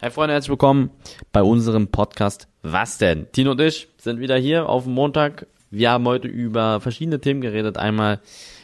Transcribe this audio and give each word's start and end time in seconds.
Hey 0.00 0.12
Freunde, 0.12 0.34
herzlich 0.34 0.50
willkommen 0.50 0.90
bei 1.32 1.42
unserem 1.42 1.88
Podcast 1.88 2.46
Was 2.62 2.98
denn? 2.98 3.26
Tino 3.32 3.50
und 3.50 3.60
ich 3.60 3.88
sind 3.98 4.20
wieder 4.20 4.36
hier 4.36 4.68
auf 4.68 4.86
Montag. 4.86 5.48
Wir 5.72 5.90
haben 5.90 6.06
heute 6.06 6.28
über 6.28 6.78
verschiedene 6.78 7.20
Themen 7.20 7.40
geredet. 7.40 7.78
Einmal 7.78 8.20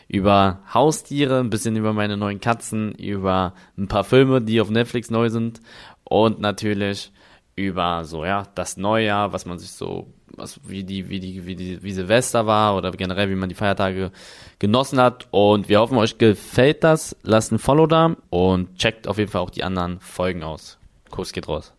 über 0.06 0.60
Haustiere, 0.72 1.40
ein 1.40 1.50
bisschen 1.50 1.74
über 1.74 1.92
meine 1.92 2.16
neuen 2.16 2.40
Katzen, 2.40 2.92
über 2.92 3.54
ein 3.76 3.88
paar 3.88 4.04
Filme, 4.04 4.42
die 4.42 4.60
auf 4.60 4.70
Netflix 4.70 5.10
neu 5.10 5.28
sind 5.28 5.60
und 6.04 6.38
natürlich 6.38 7.10
über 7.56 8.04
so 8.04 8.24
ja 8.24 8.44
das 8.54 8.76
Neujahr, 8.76 9.32
was 9.32 9.44
man 9.44 9.58
sich 9.58 9.72
so 9.72 10.06
was 10.28 10.60
wie 10.68 10.84
die 10.84 11.08
wie 11.08 11.18
die 11.18 11.46
wie 11.46 11.56
die 11.56 11.82
wie 11.82 11.92
Silvester 11.92 12.46
war 12.46 12.76
oder 12.76 12.92
generell 12.92 13.28
wie 13.28 13.34
man 13.34 13.48
die 13.48 13.56
Feiertage 13.56 14.12
genossen 14.60 15.00
hat 15.00 15.26
und 15.32 15.68
wir 15.68 15.80
hoffen 15.80 15.98
euch 15.98 16.16
gefällt 16.16 16.84
das. 16.84 17.16
Lasst 17.24 17.50
ein 17.50 17.58
Follow 17.58 17.88
da 17.88 18.14
und 18.30 18.76
checkt 18.76 19.08
auf 19.08 19.18
jeden 19.18 19.32
Fall 19.32 19.40
auch 19.40 19.50
die 19.50 19.64
anderen 19.64 19.98
Folgen 19.98 20.44
aus. 20.44 20.78
Kuss 21.14 21.32
geht 21.32 21.46
raus. 21.46 21.72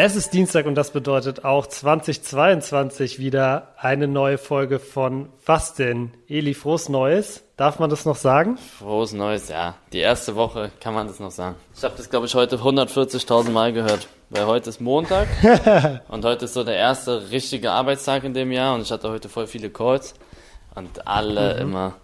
Es 0.00 0.16
ist 0.16 0.32
Dienstag 0.32 0.64
und 0.64 0.74
das 0.74 0.92
bedeutet 0.92 1.44
auch 1.44 1.66
2022 1.66 3.18
wieder 3.18 3.74
eine 3.76 4.08
neue 4.08 4.38
Folge 4.38 4.78
von 4.78 5.28
Was 5.44 5.74
denn? 5.74 6.12
Eli, 6.28 6.54
frohes 6.54 6.88
Neues. 6.88 7.42
Darf 7.58 7.78
man 7.78 7.90
das 7.90 8.06
noch 8.06 8.16
sagen? 8.16 8.56
Frohes 8.78 9.12
Neues, 9.12 9.48
ja. 9.48 9.74
Die 9.92 9.98
erste 9.98 10.34
Woche 10.34 10.70
kann 10.80 10.94
man 10.94 11.08
das 11.08 11.18
noch 11.20 11.32
sagen. 11.32 11.56
Ich 11.76 11.84
habe 11.84 11.94
das, 11.96 12.08
glaube 12.08 12.24
ich, 12.24 12.34
heute 12.34 12.56
140.000 12.56 13.50
Mal 13.50 13.74
gehört. 13.74 14.08
Weil 14.30 14.46
heute 14.46 14.70
ist 14.70 14.80
Montag 14.80 15.26
und 16.08 16.24
heute 16.24 16.44
ist 16.46 16.54
so 16.54 16.62
der 16.62 16.76
erste 16.76 17.30
richtige 17.30 17.72
Arbeitstag 17.72 18.24
in 18.24 18.34
dem 18.34 18.52
Jahr 18.52 18.74
und 18.74 18.82
ich 18.82 18.92
hatte 18.92 19.10
heute 19.10 19.28
voll 19.28 19.46
viele 19.46 19.68
Calls 19.68 20.14
und 20.78 21.06
alle 21.06 21.54
mhm. 21.54 21.60
immer 21.60 21.94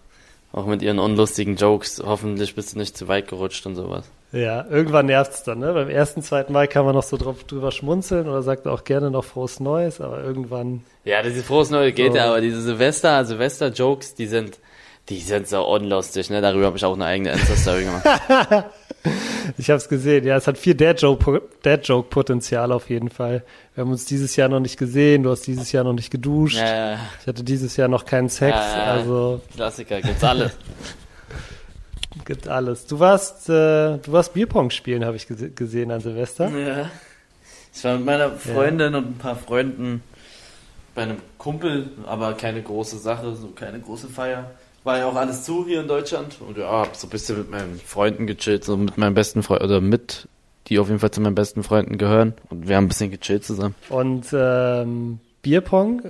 auch 0.52 0.66
mit 0.66 0.82
ihren 0.82 0.98
unlustigen 0.98 1.56
Jokes. 1.56 2.02
Hoffentlich 2.04 2.54
bist 2.54 2.74
du 2.74 2.78
nicht 2.78 2.96
zu 2.96 3.08
weit 3.08 3.28
gerutscht 3.28 3.66
und 3.66 3.74
sowas. 3.74 4.04
Ja, 4.32 4.66
irgendwann 4.68 5.06
nervt's 5.06 5.44
dann, 5.44 5.60
ne? 5.60 5.72
Beim 5.72 5.88
ersten, 5.88 6.22
zweiten 6.22 6.52
Mal 6.52 6.66
kann 6.66 6.84
man 6.84 6.94
noch 6.94 7.04
so 7.04 7.16
drauf, 7.16 7.44
drüber 7.44 7.70
schmunzeln 7.70 8.28
oder 8.28 8.42
sagt 8.42 8.66
auch 8.66 8.84
gerne 8.84 9.10
noch 9.10 9.24
frohes 9.24 9.60
Neues, 9.60 10.00
aber 10.00 10.22
irgendwann. 10.22 10.82
Ja, 11.04 11.22
diese 11.22 11.42
frohes 11.42 11.70
Neues 11.70 11.94
geht 11.94 12.12
so. 12.12 12.18
ja, 12.18 12.26
aber 12.30 12.40
diese 12.40 12.60
Silvester, 12.60 13.24
Silvester-Jokes, 13.24 14.14
die 14.14 14.26
sind, 14.26 14.58
die 15.08 15.20
sind 15.20 15.48
so 15.48 15.64
unlustig, 15.64 16.30
ne? 16.30 16.40
Darüber 16.40 16.66
habe 16.66 16.76
ich 16.76 16.84
auch 16.84 16.94
eine 16.94 17.04
eigene 17.04 17.32
Insta-Story 17.32 17.84
gemacht. 17.84 18.04
ich 19.58 19.70
habe 19.70 19.78
es 19.78 19.88
gesehen, 19.88 20.24
ja, 20.24 20.36
es 20.36 20.46
hat 20.46 20.58
viel 20.58 20.74
Dad-Joke-Potenzial 20.74 22.72
auf 22.72 22.90
jeden 22.90 23.10
Fall. 23.10 23.44
Wir 23.74 23.82
haben 23.82 23.90
uns 23.90 24.04
dieses 24.04 24.36
Jahr 24.36 24.48
noch 24.48 24.60
nicht 24.60 24.78
gesehen, 24.78 25.22
du 25.22 25.30
hast 25.30 25.46
dieses 25.46 25.72
Jahr 25.72 25.84
noch 25.84 25.92
nicht 25.92 26.10
geduscht. 26.10 26.58
Ja. 26.58 26.98
Ich 27.20 27.26
hatte 27.26 27.42
dieses 27.44 27.76
Jahr 27.76 27.88
noch 27.88 28.04
keinen 28.04 28.28
Sex, 28.28 28.56
ja, 28.56 28.84
also. 28.84 29.40
Klassiker, 29.54 30.00
gibt's 30.00 30.24
alles. 30.24 30.52
Gibt 32.24 32.48
alles. 32.48 32.86
Du 32.86 33.00
warst, 33.00 33.48
äh, 33.48 33.98
du 33.98 34.12
warst 34.12 34.34
Bierpong 34.34 34.70
spielen, 34.70 35.04
habe 35.04 35.16
ich 35.16 35.26
gese 35.26 35.50
gesehen 35.50 35.90
an 35.90 36.00
Silvester. 36.00 36.48
Ja. 36.48 36.88
Ich 37.74 37.82
war 37.82 37.96
mit 37.96 38.06
meiner 38.06 38.30
Freundin 38.30 38.92
ja. 38.92 38.98
und 38.98 39.06
ein 39.06 39.18
paar 39.18 39.34
Freunden 39.36 40.02
bei 40.94 41.02
einem 41.02 41.18
Kumpel, 41.38 41.90
aber 42.06 42.34
keine 42.34 42.62
große 42.62 42.98
Sache, 42.98 43.34
so 43.34 43.48
keine 43.48 43.80
große 43.80 44.08
Feier. 44.08 44.50
War 44.84 44.98
ja 44.98 45.06
auch 45.06 45.16
alles 45.16 45.44
zu 45.44 45.66
hier 45.66 45.80
in 45.80 45.88
Deutschland 45.88 46.36
und 46.46 46.58
ja, 46.58 46.70
hab 46.70 46.94
so 46.94 47.06
ein 47.06 47.10
bisschen 47.10 47.38
mit 47.38 47.50
meinen 47.50 47.80
Freunden 47.80 48.26
gechillt, 48.26 48.64
so 48.64 48.76
mit 48.76 48.98
meinen 48.98 49.14
besten 49.14 49.42
Freunden, 49.42 49.64
oder 49.64 49.80
mit, 49.80 50.28
die 50.66 50.78
auf 50.78 50.88
jeden 50.88 51.00
Fall 51.00 51.10
zu 51.10 51.22
meinen 51.22 51.34
besten 51.34 51.62
Freunden 51.62 51.96
gehören 51.96 52.34
und 52.50 52.68
wir 52.68 52.76
haben 52.76 52.84
ein 52.84 52.88
bisschen 52.88 53.10
gechillt 53.10 53.44
zusammen. 53.44 53.74
Und 53.88 54.26
ähm, 54.32 55.20
Bierpong, 55.40 56.02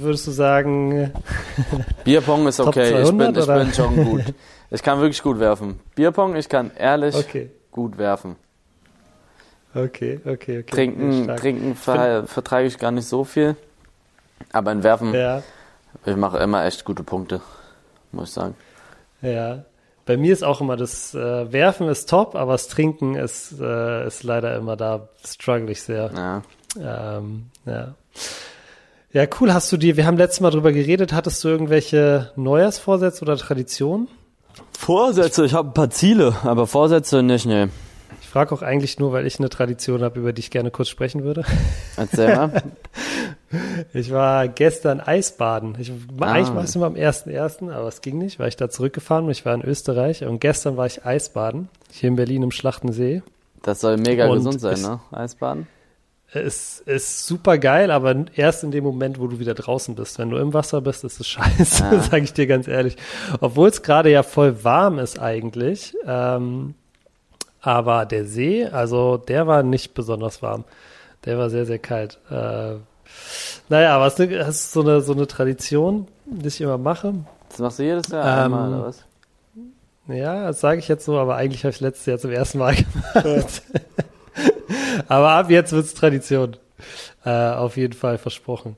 würdest 0.00 0.26
du 0.26 0.30
sagen? 0.30 1.12
Bierpong 2.04 2.46
ist 2.46 2.60
okay, 2.60 3.02
ich, 3.02 3.10
bin, 3.10 3.34
ich 3.34 3.46
bin 3.46 3.72
schon 3.72 3.96
gut. 4.04 4.24
Ich 4.74 4.82
kann 4.82 4.98
wirklich 5.00 5.22
gut 5.22 5.38
werfen. 5.38 5.78
Bierpong, 5.94 6.34
ich 6.34 6.48
kann 6.48 6.70
ehrlich 6.78 7.14
okay. 7.14 7.50
gut 7.70 7.98
werfen. 7.98 8.36
Okay, 9.74 10.18
okay, 10.24 10.60
okay. 10.60 10.62
Trinken, 10.62 11.36
trinken 11.36 11.76
ver 11.76 12.26
vertrage 12.26 12.68
ich 12.68 12.78
gar 12.78 12.90
nicht 12.90 13.06
so 13.06 13.24
viel. 13.24 13.54
Aber 14.50 14.72
in 14.72 14.82
Werfen, 14.82 15.12
ja. 15.12 15.42
ich 16.06 16.16
mache 16.16 16.38
immer 16.38 16.64
echt 16.64 16.86
gute 16.86 17.02
Punkte, 17.02 17.42
muss 18.12 18.28
ich 18.28 18.34
sagen. 18.34 18.54
Ja, 19.20 19.64
bei 20.04 20.16
mir 20.16 20.32
ist 20.32 20.42
auch 20.42 20.60
immer 20.60 20.76
das 20.76 21.14
äh, 21.14 21.52
Werfen 21.52 21.88
ist 21.88 22.08
top, 22.08 22.34
aber 22.34 22.52
das 22.52 22.68
Trinken 22.68 23.14
ist, 23.14 23.60
äh, 23.60 24.06
ist 24.06 24.22
leider 24.24 24.56
immer 24.56 24.76
da, 24.76 25.08
struggle 25.24 25.70
ich 25.70 25.82
sehr. 25.82 26.10
Ja. 26.14 26.42
Ähm, 27.18 27.46
ja. 27.66 27.94
Ja, 29.12 29.26
cool. 29.40 29.52
Hast 29.52 29.70
du 29.70 29.76
dir, 29.76 29.96
wir 29.96 30.06
haben 30.06 30.16
letztes 30.16 30.40
Mal 30.40 30.50
drüber 30.50 30.72
geredet, 30.72 31.12
hattest 31.12 31.44
du 31.44 31.48
irgendwelche 31.48 32.32
Neujahrsvorsätze 32.36 33.22
oder 33.22 33.36
Traditionen? 33.36 34.08
Vorsätze, 34.76 35.44
ich 35.44 35.54
habe 35.54 35.68
ein 35.68 35.74
paar 35.74 35.90
Ziele, 35.90 36.34
aber 36.42 36.66
Vorsätze 36.66 37.22
nicht, 37.22 37.46
nee. 37.46 37.68
Ich 38.22 38.28
frage 38.28 38.54
auch 38.54 38.62
eigentlich 38.62 38.98
nur, 38.98 39.12
weil 39.12 39.26
ich 39.26 39.38
eine 39.38 39.50
Tradition 39.50 40.02
habe, 40.02 40.18
über 40.18 40.32
die 40.32 40.40
ich 40.40 40.50
gerne 40.50 40.70
kurz 40.70 40.88
sprechen 40.88 41.22
würde. 41.22 41.44
Erzähl 41.96 42.34
mal. 42.34 42.50
Ich 43.92 44.10
war 44.12 44.48
gestern 44.48 45.00
Eisbaden. 45.00 45.76
Ich, 45.78 45.90
ah. 45.90 46.24
Eigentlich 46.24 46.54
war 46.54 46.64
es 46.64 46.74
immer 46.74 46.86
am 46.86 46.94
1.1., 46.94 47.70
aber 47.70 47.88
es 47.88 48.00
ging 48.00 48.18
nicht, 48.18 48.38
weil 48.38 48.48
ich 48.48 48.56
da 48.56 48.70
zurückgefahren 48.70 49.26
bin. 49.26 49.32
Ich 49.32 49.44
war 49.44 49.54
in 49.54 49.62
Österreich 49.62 50.24
und 50.24 50.40
gestern 50.40 50.76
war 50.76 50.86
ich 50.86 51.04
Eisbaden, 51.04 51.68
hier 51.90 52.08
in 52.08 52.16
Berlin 52.16 52.42
im 52.42 52.50
Schlachtensee. 52.50 53.22
Das 53.62 53.80
soll 53.80 53.96
mega 53.96 54.26
und 54.26 54.38
gesund 54.38 54.60
sein, 54.60 54.80
ne? 54.80 55.00
Eisbaden? 55.12 55.66
Es 56.34 56.80
ist 56.80 57.26
super 57.26 57.58
geil, 57.58 57.90
aber 57.90 58.24
erst 58.34 58.64
in 58.64 58.70
dem 58.70 58.84
Moment, 58.84 59.20
wo 59.20 59.26
du 59.26 59.38
wieder 59.38 59.52
draußen 59.52 59.94
bist. 59.94 60.18
Wenn 60.18 60.30
du 60.30 60.38
im 60.38 60.54
Wasser 60.54 60.80
bist, 60.80 61.04
ist 61.04 61.20
es 61.20 61.28
scheiße, 61.28 61.84
ja. 61.92 62.00
sage 62.00 62.24
ich 62.24 62.32
dir 62.32 62.46
ganz 62.46 62.68
ehrlich. 62.68 62.96
Obwohl 63.40 63.68
es 63.68 63.82
gerade 63.82 64.10
ja 64.10 64.22
voll 64.22 64.64
warm 64.64 64.98
ist 64.98 65.20
eigentlich. 65.20 65.94
Ähm, 66.06 66.74
aber 67.60 68.06
der 68.06 68.24
See, 68.24 68.64
also 68.64 69.18
der 69.18 69.46
war 69.46 69.62
nicht 69.62 69.92
besonders 69.92 70.42
warm. 70.42 70.64
Der 71.26 71.36
war 71.36 71.50
sehr, 71.50 71.66
sehr 71.66 71.78
kalt. 71.78 72.18
Äh, 72.30 72.76
naja, 73.68 73.94
aber 73.94 74.04
hast 74.04 74.18
du 74.18 74.46
hast 74.46 74.72
so 74.72 74.82
eine, 74.82 75.00
so 75.00 75.12
eine 75.12 75.26
Tradition, 75.26 76.08
die 76.26 76.48
ich 76.48 76.60
immer 76.60 76.78
mache? 76.78 77.14
Das 77.50 77.58
machst 77.58 77.78
du 77.78 77.82
jedes 77.84 78.08
Jahr 78.08 78.46
ähm, 78.46 78.54
einmal, 78.54 78.72
oder 78.72 78.86
was? 78.86 79.04
Ja, 80.08 80.46
das 80.48 80.60
sage 80.60 80.78
ich 80.78 80.88
jetzt 80.88 81.04
so, 81.04 81.18
aber 81.18 81.36
eigentlich 81.36 81.64
habe 81.64 81.72
ich 81.72 81.80
letztes 81.80 82.06
Jahr 82.06 82.18
zum 82.18 82.32
ersten 82.32 82.58
Mal 82.58 82.74
gemacht. 83.14 83.62
Aber 85.08 85.30
ab 85.32 85.50
jetzt 85.50 85.72
wird's 85.72 85.94
Tradition. 85.94 86.56
Äh, 87.24 87.30
auf 87.30 87.76
jeden 87.76 87.92
Fall 87.92 88.18
versprochen. 88.18 88.76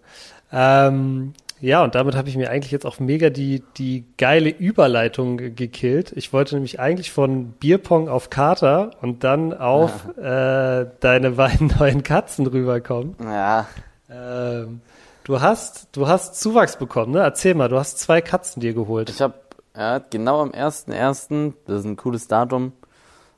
Ähm, 0.53 1.33
ja, 1.61 1.83
und 1.83 1.95
damit 1.95 2.15
habe 2.15 2.29
ich 2.29 2.37
mir 2.37 2.51
eigentlich 2.51 2.73
jetzt 2.73 2.85
auch 2.85 3.01
mega 3.01 3.31
die, 3.31 3.63
die 3.79 4.05
geile 4.19 4.51
Überleitung 4.51 5.55
gekillt. 5.55 6.13
Ich 6.15 6.33
wollte 6.33 6.57
nämlich 6.57 6.79
eigentlich 6.79 7.11
von 7.11 7.53
Bierpong 7.53 8.09
auf 8.09 8.29
Kater 8.29 8.91
und 9.01 9.25
dann 9.25 9.55
auf 9.55 10.07
ja. 10.19 10.81
äh, 10.83 10.87
deine 11.01 11.33
beiden 11.33 11.73
neuen 11.79 12.03
Katzen 12.03 12.47
rüberkommen. 12.47 13.17
Ja. 13.23 13.67
Ähm, 14.11 14.81
du 15.25 15.41
hast, 15.41 15.89
du 15.93 16.09
hast 16.09 16.41
Zuwachs 16.41 16.77
bekommen, 16.77 17.13
ne? 17.13 17.21
Erzähl 17.21 17.55
mal, 17.55 17.69
du 17.69 17.79
hast 17.79 17.99
zwei 17.99 18.21
Katzen 18.21 18.61
dir 18.61 18.75
geholt. 18.75 19.11
Ich 19.11 19.21
habe 19.21 19.35
ja, 19.77 19.99
genau 19.99 20.41
am 20.41 20.51
1.1., 20.51 21.55
das 21.67 21.81
ist 21.81 21.85
ein 21.85 21.97
cooles 21.97 22.29
Datum, 22.29 22.73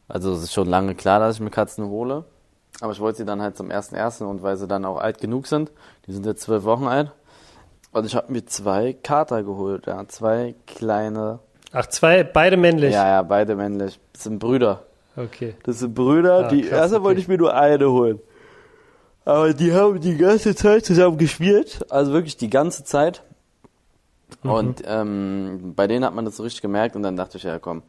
also 0.08 0.32
es 0.32 0.42
ist 0.42 0.52
schon 0.52 0.68
lange 0.68 0.94
klar, 0.94 1.18
dass 1.18 1.36
ich 1.36 1.40
mir 1.40 1.50
Katzen 1.50 1.86
hole. 1.86 2.24
Aber 2.80 2.92
ich 2.92 3.00
wollte 3.00 3.18
sie 3.18 3.24
dann 3.24 3.40
halt 3.40 3.56
zum 3.56 3.70
ersten 3.70 3.94
ersten 3.94 4.24
und 4.24 4.42
weil 4.42 4.56
sie 4.56 4.68
dann 4.68 4.84
auch 4.84 4.98
alt 4.98 5.18
genug 5.18 5.46
sind, 5.46 5.72
die 6.06 6.12
sind 6.12 6.26
jetzt 6.26 6.42
zwölf 6.42 6.64
Wochen 6.64 6.86
alt. 6.86 7.12
Und 7.92 8.04
ich 8.04 8.14
habe 8.14 8.30
mir 8.30 8.44
zwei 8.44 8.92
Kater 8.92 9.42
geholt, 9.42 9.86
ja, 9.86 10.06
zwei 10.08 10.54
kleine. 10.66 11.38
Ach, 11.72 11.86
zwei, 11.86 12.22
beide 12.22 12.58
männlich? 12.58 12.92
Ja, 12.92 13.08
ja, 13.08 13.22
beide 13.22 13.56
männlich. 13.56 13.98
Das 14.12 14.24
sind 14.24 14.38
Brüder. 14.38 14.82
Okay. 15.16 15.54
Das 15.62 15.78
sind 15.78 15.94
Brüder, 15.94 16.44
ah, 16.44 16.48
die, 16.48 16.62
krass, 16.62 16.78
erst 16.78 16.94
okay. 16.94 17.04
wollte 17.04 17.20
ich 17.20 17.28
mir 17.28 17.38
nur 17.38 17.54
eine 17.54 17.90
holen. 17.90 18.20
Aber 19.26 19.52
die 19.52 19.72
haben 19.72 20.00
die 20.00 20.16
ganze 20.16 20.54
Zeit 20.54 20.86
zusammen 20.86 21.18
gespielt, 21.18 21.84
also 21.90 22.12
wirklich 22.12 22.36
die 22.36 22.48
ganze 22.48 22.84
Zeit. 22.84 23.24
Mhm. 24.44 24.50
Und 24.50 24.82
ähm, 24.86 25.72
bei 25.74 25.88
denen 25.88 26.04
hat 26.04 26.14
man 26.14 26.24
das 26.24 26.36
so 26.36 26.44
richtig 26.44 26.62
gemerkt 26.62 26.94
und 26.94 27.02
dann 27.02 27.16
dachte 27.16 27.36
ich, 27.36 27.42
ja 27.42 27.58
komm, 27.58 27.82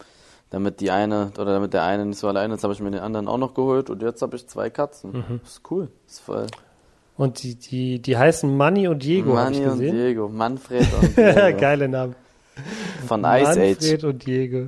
damit 0.50 0.80
die 0.80 0.89
eine 0.89 1.31
oder 1.39 1.54
damit 1.54 1.74
der 1.74 1.84
eine 1.84 2.07
nicht 2.07 2.18
so 2.18 2.28
alleine 2.28 2.56
ist, 2.56 2.63
habe 2.63 2.74
ich 2.74 2.80
mir 2.80 2.89
den 2.89 3.01
anderen 3.01 3.28
auch 3.28 3.38
noch 3.38 3.54
geholt 3.54 3.92
und 3.92 4.01
jetzt 4.01 4.24
habe 4.24 4.36
ich 4.36 4.48
zwei 4.48 4.72
Katzen. 4.72 5.12
Mhm. 5.12 5.39
Das 5.44 5.51
ist 5.51 5.62
cool. 5.69 5.89
Das 6.06 6.16
ist 6.16 6.19
voll. 6.22 6.48
Und 7.18 7.44
die, 7.44 7.54
die, 7.54 8.00
die 8.00 8.18
heißen 8.18 8.57
Manni 8.57 8.88
und 8.88 9.04
Diego, 9.04 9.36
Manni 9.36 9.63
und 9.63 9.80
Diego, 9.80 10.30
Manfred 10.30 10.88
und 11.01 11.18
Diego. 11.18 11.57
Geile 11.60 11.88
Namen. 11.88 12.16
Von 13.06 13.19
Ice 13.19 13.44
Manfred 13.44 13.78
Age. 13.78 13.81
Manfred 13.81 14.04
und 14.06 14.25
Diego. 14.25 14.68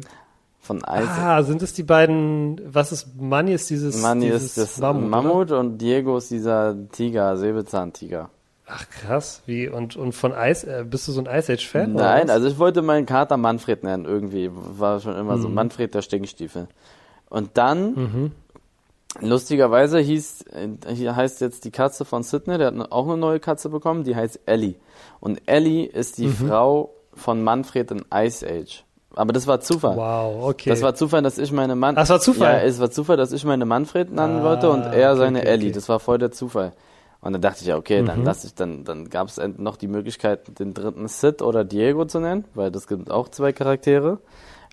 Von 0.69 0.81
Ice 0.81 1.09
Ah, 1.19 1.41
sind 1.41 1.63
es 1.63 1.73
die 1.73 1.81
beiden, 1.81 2.61
was 2.63 2.91
ist, 2.91 3.19
Manni 3.19 3.53
ist 3.53 3.71
dieses 3.71 4.03
Manni 4.03 4.27
dieses 4.27 4.55
ist 4.55 4.57
das 4.59 4.77
Mammut, 4.77 5.09
Mammut 5.09 5.51
und 5.51 5.79
Diego 5.79 6.15
ist 6.17 6.29
dieser 6.29 6.75
Tiger, 6.91 7.37
Säbelzahntiger. 7.37 8.29
Ach 8.67 8.87
krass, 8.87 9.41
wie 9.47 9.67
und 9.67 9.95
und 9.95 10.13
von 10.13 10.31
Ice 10.31 10.67
äh, 10.67 10.83
bist 10.83 11.07
du 11.07 11.11
so 11.11 11.21
ein 11.21 11.25
Ice 11.25 11.51
Age 11.51 11.67
Fan? 11.67 11.93
Nein, 11.93 12.29
also 12.29 12.47
ich 12.47 12.59
wollte 12.59 12.83
meinen 12.83 13.07
Kater 13.07 13.35
Manfred 13.35 13.83
nennen 13.83 14.05
irgendwie, 14.05 14.51
war 14.53 14.99
schon 14.99 15.15
immer 15.15 15.37
mhm. 15.37 15.41
so 15.41 15.49
Manfred 15.49 15.95
der 15.95 16.03
Stinkstiefel. 16.03 16.67
Und 17.31 17.57
dann 17.57 17.95
mhm. 17.95 18.31
lustigerweise 19.21 19.97
hieß 19.97 20.45
hier 20.93 21.15
heißt 21.15 21.41
jetzt 21.41 21.65
die 21.65 21.71
Katze 21.71 22.05
von 22.05 22.21
Sydney, 22.21 22.59
der 22.59 22.67
hat 22.67 22.91
auch 22.91 23.07
eine 23.07 23.17
neue 23.17 23.39
Katze 23.39 23.69
bekommen, 23.69 24.03
die 24.03 24.15
heißt 24.15 24.41
Ellie. 24.45 24.75
Und 25.19 25.41
Ellie 25.47 25.87
ist 25.87 26.19
die 26.19 26.27
mhm. 26.27 26.47
Frau 26.47 26.93
von 27.15 27.43
Manfred 27.43 27.89
in 27.89 28.05
Ice 28.13 28.45
Age. 28.47 28.83
Aber 29.15 29.33
das 29.33 29.47
war 29.47 29.59
Zufall. 29.59 29.97
Wow, 29.97 30.49
okay. 30.49 30.69
Das 30.69 30.81
war 30.81 30.93
Zufall, 30.95 31.21
dass 31.23 31.37
ich 31.37 31.51
meine 31.51 31.75
Mann. 31.75 31.95
Das 31.95 32.09
war 32.09 32.19
Zufall? 32.19 32.57
Ja, 32.59 32.63
es 32.63 32.79
war 32.79 32.91
Zufall, 32.91 33.17
dass 33.17 33.31
ich 33.31 33.43
meine 33.43 33.65
Manfred 33.65 34.11
nennen 34.11 34.39
Ah, 34.39 34.43
wollte 34.43 34.69
und 34.69 34.83
er 34.83 35.15
seine 35.17 35.39
okay, 35.39 35.47
Ellie. 35.49 35.67
okay. 35.69 35.75
Das 35.75 35.89
war 35.89 35.99
voll 35.99 36.19
der 36.19 36.31
Zufall. 36.31 36.73
Und 37.21 37.33
dann 37.33 37.41
dachte 37.41 37.61
ich, 37.61 37.67
ja, 37.67 37.75
okay, 37.75 38.01
Mhm. 38.01 38.05
dann 38.05 38.23
lass 38.23 38.45
ich, 38.45 38.53
dann, 38.55 38.85
dann 38.85 39.09
gab 39.09 39.27
es 39.27 39.39
noch 39.57 39.75
die 39.77 39.87
Möglichkeit, 39.87 40.59
den 40.59 40.73
dritten 40.73 41.07
Sid 41.07 41.41
oder 41.41 41.65
Diego 41.65 42.05
zu 42.05 42.19
nennen, 42.19 42.45
weil 42.53 42.71
das 42.71 42.87
gibt 42.87 43.11
auch 43.11 43.27
zwei 43.29 43.51
Charaktere. 43.51 44.19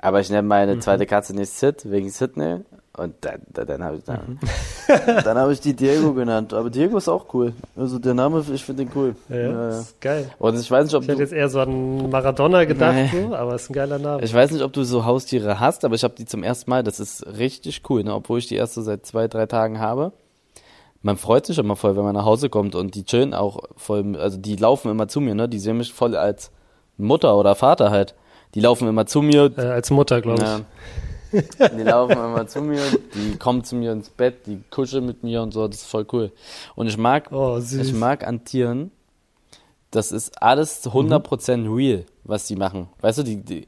Aber 0.01 0.21
ich 0.21 0.29
nenne 0.31 0.47
meine 0.47 0.77
Mhm. 0.77 0.81
zweite 0.83 1.07
Katze 1.07 1.35
nicht 1.35 1.51
Sid, 1.51 1.91
wegen 1.91 2.11
Sydney. 2.11 2.61
Und 2.97 3.15
dann, 3.21 3.41
dann, 3.53 3.67
dann 3.67 3.85
habe 3.85 3.97
ich 3.97 4.05
dann, 4.05 4.39
Mhm. 4.89 5.25
dann 5.25 5.37
habe 5.39 5.53
ich 5.53 5.61
die 5.61 5.75
Diego 5.75 6.13
genannt. 6.15 6.53
Aber 6.55 6.71
Diego 6.71 6.97
ist 6.97 7.09
auch 7.09 7.27
cool. 7.35 7.53
Also 7.77 7.99
der 7.99 8.15
Name, 8.15 8.43
ich 8.53 8.65
finde 8.65 8.85
den 8.85 8.93
cool. 8.95 9.17
ja, 9.29 9.37
Ja, 9.37 9.51
ja. 9.51 9.69
Ist 9.81 10.01
geil. 10.01 10.31
Und 10.39 10.59
ich 10.59 10.71
weiß 10.71 10.85
nicht, 10.87 10.95
ob 10.95 11.03
Ich 11.03 11.09
hätte 11.09 11.21
jetzt 11.21 11.33
eher 11.33 11.49
so 11.49 11.61
an 11.61 12.09
Maradona 12.11 12.65
gedacht, 12.65 12.95
Nee. 12.95 13.11
so, 13.29 13.35
aber 13.35 13.55
ist 13.57 13.69
ein 13.71 13.75
geiler 13.75 13.99
Name. 13.99 14.23
ich 14.23 14.33
weiß 14.33 14.51
nicht, 14.51 14.63
ob 14.63 14.73
du 14.73 14.83
so 14.85 15.05
Haustiere 15.05 15.61
hast, 15.61 15.85
aber 15.85 15.95
ich 15.95 16.05
habe 16.05 16.15
die 16.17 16.25
zum 16.25 16.43
ersten 16.43 16.71
Mal. 16.71 16.83
Das 16.83 16.99
ist 17.01 17.27
richtig 17.39 17.83
cool, 17.91 18.03
ne? 18.05 18.15
obwohl 18.15 18.39
ich 18.39 18.47
die 18.47 18.57
erste 18.57 18.83
seit 18.83 19.05
zwei, 19.07 19.29
drei 19.29 19.47
Tagen 19.47 19.79
habe. 19.81 20.13
Man 21.03 21.19
freut 21.19 21.47
sich 21.47 21.59
immer 21.59 21.77
voll, 21.77 21.97
wenn 21.97 22.03
man 22.05 22.15
nach 22.15 22.25
Hause 22.25 22.49
kommt 22.49 22.75
und 22.75 22.95
die 22.95 23.05
chillen 23.05 23.35
auch 23.35 23.59
voll, 23.77 24.17
also 24.17 24.39
die 24.39 24.57
laufen 24.57 24.91
immer 24.91 25.07
zu 25.07 25.21
mir, 25.21 25.35
ne? 25.37 25.49
Die 25.49 25.59
sehen 25.61 25.77
mich 25.77 25.93
voll 25.93 26.17
als 26.17 26.51
Mutter 26.97 27.37
oder 27.37 27.55
Vater 27.55 27.91
halt. 27.91 28.15
Die 28.55 28.61
laufen 28.61 28.89
immer 28.89 29.07
zu 29.07 29.21
mir, 29.23 29.53
äh, 29.57 29.61
als 29.61 29.91
Mutter, 29.91 30.21
glaube 30.23 30.43
ich. 30.43 30.49
Ja. 30.49 30.61
Die 31.77 31.83
laufen 31.83 32.13
immer 32.13 32.47
zu 32.47 32.61
mir, 32.63 32.83
die 33.15 33.37
kommen 33.37 33.65
zu 33.65 33.77
mir 33.77 33.93
ins 33.93 34.11
Bett, 34.11 34.47
die 34.47 34.63
kuscheln 34.71 35.07
mit 35.07 35.23
mir 35.23 35.43
und 35.43 35.53
so, 35.53 35.67
das 35.67 35.83
ist 35.83 35.87
voll 35.87 36.07
cool. 36.13 36.33
Und 36.75 36.87
ich 36.87 36.97
mag, 36.97 37.31
Oh, 37.33 37.59
ich 37.59 37.93
mag 37.93 38.27
an 38.27 38.45
Tieren, 38.45 38.91
das 39.91 40.13
ist 40.13 40.43
alles 40.43 40.85
100% 40.85 41.75
real, 41.75 42.05
was 42.25 42.47
die 42.47 42.57
machen. 42.57 42.89
Weißt 43.01 43.19
du, 43.19 43.23
die, 43.23 43.37
die, 43.37 43.67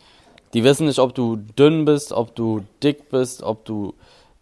die 0.54 0.64
wissen 0.64 0.86
nicht, 0.86 0.98
ob 0.98 1.14
du 1.14 1.36
dünn 1.36 1.84
bist, 1.84 2.12
ob 2.12 2.34
du 2.34 2.62
dick 2.82 3.08
bist, 3.10 3.42
ob 3.42 3.64
du 3.64 3.94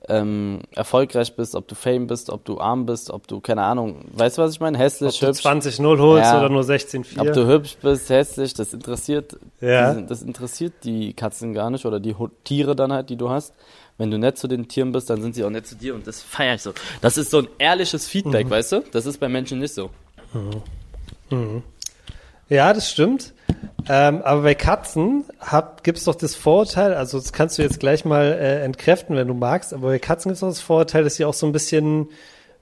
ähm, 0.09 0.61
erfolgreich 0.75 1.35
bist, 1.37 1.55
ob 1.55 1.67
du 1.69 1.75
Fame 1.75 2.07
bist, 2.07 2.31
ob 2.31 2.45
du 2.45 2.61
arm 2.61 2.87
bist, 2.87 3.11
ob 3.11 3.27
du, 3.27 3.41
keine 3.41 3.63
Ahnung, 3.63 4.05
weißt 4.13 4.39
du, 4.39 4.43
was 4.43 4.53
ich 4.53 4.61
meine? 4.61 4.79
Hässlich, 4.79 5.15
Ob 5.17 5.21
du 5.21 5.27
hübsch. 5.29 5.45
20-0 5.45 5.99
holst 5.99 6.25
Ja. 6.33 6.39
oder 6.39 6.49
nur 6.49 6.63
16-4. 6.63 7.21
Ob 7.21 7.33
du 7.33 7.47
hübsch 7.47 7.77
bist, 7.83 8.09
hässlich, 8.11 8.55
das 8.55 8.73
interessiert, 8.73 9.37
Ja. 9.61 9.95
die 9.95 10.07
das 10.07 10.23
interessiert 10.23 10.73
die 10.85 11.13
Katzen 11.15 11.53
gar 11.55 11.71
nicht 11.71 11.87
oder 11.87 11.99
die 12.01 12.15
Tiere 12.45 12.77
dann 12.77 12.93
halt, 12.93 13.11
die 13.11 13.17
du 13.17 13.31
hast. 13.31 13.53
Wenn 13.99 14.11
du 14.11 14.19
nett 14.19 14.37
zu 14.39 14.47
den 14.47 14.69
Tieren 14.69 14.93
bist, 14.93 15.09
dann 15.09 15.23
sind 15.23 15.35
sie 15.35 15.43
auch 15.45 15.51
nett 15.51 15.67
zu 15.67 15.75
dir 15.75 15.95
und 15.95 16.07
das 16.07 16.23
feiere 16.23 16.55
ich 16.57 16.63
so. 16.63 16.73
Das 17.01 17.17
ist 17.17 17.31
so 17.31 17.39
ein 17.39 17.49
ehrliches 17.59 18.07
Feedback, 18.07 18.49
weißt 18.51 18.73
du? 18.73 18.85
Das 18.93 19.07
ist 19.07 19.19
bei 19.19 19.29
Menschen 19.29 19.59
nicht 19.59 19.73
so. 19.75 19.91
Ja, 22.49 22.73
das 22.73 22.91
stimmt. 22.91 23.33
Ähm, 23.89 24.23
aber 24.23 24.43
bei 24.43 24.55
Katzen 24.57 25.25
gibt 25.85 25.99
es 25.99 26.05
doch 26.05 26.17
das 26.17 26.35
Vorurteil, 26.35 26.93
also 26.95 27.19
das 27.19 27.33
kannst 27.33 27.57
du 27.59 27.63
jetzt 27.63 27.79
gleich 27.79 28.05
mal 28.05 28.25
äh, 28.25 28.65
entkräften, 28.65 29.15
wenn 29.15 29.29
du 29.29 29.35
magst, 29.35 29.73
aber 29.73 29.89
bei 29.89 29.99
Katzen 30.01 30.31
gibt 30.31 30.35
es 30.35 30.41
doch 30.41 30.49
das 30.49 30.61
Vorurteil, 30.61 31.05
dass 31.05 31.15
sie 31.15 31.25
auch 31.25 31.35
so 31.35 31.47
ein 31.47 31.53
bisschen, 31.53 32.09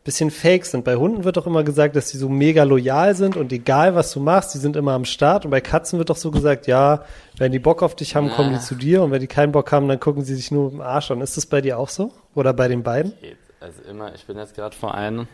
bisschen 0.04 0.30
fake 0.30 0.66
sind. 0.66 0.84
Bei 0.84 0.96
Hunden 0.96 1.24
wird 1.24 1.38
doch 1.38 1.46
immer 1.46 1.64
gesagt, 1.64 1.96
dass 1.96 2.10
sie 2.10 2.18
so 2.18 2.28
mega 2.28 2.64
loyal 2.64 3.14
sind 3.14 3.38
und 3.38 3.52
egal 3.54 3.94
was 3.94 4.12
du 4.12 4.20
machst, 4.20 4.52
die 4.52 4.58
sind 4.58 4.76
immer 4.76 4.92
am 4.92 5.06
Start. 5.06 5.46
Und 5.46 5.50
bei 5.50 5.62
Katzen 5.62 5.98
wird 5.98 6.10
doch 6.10 6.16
so 6.16 6.30
gesagt, 6.30 6.66
ja, 6.66 7.06
wenn 7.38 7.52
die 7.52 7.58
Bock 7.58 7.82
auf 7.82 7.96
dich 7.96 8.14
haben, 8.14 8.28
kommen 8.28 8.50
die 8.50 8.56
Ah. 8.56 8.60
zu 8.60 8.74
dir 8.74 9.02
und 9.02 9.10
wenn 9.10 9.20
die 9.20 9.26
keinen 9.26 9.52
Bock 9.52 9.72
haben, 9.72 9.88
dann 9.88 10.00
gucken 10.00 10.24
sie 10.24 10.34
sich 10.34 10.50
nur 10.50 10.72
im 10.72 10.82
Arsch 10.82 11.10
an. 11.10 11.22
Ist 11.22 11.38
das 11.38 11.46
bei 11.46 11.62
dir 11.62 11.78
auch 11.78 11.88
so? 11.88 12.12
Oder 12.34 12.52
bei 12.52 12.68
den 12.68 12.82
beiden? 12.82 13.14
Also 13.60 13.80
immer, 13.88 14.14
ich 14.14 14.26
bin 14.26 14.36
jetzt 14.36 14.54
gerade 14.54 14.76
vor 14.76 14.94
einem, 14.94 15.26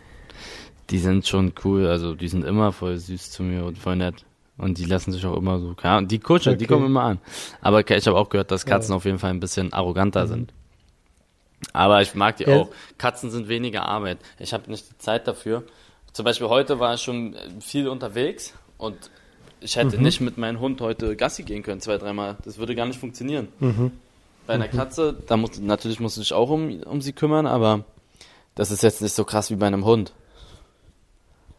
die 0.90 0.98
sind 0.98 1.26
schon 1.26 1.52
cool, 1.64 1.88
also 1.88 2.14
die 2.14 2.28
sind 2.28 2.44
immer 2.44 2.70
voll 2.70 2.96
süß 2.96 3.32
zu 3.32 3.42
mir 3.42 3.64
und 3.64 3.76
voll 3.76 3.96
nett. 3.96 4.24
Und 4.60 4.76
die 4.78 4.84
lassen 4.84 5.10
sich 5.12 5.24
auch 5.24 5.36
immer 5.36 5.58
so, 5.58 5.74
ja, 5.82 5.96
und 5.98 6.10
die 6.10 6.18
kuscheln, 6.18 6.58
die 6.58 6.66
Okay. 6.66 6.74
kommen 6.74 6.86
immer 6.86 7.02
an. 7.02 7.18
Aber 7.62 7.80
ich 7.88 8.06
habe 8.06 8.18
auch 8.18 8.28
gehört, 8.28 8.50
dass 8.50 8.66
Katzen 8.66 8.94
auf 8.94 9.04
jeden 9.06 9.18
Fall 9.18 9.30
ein 9.30 9.40
bisschen 9.40 9.72
arroganter 9.72 10.26
sind. 10.26 10.52
Aber 11.72 12.02
ich 12.02 12.14
mag 12.14 12.36
die 12.36 12.44
Ja. 12.44 12.56
auch. 12.56 12.68
Katzen 12.98 13.30
sind 13.30 13.48
weniger 13.48 13.86
Arbeit. 13.86 14.18
Ich 14.38 14.52
habe 14.52 14.70
nicht 14.70 14.90
die 14.90 14.98
Zeit 14.98 15.26
dafür. 15.26 15.62
Zum 16.12 16.24
Beispiel 16.24 16.48
heute 16.48 16.78
war 16.78 16.94
ich 16.94 17.00
schon 17.02 17.34
äh, 17.34 17.38
viel 17.60 17.88
unterwegs 17.88 18.52
und 18.78 18.96
ich 19.60 19.76
hätte 19.76 19.98
nicht 19.98 20.20
mit 20.20 20.38
meinem 20.38 20.58
Hund 20.60 20.80
heute 20.80 21.16
Gassi 21.16 21.42
gehen 21.42 21.62
können, 21.62 21.80
zwei, 21.80 21.98
dreimal. 21.98 22.36
Das 22.44 22.58
würde 22.58 22.74
gar 22.74 22.86
nicht 22.86 22.98
funktionieren. 22.98 23.48
Bei 24.46 24.54
einer 24.54 24.68
Katze, 24.68 25.14
da 25.26 25.36
muss, 25.36 25.58
natürlich 25.60 26.00
musst 26.00 26.16
du 26.16 26.22
dich 26.22 26.32
auch 26.32 26.50
um, 26.50 26.82
um 26.82 27.00
sie 27.02 27.12
kümmern, 27.12 27.46
aber 27.46 27.84
das 28.54 28.70
ist 28.70 28.82
jetzt 28.82 29.00
nicht 29.02 29.14
so 29.14 29.24
krass 29.24 29.50
wie 29.50 29.56
bei 29.56 29.66
einem 29.66 29.84
Hund. 29.84 30.12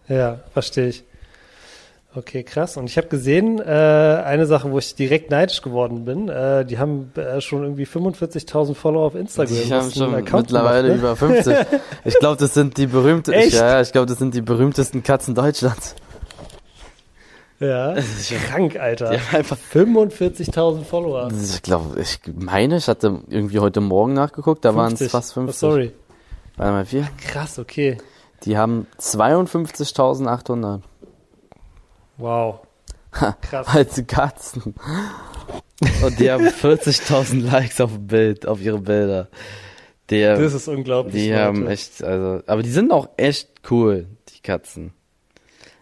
Ja, 0.07 0.39
verstehe 0.51 0.89
ich. 0.89 1.03
Okay, 2.13 2.43
krass. 2.43 2.75
Und 2.75 2.87
ich 2.89 2.97
habe 2.97 3.07
gesehen, 3.07 3.59
äh, 3.59 3.63
eine 3.63 4.45
Sache, 4.45 4.69
wo 4.69 4.77
ich 4.77 4.95
direkt 4.95 5.31
neidisch 5.31 5.61
geworden 5.61 6.03
bin, 6.03 6.27
äh, 6.27 6.65
die 6.65 6.77
haben 6.77 7.11
äh, 7.15 7.39
schon 7.39 7.63
irgendwie 7.63 7.85
45.000 7.85 8.75
Follower 8.75 9.05
auf 9.05 9.15
Instagram. 9.15 9.55
Die 9.55 9.73
haben 9.73 9.91
schon 9.91 10.11
mittlerweile 10.11 10.89
gemacht, 10.95 11.21
ne? 11.21 11.29
über 11.29 11.43
50. 11.43 11.55
Ich 12.03 12.19
glaube, 12.19 12.35
das 12.37 12.53
sind 12.53 12.77
die 12.77 12.87
berühmtesten, 12.87 13.39
Echt? 13.41 13.53
ja, 13.53 13.75
ja, 13.75 13.81
ich 13.81 13.93
glaube, 13.93 14.07
das 14.07 14.17
sind 14.19 14.33
die 14.35 14.41
berühmtesten 14.41 15.03
Katzen 15.03 15.35
Deutschlands. 15.35 15.95
Ja, 17.61 17.95
krank, 18.49 18.77
Alter. 18.77 19.11
Die 19.11 19.17
haben 19.19 19.35
einfach 19.37 19.57
45.000 19.73 20.83
Follower. 20.83 21.29
Ich 21.31 21.61
glaube, 21.61 21.97
ich 22.01 22.19
meine, 22.35 22.75
ich 22.77 22.87
hatte 22.89 23.21
irgendwie 23.29 23.59
heute 23.59 23.79
Morgen 23.79 24.13
nachgeguckt, 24.13 24.65
da 24.65 24.75
waren 24.75 24.93
es 24.93 24.99
50. 24.99 25.11
fast 25.11 25.31
Oh, 25.31 25.41
50. 25.41 25.57
sorry. 25.59 25.91
Warte 26.57 26.71
mal, 26.73 26.91
wir, 26.91 27.07
Krass, 27.25 27.57
okay. 27.57 27.97
die 28.43 28.57
haben 28.57 28.87
52.800 28.99 30.81
Wow. 32.21 32.59
Krass. 33.11 33.67
als 33.67 34.07
Katzen. 34.07 34.73
Und 36.03 36.19
die 36.19 36.31
haben 36.31 36.45
40.000 36.47 37.41
Likes 37.51 37.81
auf 37.81 37.91
dem 37.91 38.07
Bild, 38.07 38.45
auf 38.45 38.61
ihre 38.61 38.79
Bilder. 38.79 39.27
Die, 40.09 40.21
Das 40.21 40.53
ist 40.53 40.67
unglaublich. 40.67 41.15
die 41.15 41.29
Leute. 41.29 41.41
haben 41.41 41.67
echt, 41.67 42.03
also, 42.03 42.43
aber 42.45 42.63
die 42.63 42.69
sind 42.69 42.91
auch 42.91 43.09
echt 43.17 43.49
cool, 43.69 44.07
die 44.29 44.41
Katzen. 44.41 44.93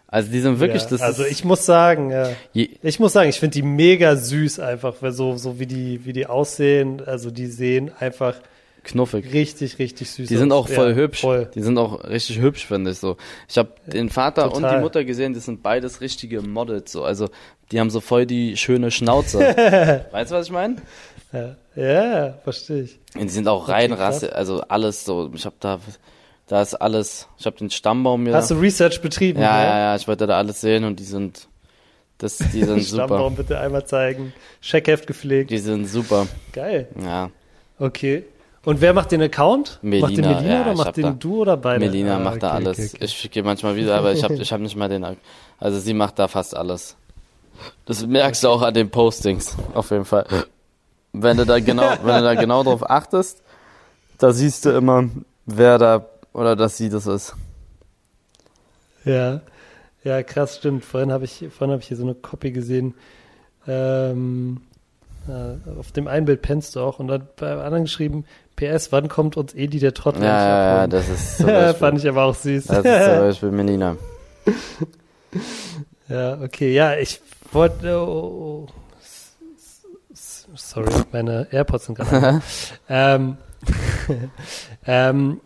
Also 0.08 0.32
die 0.32 0.40
sind 0.40 0.60
wirklich, 0.60 0.84
ja, 0.84 0.90
das 0.90 1.02
also 1.02 1.24
ich 1.24 1.44
muss 1.44 1.66
sagen, 1.68 2.10
ja, 2.10 2.30
je, 2.52 2.70
ich 2.82 3.00
muss 3.00 3.14
sagen, 3.14 3.30
ich 3.30 3.40
finde 3.40 3.54
die 3.54 3.62
mega 3.62 4.16
süß 4.16 4.60
einfach, 4.60 4.96
weil 5.02 5.12
so, 5.12 5.36
so 5.38 5.60
wie 5.60 5.68
die, 5.68 6.04
wie 6.06 6.14
die 6.14 6.26
aussehen, 6.26 7.02
also 7.06 7.30
die 7.30 7.46
sehen 7.46 7.92
einfach 8.00 8.36
knuffig. 8.84 9.34
richtig, 9.34 9.80
richtig 9.80 10.10
süß 10.12 10.28
Die 10.28 10.38
sind 10.38 10.52
auch 10.52 10.68
voll 10.68 10.90
ja, 10.90 10.96
hübsch. 10.96 11.22
Voll. 11.22 11.50
Die 11.54 11.62
sind 11.62 11.78
auch 11.78 12.04
richtig 12.04 12.40
hübsch, 12.40 12.66
finde 12.66 12.92
ich 12.92 12.98
so. 12.98 13.18
Ich 13.48 13.58
habe 13.58 13.70
den 13.88 14.10
Vater 14.10 14.46
und 14.46 14.62
Total. 14.62 14.78
die 14.78 14.82
Mutter 14.82 15.04
gesehen, 15.06 15.34
das 15.34 15.46
sind 15.46 15.62
beides 15.64 16.02
richtige 16.02 16.42
Models 16.42 16.92
so. 16.92 17.04
Also 17.04 17.30
die 17.72 17.80
haben 17.80 17.90
so 17.90 18.00
voll 18.00 18.26
die 18.26 18.58
schöne 18.58 18.92
Schnauze. 18.92 19.40
weißt 20.12 20.32
du, 20.32 20.36
was 20.36 20.48
ich 20.48 20.52
meine? 20.52 20.78
Ja, 21.32 21.56
ja 21.76 22.34
verstehe 22.44 22.84
ich. 22.84 23.00
Und 23.16 23.24
die 23.24 23.30
sind 23.30 23.48
auch 23.48 23.64
Okay, 23.64 23.72
rein. 23.72 23.94
Rasse, 23.94 24.36
also 24.36 24.62
alles 24.62 25.06
so. 25.06 25.32
Ich 25.34 25.46
habe 25.46 25.56
da, 25.60 25.80
da 26.48 26.62
ist 26.62 26.76
alles. 26.76 27.28
Ich 27.38 27.46
habe 27.46 27.58
den 27.58 27.70
Stammbaum 27.70 28.24
mir. 28.24 28.34
Hast 28.34 28.52
du 28.52 28.56
Research 28.56 29.02
betrieben? 29.02 29.40
ja, 29.42 29.64
ja, 29.64 29.80
ja. 29.80 29.96
Ich 29.96 30.08
wollte 30.08 30.26
da 30.26 30.38
alles 30.38 30.62
sehen 30.62 30.84
und 30.84 31.00
die 31.00 31.04
sind, 31.04 31.48
das, 32.18 32.38
die 32.38 32.64
sind 32.64 32.84
super. 32.84 33.06
Stammbaum 33.06 33.36
bitte 33.36 33.60
einmal 33.60 33.86
zeigen. 33.86 34.34
Checkheft 34.62 35.06
gepflegt. 35.06 35.52
Die 35.52 35.60
sind 35.60 35.86
super. 35.86 36.28
Geil. 36.54 36.88
Ja. 37.02 37.30
Okay. 37.78 38.24
Und 38.70 38.82
wer 38.82 38.94
macht 38.94 39.12
den 39.12 39.22
Account? 39.24 39.80
macht 39.82 39.82
den 39.82 39.90
Melina, 39.90 40.28
Melina 40.36 40.54
ja, 40.54 40.62
oder 40.62 40.76
macht 40.76 40.98
den 40.98 41.04
da- 41.04 41.10
du 41.18 41.42
oder 41.42 41.58
beide? 41.58 41.80
Melina 41.84 42.18
Ah, 42.18 42.20
macht 42.20 42.44
da 42.44 42.50
okay, 42.50 42.56
alles. 42.66 42.78
okay, 42.78 42.90
okay. 42.94 43.04
Ich 43.06 43.12
schicke 43.14 43.42
manchmal 43.42 43.76
wieder, 43.76 43.96
aber 43.98 44.12
ich 44.12 44.24
habe 44.24 44.36
ich 44.46 44.54
hab 44.54 44.62
nicht 44.62 44.76
mal 44.76 44.88
den. 44.88 45.04
Also 45.58 45.80
sie 45.80 45.96
macht 45.96 46.20
da 46.20 46.28
fast 46.28 46.56
alles. 46.56 46.96
Das 47.86 48.06
merkst 48.06 48.44
du 48.44 48.50
auch 48.50 48.62
an 48.62 48.76
den 48.76 48.92
Postings, 48.92 49.56
auf 49.74 49.90
jeden 49.90 50.06
Fall. 50.06 50.28
Wenn 51.14 51.38
du 51.38 51.48
da 51.48 51.60
genau, 51.60 51.90
wenn 52.04 52.18
du 52.18 52.22
da 52.22 52.36
genau 52.36 52.62
drauf 52.62 52.88
achtest, 52.88 53.42
da 54.20 54.32
siehst 54.34 54.66
du 54.66 54.70
immer, 54.70 55.10
wer 55.48 55.80
da 55.80 56.06
oder 56.34 56.56
dass 56.56 56.78
sie 56.78 56.90
das 56.90 57.08
ist. 57.08 57.34
Ja, 59.04 59.42
ja, 60.04 60.22
krass, 60.22 60.58
stimmt. 60.58 60.86
Vorhin 60.86 61.12
habe 61.12 61.26
ich, 61.26 61.44
vorhin 61.50 61.72
habe 61.72 61.82
ich 61.82 61.88
hier 61.88 61.98
so 61.98 62.04
eine 62.04 62.14
Copy 62.14 62.52
gesehen. 62.52 62.94
Ähm, 63.68 64.62
äh, 65.28 65.80
auf 65.80 65.92
dem 65.92 66.08
einen 66.08 66.26
Bild 66.26 66.42
pennst 66.42 66.76
du 66.76 66.80
auch 66.82 67.00
und 67.00 67.08
dann 67.08 67.28
beim 67.36 67.60
anderen 67.60 67.84
geschrieben, 67.84 68.26
PS, 68.56 68.92
wann 68.92 69.08
kommt 69.10 69.38
uns 69.38 69.54
Edi 69.54 69.80
der 69.80 69.94
Trottel? 69.94 70.24
Ja, 70.24 70.48
ja, 70.48 70.78
ja, 70.82 70.88
das 70.88 71.08
ist 71.10 71.38
zum 71.38 71.48
Beispiel, 71.54 71.80
Fand 71.80 71.98
ich 72.00 72.08
aber 72.08 72.24
auch 72.24 72.36
süß. 72.36 72.66
das 72.68 72.78
ist 72.86 73.06
zum 73.06 73.18
Beispiel 73.20 73.52
Melina. 73.52 73.98
Ja, 76.08 76.40
okay, 76.42 76.74
ja, 76.74 76.96
ich 76.96 77.22
wollte. 77.52 77.98
Oh, 78.00 78.68
oh, 78.68 78.68
s- 80.12 80.48
sorry, 80.56 80.92
meine 81.12 81.48
AirPods 81.52 81.86
sind 81.86 81.98
gerade. 81.98 82.42
ähm, 82.90 83.38
ähm, 84.86 85.42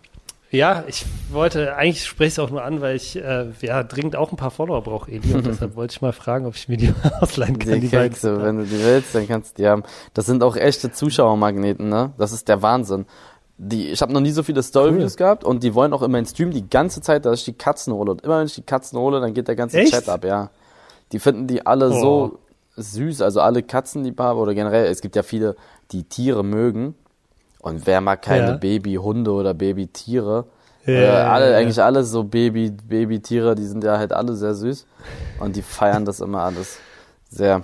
ja, 0.54 0.84
ich 0.88 1.06
wollte, 1.32 1.76
eigentlich 1.76 2.06
spreche 2.06 2.28
ich 2.28 2.34
es 2.34 2.40
auch 2.40 2.50
nur 2.50 2.64
an, 2.64 2.80
weil 2.82 2.96
ich 2.96 3.16
äh, 3.16 3.48
ja 3.62 3.84
dringend 3.84 4.16
auch 4.16 4.32
ein 4.32 4.38
paar 4.38 4.52
Follower 4.52 4.82
brauche, 4.84 5.12
Eli, 5.12 5.34
und 5.34 5.46
deshalb 5.48 5.76
wollte 5.76 5.94
ich 5.94 6.02
mal 6.02 6.14
fragen, 6.14 6.46
ob 6.46 6.56
ich 6.56 6.70
mir 6.70 6.78
die 6.78 6.94
ausleihen 7.22 7.58
kann. 7.60 7.74
Die 7.74 7.80
Die 7.82 7.90
kriegst 7.90 8.24
du, 8.24 8.42
wenn 8.42 8.58
du 8.58 8.64
die 8.66 8.80
willst, 8.84 9.14
dann 9.16 9.28
kannst 9.28 9.58
du 9.58 9.64
die 9.64 9.68
haben. 9.68 9.84
Das 10.14 10.26
sind 10.26 10.44
auch 10.44 10.56
echte 10.56 10.92
Zuschauermagneten, 10.92 11.90
ne? 11.90 12.14
Das 12.18 12.32
ist 12.32 12.48
der 12.48 12.62
Wahnsinn. 12.62 13.06
Die, 13.58 13.90
ich 13.90 14.02
habe 14.02 14.12
noch 14.14 14.20
nie 14.22 14.32
so 14.32 14.44
viele 14.44 14.64
Story-Views 14.64 15.16
gehabt 15.16 15.44
und 15.44 15.64
die 15.64 15.74
wollen 15.76 15.94
auch 15.94 16.02
immer 16.02 16.18
in 16.18 16.26
Stream 16.26 16.52
die 16.52 16.68
ganze 16.70 17.02
Zeit, 17.02 17.26
dass 17.26 17.40
ich 17.40 17.46
die 17.46 17.54
Katzen 17.54 17.94
hole. 17.94 18.12
Und 18.12 18.22
immer 18.24 18.40
wenn 18.40 18.48
ich 18.48 18.56
die 18.56 18.64
Katzen 18.64 18.98
hole, 19.00 19.22
dann 19.22 19.34
geht 19.34 19.48
der 19.48 19.56
ganze 19.56 19.78
Echt? 19.80 19.92
Chat 19.94 20.10
ab, 20.10 20.26
ja. 20.26 20.50
Die 21.12 21.20
finden 21.20 21.48
die 21.48 21.66
alle 21.66 21.90
Oh. 21.92 22.02
so 22.02 22.40
süß. 22.78 23.22
Also 23.22 23.42
alle 23.42 23.62
Katzenliebhaber 23.64 24.40
oder 24.42 24.54
generell, 24.56 24.88
es 24.88 25.02
gibt 25.02 25.16
ja 25.16 25.24
viele, 25.24 25.56
die 25.92 26.04
Tiere 26.04 26.44
mögen. 26.44 26.96
Und 27.64 27.88
wer 27.88 28.02
mag 28.02 28.22
keine 28.22 28.48
Ja. 28.48 28.58
Babyhunde 28.58 29.32
oder 29.32 29.54
Babytiere? 29.54 30.46
Ja, 30.86 30.94
äh, 30.94 31.08
alle, 31.08 31.52
ja, 31.52 31.58
eigentlich 31.58 31.82
alles 31.82 32.12
so 32.12 32.26
Baby, 32.26 32.72
Babytiere, 32.72 33.56
die 33.56 33.64
sind 33.64 33.86
ja 33.86 33.98
halt 33.98 34.12
alle 34.12 34.36
sehr 34.36 34.54
süß. 34.54 34.86
Und 35.40 35.56
die 35.56 35.62
feiern 35.62 36.04
das 36.04 36.20
immer 36.20 36.42
alles 36.42 36.78
sehr. 37.30 37.64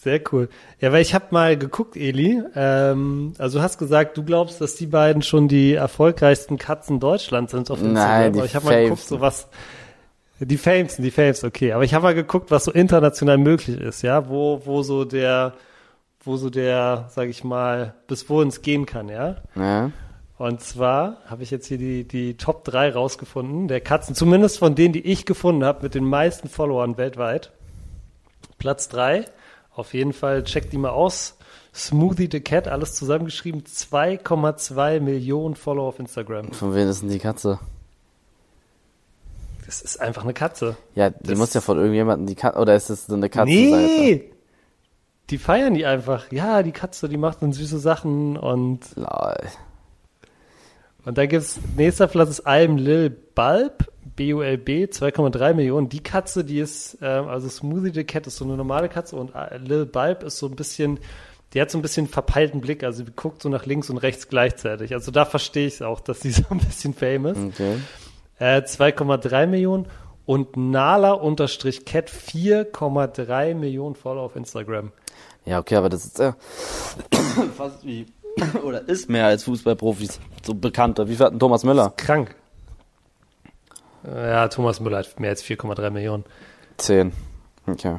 Sehr 0.00 0.20
cool. 0.32 0.48
Ja, 0.80 0.92
weil 0.92 1.02
ich 1.02 1.12
habe 1.12 1.26
mal 1.30 1.58
geguckt, 1.58 1.96
Eli. 1.96 2.40
Ähm, 2.54 3.34
also 3.36 3.58
du 3.58 3.64
hast 3.64 3.78
gesagt, 3.78 4.16
du 4.16 4.22
glaubst, 4.24 4.60
dass 4.60 4.76
die 4.76 4.86
beiden 4.86 5.22
schon 5.22 5.48
die 5.48 5.74
erfolgreichsten 5.74 6.56
Katzen 6.56 7.00
Deutschlands 7.00 7.50
sind 7.50 7.70
auf 7.70 7.82
Instagram. 7.82 8.20
Nein, 8.22 8.32
die 8.32 8.38
Aber 8.38 8.46
ich 8.46 8.54
habe 8.54 8.64
mal 8.64 8.82
geguckt, 8.84 9.02
so 9.02 9.20
was 9.20 9.48
die 10.40 10.56
Famesen, 10.56 11.02
die 11.02 11.10
Fames, 11.10 11.44
okay. 11.44 11.72
Aber 11.72 11.84
ich 11.84 11.92
habe 11.94 12.04
mal 12.04 12.14
geguckt, 12.14 12.50
was 12.50 12.64
so 12.64 12.70
international 12.72 13.38
möglich 13.38 13.78
ist, 13.78 14.02
ja, 14.02 14.28
wo 14.30 14.62
wo 14.64 14.82
so 14.82 15.04
der 15.04 15.52
wo 16.28 16.36
so 16.36 16.48
der, 16.50 17.06
sag 17.10 17.28
ich 17.28 17.42
mal, 17.42 17.94
bis 18.06 18.28
wohin 18.30 18.48
es 18.48 18.62
gehen 18.62 18.86
kann, 18.86 19.08
ja. 19.08 19.36
Ja. 19.56 19.90
Und 20.36 20.60
zwar 20.60 21.16
habe 21.26 21.42
ich 21.42 21.50
jetzt 21.50 21.66
hier 21.66 21.78
die, 21.78 22.04
die 22.06 22.36
Top 22.36 22.62
3 22.64 22.92
rausgefunden, 22.92 23.66
der 23.66 23.80
Katzen, 23.80 24.14
zumindest 24.14 24.58
von 24.60 24.76
denen, 24.76 24.92
die 24.92 25.04
ich 25.04 25.26
gefunden 25.26 25.64
habe, 25.64 25.82
mit 25.82 25.96
den 25.96 26.04
meisten 26.04 26.48
Followern 26.48 26.96
weltweit. 26.96 27.50
Platz 28.58 28.88
3, 28.88 29.24
auf 29.74 29.94
jeden 29.94 30.12
Fall, 30.12 30.44
checkt 30.44 30.72
die 30.72 30.78
mal 30.78 30.90
aus. 30.90 31.34
Smoothie 31.74 32.28
the 32.30 32.40
Cat, 32.40 32.68
alles 32.68 32.94
zusammengeschrieben, 32.94 33.62
2,2 33.64 35.00
Millionen 35.00 35.54
Follower 35.56 35.88
auf 35.88 35.98
Instagram. 35.98 36.52
Von 36.52 36.74
wem 36.74 36.88
ist 36.88 37.02
denn 37.02 37.08
die 37.10 37.18
Katze? 37.18 37.58
Das 39.66 39.82
ist 39.82 40.00
einfach 40.00 40.22
eine 40.24 40.34
Katze. 40.34 40.76
Ja, 40.94 41.10
die 41.10 41.30
Das- 41.30 41.38
muss 41.38 41.52
ja 41.54 41.60
von 41.60 41.76
irgendjemandem 41.78 42.26
die 42.26 42.34
Katze, 42.36 42.58
oder 42.58 42.74
ist 42.74 42.90
das 42.90 43.06
so 43.06 43.14
eine 43.14 43.28
Katze? 43.28 43.50
nee! 43.52 44.30
Die 45.30 45.38
feiern 45.38 45.74
die 45.74 45.84
einfach. 45.84 46.32
Ja, 46.32 46.62
die 46.62 46.72
Katze, 46.72 47.08
die 47.08 47.16
macht 47.16 47.42
dann 47.42 47.52
süße 47.52 47.78
Sachen 47.78 48.36
und 48.36 48.80
Lol. 48.96 49.36
Und 51.04 51.18
da 51.18 51.26
gibt's, 51.26 51.58
nächster 51.76 52.06
Platz 52.06 52.30
ist 52.30 52.46
Alm 52.46 52.76
Lil 52.76 53.10
Bulb, 53.10 53.90
B-U-L-B, 54.16 54.84
2,3 54.84 55.54
Millionen. 55.54 55.88
Die 55.88 56.02
Katze, 56.02 56.44
die 56.44 56.58
ist, 56.58 56.98
ähm, 57.00 57.28
also 57.28 57.48
Smoothie 57.48 57.92
the 57.94 58.04
Cat 58.04 58.26
ist 58.26 58.36
so 58.36 58.44
eine 58.44 58.56
normale 58.56 58.88
Katze 58.88 59.16
und 59.16 59.34
äh, 59.34 59.58
Lil 59.58 59.86
Bulb 59.86 60.22
ist 60.22 60.38
so 60.38 60.46
ein 60.46 60.56
bisschen, 60.56 60.98
die 61.54 61.60
hat 61.60 61.70
so 61.70 61.78
ein 61.78 61.82
bisschen 61.82 62.08
verpeilten 62.08 62.60
Blick, 62.60 62.84
also 62.84 63.04
die 63.04 63.12
guckt 63.14 63.42
so 63.42 63.48
nach 63.48 63.64
links 63.64 63.88
und 63.90 63.98
rechts 63.98 64.28
gleichzeitig. 64.28 64.92
Also 64.92 65.10
da 65.10 65.24
verstehe 65.24 65.66
ich 65.66 65.82
auch, 65.82 66.00
dass 66.00 66.20
die 66.20 66.30
so 66.32 66.44
ein 66.50 66.58
bisschen 66.58 66.94
fame 66.94 67.26
ist. 67.26 67.38
Okay. 67.38 67.76
Äh, 68.38 68.60
2,3 68.60 69.46
Millionen 69.46 69.86
und 70.26 70.56
Nala-Cat 70.58 72.10
4,3 72.10 73.54
Millionen 73.54 73.94
Follower 73.94 74.24
auf 74.24 74.36
Instagram. 74.36 74.92
Ja, 75.48 75.58
okay, 75.60 75.76
aber 75.76 75.88
das 75.88 76.04
ist 76.04 76.18
ja 76.18 76.36
fast 77.56 77.84
wie, 77.84 78.06
oder 78.64 78.86
ist 78.86 79.08
mehr 79.08 79.26
als 79.26 79.44
Fußballprofis, 79.44 80.20
so 80.44 80.54
bekannter. 80.54 81.08
Wie 81.08 81.16
viel 81.16 81.24
hat 81.24 81.32
denn 81.32 81.40
Thomas 81.40 81.64
Müller? 81.64 81.92
Krank. 81.96 82.34
Äh, 84.04 84.30
Ja, 84.30 84.48
Thomas 84.48 84.80
Müller 84.80 84.98
hat 84.98 85.18
mehr 85.18 85.30
als 85.30 85.42
4,3 85.42 85.90
Millionen, 85.90 86.24
Zehn. 86.76 87.12
Okay. 87.66 87.98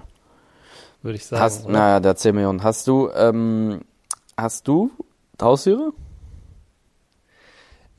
würde 1.02 1.16
ich 1.16 1.26
sagen. 1.26 1.42
Hast, 1.42 1.66
oder? 1.66 1.74
naja, 1.74 2.00
der 2.00 2.10
hat 2.12 2.20
10 2.20 2.36
Millionen. 2.36 2.64
Hast 2.64 2.88
du, 2.88 3.10
ähm, 3.16 3.82
hast 4.38 4.68
du 4.68 4.92
Haustiere? 5.42 5.92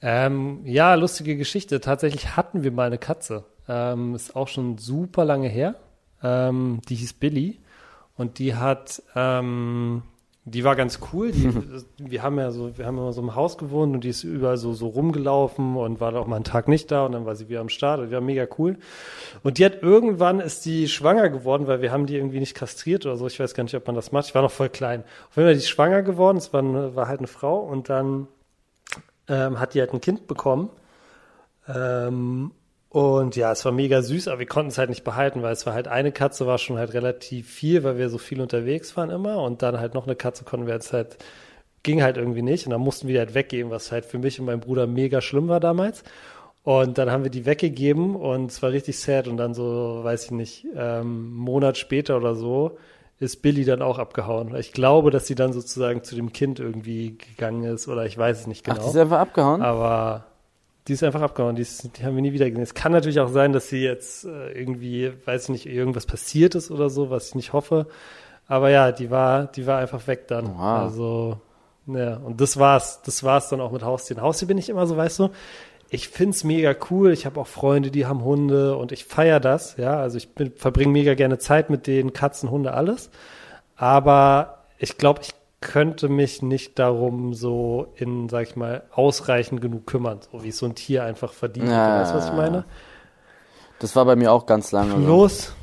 Ähm, 0.03 0.61
ja, 0.65 0.95
lustige 0.95 1.37
Geschichte. 1.37 1.81
Tatsächlich 1.81 2.37
hatten 2.37 2.63
wir 2.63 2.71
mal 2.73 2.87
eine 2.87 2.99
Katze. 2.99 3.45
Ähm, 3.69 4.15
ist 4.15 4.35
auch 4.35 4.49
schon 4.49 4.79
super 4.79 5.25
lange 5.25 5.49
her. 5.49 5.75
Ähm, 6.23 6.81
die 6.89 6.95
hieß 6.95 7.15
Billy. 7.15 7.59
Und 8.21 8.39
die 8.39 8.55
hat, 8.55 9.03
ähm, 9.17 10.03
die 10.45 10.63
war 10.63 10.77
ganz 10.77 11.01
cool. 11.11 11.33
Die, 11.33 11.51
wir 11.99 12.23
haben 12.23 12.39
ja 12.39 12.51
so, 12.51 12.77
wir 12.77 12.85
haben 12.85 12.99
immer 12.99 13.15
so 13.15 13.23
im 13.23 13.35
Haus 13.35 13.57
gewohnt 13.57 13.95
und 13.95 14.05
die 14.05 14.11
ist 14.11 14.25
überall 14.25 14.59
so, 14.59 14.75
so 14.75 14.89
rumgelaufen 14.89 15.75
und 15.75 16.01
war 16.03 16.15
auch 16.15 16.27
mal 16.27 16.37
einen 16.37 16.45
Tag 16.45 16.69
nicht 16.69 16.91
da 16.91 17.07
und 17.07 17.13
dann 17.13 17.25
war 17.25 17.35
sie 17.35 17.49
wieder 17.49 17.63
am 17.63 17.71
Start 17.71 17.99
und 17.99 18.09
die 18.09 18.13
war 18.13 18.21
mega 18.21 18.47
cool. 18.59 18.77
Und 19.43 19.57
die 19.57 19.65
hat 19.65 19.83
irgendwann 19.83 20.39
ist 20.39 20.67
die 20.67 20.87
schwanger 20.87 21.31
geworden, 21.31 21.67
weil 21.67 21.81
wir 21.81 21.93
haben 21.93 22.05
die 22.05 22.17
irgendwie 22.17 22.41
nicht 22.41 22.55
kastriert 22.55 23.07
oder 23.07 23.17
so. 23.17 23.27
Ich 23.27 23.41
weiß 23.41 23.55
gar 23.55 23.65
nicht, 23.65 23.75
ob 23.75 23.87
man 23.87 23.97
das 23.97 24.13
macht. 24.13 24.27
Ich 24.27 24.35
war 24.35 24.43
noch 24.43 24.51
voll 24.51 24.69
klein. 24.69 25.03
Auf 25.31 25.37
jeden 25.39 25.47
Fall 25.47 25.55
die 25.55 25.61
ist 25.61 25.71
schwanger 25.71 26.03
geworden. 26.03 26.37
Es 26.37 26.53
war, 26.53 26.61
eine, 26.61 26.95
war 26.95 27.09
halt 27.09 27.21
eine 27.21 27.27
Frau 27.27 27.61
und 27.61 27.89
dann 27.89 28.29
ähm, 29.29 29.59
hat 29.59 29.73
die 29.73 29.81
halt 29.81 29.95
ein 29.95 30.03
Kind 30.03 30.27
bekommen. 30.27 30.69
Ähm, 31.75 32.51
und 32.91 33.37
ja, 33.37 33.53
es 33.53 33.65
war 33.65 33.71
mega 33.71 34.03
süß, 34.03 34.27
aber 34.27 34.41
wir 34.41 34.47
konnten 34.47 34.71
es 34.71 34.79
halt 34.79 34.91
nicht 34.91 35.05
behalten, 35.05 35.43
weil 35.43 35.53
es 35.53 35.65
war 35.65 35.75
halt 35.75 35.87
eine 35.87 36.11
Katze, 36.11 36.49
war 36.49 36.59
schon 36.59 36.77
halt 36.77 36.93
relativ 36.93 37.49
viel, 37.49 37.85
weil 37.85 37.99
wir 37.99 38.11
so 38.11 38.19
viel 38.19 38.41
unterwegs 38.41 38.97
waren 38.97 39.11
immer. 39.11 39.41
Und 39.45 39.63
dann 39.63 39.79
halt 39.79 39.95
noch 39.95 40.09
eine 40.09 40.17
Katze 40.17 40.43
konnten 40.43 40.67
wir 40.67 40.75
jetzt 40.75 40.93
halt, 40.93 41.17
ging 41.85 42.03
halt 42.03 42.17
irgendwie 42.17 42.43
nicht. 42.43 42.67
Und 42.67 42.73
dann 42.73 42.81
mussten 42.81 43.07
wir 43.07 43.15
die 43.15 43.19
halt 43.21 43.35
weggeben, 43.35 43.71
was 43.71 43.93
halt 43.93 44.07
für 44.07 44.19
mich 44.19 44.41
und 44.41 44.47
meinen 44.47 44.59
Bruder 44.59 44.89
mega 44.89 45.21
schlimm 45.21 45.47
war 45.47 45.61
damals. 45.61 46.03
Und 46.65 46.99
dann 46.99 47.13
haben 47.13 47.23
wir 47.23 47.31
die 47.31 47.47
weggegeben 47.47 48.17
und 48.17 48.51
es 48.51 48.61
war 48.61 48.73
richtig 48.73 48.99
sad. 48.99 49.29
Und 49.29 49.37
dann 49.37 49.55
so, 49.55 50.01
weiß 50.03 50.25
ich 50.25 50.31
nicht, 50.33 50.67
ähm, 50.75 51.33
Monat 51.33 51.79
später 51.79 52.17
oder 52.17 52.35
so, 52.35 52.77
ist 53.21 53.41
Billy 53.41 53.65
dann 53.65 53.83
auch 53.83 54.01
abgehauen. 54.01 54.57
Ich 54.57 54.73
glaube, 54.73 55.13
dass 55.13 55.29
sie 55.29 55.37
dann 55.37 55.53
sozusagen 55.53 56.03
zu 56.03 56.17
dem 56.17 56.33
Kind 56.33 56.59
irgendwie 56.59 57.19
gegangen 57.19 57.63
ist 57.63 57.87
oder 57.87 58.05
ich 58.05 58.19
weiß 58.19 58.41
es 58.41 58.47
nicht 58.49 58.65
genau. 58.65 58.79
Ach, 58.81 58.83
die 58.83 58.91
ist 58.91 58.97
einfach 58.97 59.21
abgehauen? 59.21 59.63
Aber 59.63 60.25
die 60.89 60.95
ist 60.95 61.03
einfach 61.03 61.23
abgehauen. 61.23 61.57
Die, 61.57 61.63
ist, 61.63 61.97
die 61.97 62.05
haben 62.05 62.15
wir 62.15 62.23
nie 62.23 62.33
wieder 62.33 62.49
gesehen. 62.49 62.63
Es 62.63 62.75
kann 62.75 62.93
natürlich 62.93 63.21
auch 63.21 63.29
sein, 63.29 63.53
dass 63.53 63.69
sie 63.69 63.83
jetzt 63.83 64.25
äh, 64.25 64.53
irgendwie, 64.53 65.13
weiß 65.25 65.45
ich 65.45 65.49
nicht, 65.51 65.67
irgendwas 65.67 66.07
passiert 66.07 66.55
ist 66.55 66.71
oder 66.71 66.91
so, 66.91 67.11
was 67.11 67.29
ich 67.29 67.35
nicht 67.35 67.53
hoffe. 67.53 67.87
Aber 68.47 68.71
ja, 68.71 68.91
die 68.91 69.11
war, 69.11 69.47
die 69.47 69.67
war 69.67 69.79
einfach 69.79 70.07
weg 70.07 70.27
dann. 70.29 70.55
Wow. 70.55 70.61
Also, 70.61 71.39
ja, 71.87 72.17
und 72.17 72.41
das 72.41 72.59
war's. 72.59 73.03
Das 73.03 73.23
war's 73.23 73.49
dann 73.49 73.61
auch 73.61 73.73
mit 73.73 73.85
Haustieren. 73.85 74.23
Haustier 74.23 74.49
bin 74.49 74.59
ich 74.59 74.69
immer 74.69 74.87
so, 74.87 74.97
weißt 74.97 75.19
du, 75.21 75.29
ich 75.91 76.09
find's 76.09 76.45
mega 76.45 76.75
cool. 76.91 77.13
Ich 77.13 77.27
habe 77.27 77.41
auch 77.41 77.47
Freunde, 77.47 77.91
die 77.91 78.07
haben 78.07 78.25
Hunde 78.25 78.77
und 78.77 78.93
ich 78.93 79.05
feier 79.05 79.41
das. 79.41 79.77
Ja, 79.77 79.99
also 80.01 80.17
ich 80.17 80.29
verbringe 80.57 80.93
mega 80.93 81.15
gerne 81.15 81.39
Zeit 81.39 81.69
mit 81.69 81.87
denen, 81.87 82.13
Katzen, 82.13 82.51
Hunde, 82.51 82.75
alles. 82.75 83.11
Aber 83.77 84.65
ich 84.79 84.99
glaube, 84.99 85.21
ich 85.23 85.35
könnte 85.61 86.09
mich 86.09 86.43
nicht 86.43 86.79
darum 86.79 87.35
so 87.35 87.93
in, 87.97 88.29
sag 88.29 88.49
ich 88.49 88.57
mal, 88.57 88.83
ausreichend 88.93 89.61
genug 89.61 89.87
kümmern, 89.87 90.21
so 90.31 90.43
wie 90.43 90.49
es 90.49 90.59
so 90.59 90.67
ein 90.67 90.75
Tier 90.75 91.05
einfach 91.05 91.33
verdient. 91.33 91.69
Ja, 91.69 92.01
weißt 92.01 92.13
du, 92.13 92.17
was 92.17 92.27
ich 92.27 92.33
meine? 92.33 92.65
Das 93.79 93.95
war 93.97 94.05
bei 94.05 94.17
mir 94.17 94.33
auch 94.33 94.47
ganz 94.47 94.73
lange. 94.73 94.93
so. 94.93 94.99
Plus, 94.99 95.55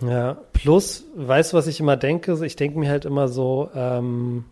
ja, 0.00 0.36
plus, 0.52 1.04
weißt 1.16 1.52
du, 1.52 1.56
was 1.56 1.66
ich 1.66 1.80
immer 1.80 1.96
denke? 1.96 2.44
Ich 2.44 2.56
denke 2.56 2.78
mir 2.78 2.90
halt 2.90 3.04
immer 3.04 3.28
so, 3.28 3.70
ähm, 3.74 4.44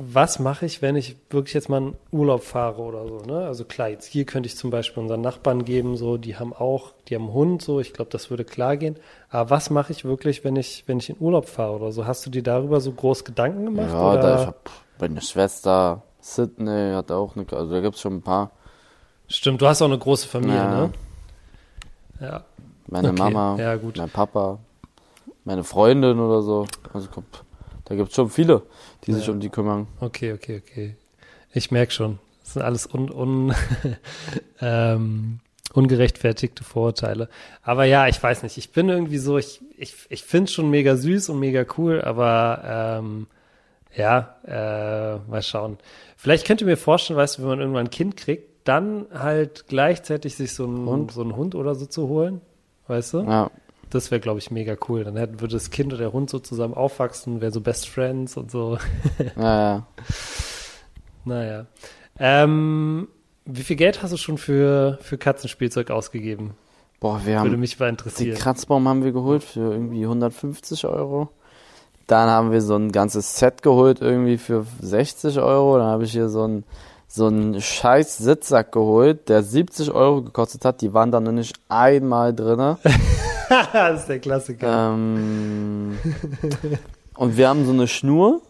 was 0.00 0.38
mache 0.38 0.64
ich, 0.64 0.80
wenn 0.80 0.94
ich 0.94 1.16
wirklich 1.28 1.54
jetzt 1.54 1.68
mal 1.68 1.78
einen 1.78 1.96
Urlaub 2.12 2.44
fahre 2.44 2.80
oder 2.82 3.04
so, 3.08 3.18
ne? 3.26 3.46
Also 3.46 3.64
klar, 3.64 3.88
jetzt 3.88 4.06
hier 4.06 4.24
könnte 4.24 4.46
ich 4.46 4.56
zum 4.56 4.70
Beispiel 4.70 5.02
unseren 5.02 5.20
Nachbarn 5.22 5.64
geben, 5.64 5.96
so, 5.96 6.16
die 6.18 6.36
haben 6.36 6.52
auch, 6.52 6.92
die 7.08 7.16
haben 7.16 7.24
einen 7.24 7.32
Hund, 7.32 7.62
so, 7.62 7.80
ich 7.80 7.92
glaube, 7.92 8.10
das 8.12 8.30
würde 8.30 8.44
klar 8.44 8.76
gehen. 8.76 8.96
Aber 9.28 9.50
was 9.50 9.70
mache 9.70 9.90
ich 9.90 10.04
wirklich, 10.04 10.44
wenn 10.44 10.54
ich, 10.54 10.84
wenn 10.86 10.98
ich 10.98 11.10
in 11.10 11.16
Urlaub 11.18 11.48
fahre 11.48 11.72
oder 11.74 11.90
so? 11.90 12.06
Hast 12.06 12.24
du 12.24 12.30
dir 12.30 12.44
darüber 12.44 12.80
so 12.80 12.92
groß 12.92 13.24
Gedanken 13.24 13.64
gemacht? 13.64 13.88
Ja, 13.90 14.12
oder? 14.12 14.20
da, 14.22 14.40
ich 14.42 14.46
hab 14.46 14.70
meine 15.00 15.20
Schwester, 15.20 16.02
Sydney, 16.20 16.92
hat 16.94 17.10
auch 17.10 17.34
eine, 17.34 17.44
also 17.50 17.72
da 17.74 17.80
gibt's 17.80 18.00
schon 18.00 18.18
ein 18.18 18.22
paar. 18.22 18.52
Stimmt, 19.26 19.60
du 19.60 19.66
hast 19.66 19.82
auch 19.82 19.86
eine 19.86 19.98
große 19.98 20.28
Familie, 20.28 20.56
Ja. 20.56 20.70
ne? 20.70 20.92
Ja. 22.20 22.44
Meine 22.86 23.10
Okay, 23.10 23.18
Mama, 23.18 23.56
ja, 23.58 23.74
gut. 23.76 23.96
mein 23.98 24.08
Papa, 24.10 24.58
meine 25.44 25.64
Freundin 25.64 26.18
oder 26.20 26.40
so. 26.42 26.66
Also 26.94 27.08
kommt, 27.08 27.44
da 27.84 27.94
gibt's 27.96 28.14
schon 28.14 28.30
viele, 28.30 28.62
die 29.06 29.12
sich 29.12 29.26
Ja. 29.26 29.32
um 29.32 29.40
die 29.40 29.48
kümmern. 29.48 29.86
Okay, 30.00 30.32
okay, 30.32 30.62
okay. 30.64 30.96
Ich 31.52 31.70
merke 31.70 31.92
schon. 31.92 32.18
Das 32.44 32.54
sind 32.54 32.62
alles 32.62 32.86
un, 32.92 33.10
un, 33.10 33.54
ähm, 34.60 35.40
ungerechtfertigte 35.74 36.64
Vorurteile. 36.64 37.28
Aber 37.62 37.84
ja, 37.84 38.08
ich 38.08 38.22
weiß 38.22 38.42
nicht. 38.42 38.56
Ich 38.58 38.70
bin 38.72 38.88
irgendwie 38.88 39.18
so, 39.18 39.38
ich, 39.38 39.60
ich, 39.76 39.94
ich 40.08 40.24
finde 40.24 40.44
es 40.44 40.52
schon 40.52 40.70
mega 40.70 40.96
süß 40.96 41.28
und 41.30 41.38
mega 41.40 41.64
cool, 41.76 42.00
aber 42.00 42.98
ähm, 43.00 43.26
ja, 43.94 44.36
äh, 44.46 45.18
mal 45.30 45.42
schauen. 45.42 45.78
Vielleicht 46.16 46.46
könnt 46.46 46.60
ihr 46.60 46.66
mir 46.66 46.76
vorstellen, 46.76 47.16
weißt 47.18 47.38
du, 47.38 47.42
wenn 47.42 47.48
man 47.48 47.60
irgendwann 47.60 47.86
ein 47.86 47.90
Kind 47.90 48.16
kriegt, 48.16 48.48
dann 48.66 49.06
halt 49.12 49.66
gleichzeitig 49.68 50.34
sich 50.36 50.52
so 50.54 50.64
einen 50.64 50.86
Hund? 50.86 51.12
so 51.12 51.22
einen 51.22 51.36
Hund 51.36 51.54
oder 51.54 51.74
so 51.74 51.86
zu 51.86 52.08
holen. 52.08 52.40
Weißt 52.86 53.14
du? 53.14 53.22
Ja, 53.22 53.50
Das 53.90 54.10
wäre, 54.10 54.20
glaube 54.20 54.38
ich, 54.38 54.50
mega 54.50 54.76
cool. 54.88 55.04
Dann 55.04 55.16
hätte, 55.16 55.40
würde 55.40 55.54
das 55.54 55.70
Kind 55.70 55.92
und 55.92 55.98
der 55.98 56.12
Hund 56.12 56.28
so 56.28 56.38
zusammen 56.38 56.74
aufwachsen, 56.74 57.40
wäre 57.40 57.52
so 57.52 57.60
Best 57.60 57.88
Friends 57.88 58.36
und 58.36 58.50
so. 58.50 58.78
ja, 59.36 59.42
ja. 59.76 59.86
Naja. 61.24 61.66
Ähm, 62.18 63.08
wie 63.44 63.62
viel 63.62 63.76
Geld 63.76 64.02
hast 64.02 64.12
du 64.12 64.16
schon 64.16 64.38
für, 64.38 64.98
für 65.00 65.16
Katzenspielzeug 65.16 65.90
ausgegeben? 65.90 66.54
Boah, 67.00 67.20
wir 67.24 67.36
Würde 67.36 67.52
haben 67.52 67.60
mich 67.60 67.78
mal 67.78 67.86
die 67.86 67.90
interessieren. 67.90 68.38
Kratzbaum 68.38 68.88
haben 68.88 69.04
wir 69.04 69.12
geholt 69.12 69.44
für 69.44 69.72
irgendwie 69.72 70.02
150 70.02 70.84
Euro. 70.86 71.28
Dann 72.06 72.28
haben 72.28 72.50
wir 72.50 72.60
so 72.60 72.74
ein 72.74 72.90
ganzes 72.90 73.38
Set 73.38 73.62
geholt 73.62 74.00
irgendwie 74.00 74.38
für 74.38 74.66
60 74.80 75.38
Euro. 75.38 75.78
Dann 75.78 75.86
habe 75.86 76.04
ich 76.04 76.12
hier 76.12 76.28
so 76.28 76.46
ein 76.46 76.64
so 77.10 77.26
einen 77.26 77.60
scheiß 77.60 78.18
Sitzsack 78.18 78.70
geholt, 78.70 79.30
der 79.30 79.42
70 79.42 79.90
Euro 79.92 80.22
gekostet 80.22 80.64
hat. 80.64 80.82
Die 80.82 80.92
waren 80.92 81.10
dann 81.10 81.24
noch 81.24 81.32
nicht 81.32 81.58
einmal 81.68 82.34
drinne. 82.34 82.78
das 83.72 84.00
ist 84.00 84.08
der 84.08 84.18
Klassiker. 84.18 84.92
Ähm, 84.94 85.98
und 87.16 87.36
wir 87.36 87.48
haben 87.48 87.64
so 87.64 87.72
eine 87.72 87.86
Schnur 87.88 88.40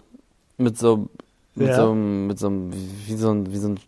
mit 0.57 0.79
so, 0.79 1.09
mit 1.55 1.69
Ja. 1.69 1.77
so, 1.77 1.91
einem- 1.91 2.27
mit 2.27 2.39
so, 2.39 2.51
wie 3.07 3.15
so 3.17 3.31
ein, 3.31 3.53
wie 3.53 3.57
so 3.59 3.69
ein, 3.69 3.81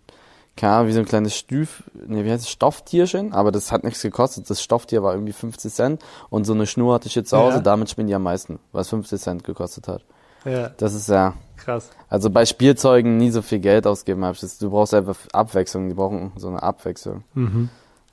keine 0.57 0.75
Ahnung, 0.75 0.89
wie 0.89 0.93
so 0.93 1.01
ein 1.01 1.07
kleines 1.07 1.37
Stüf, 1.37 1.85
nee, 2.07 2.25
wie 2.25 2.31
heißt 2.31 2.45
es, 2.45 2.51
Stofftierchen, 2.51 3.33
aber 3.33 3.51
das 3.53 3.73
hat 3.73 3.85
nichts 3.85 4.03
gekostet. 4.03 4.49
Das 4.51 4.63
Stofftier 4.63 5.03
war 5.03 5.15
irgendwie 5.15 5.33
50 5.33 5.73
Cent 5.73 6.03
und 6.29 6.45
so 6.45 6.53
eine 6.53 6.67
Schnur 6.67 6.95
hatte 6.95 7.07
ich 7.09 7.15
jetzt 7.15 7.31
zu 7.31 7.37
Hause, 7.39 7.57
Ja. 7.57 7.63
damit 7.63 7.91
spielen 7.91 8.07
die 8.07 8.15
am 8.15 8.23
meisten, 8.23 8.59
was 8.73 8.89
50 8.91 9.21
Cent 9.21 9.45
gekostet 9.45 9.89
hat. 9.89 10.03
Ja, 10.45 10.71
Das 10.71 10.95
ist 10.95 11.09
ja, 11.09 11.35
krass. 11.57 11.91
also 12.09 12.31
bei 12.31 12.47
Spielzeugen 12.47 13.19
nie 13.19 13.31
so 13.31 13.43
viel 13.43 13.59
Geld 13.59 13.87
ausgeben. 13.87 14.23
Du 14.61 14.71
brauchst 14.71 14.95
einfach 14.95 15.17
Abwechslung, 15.33 15.89
die 15.89 15.95
brauchen 15.95 16.33
so 16.37 16.49
eine 16.49 16.63
Abwechslung. 16.63 17.25
Mhm. 17.35 17.69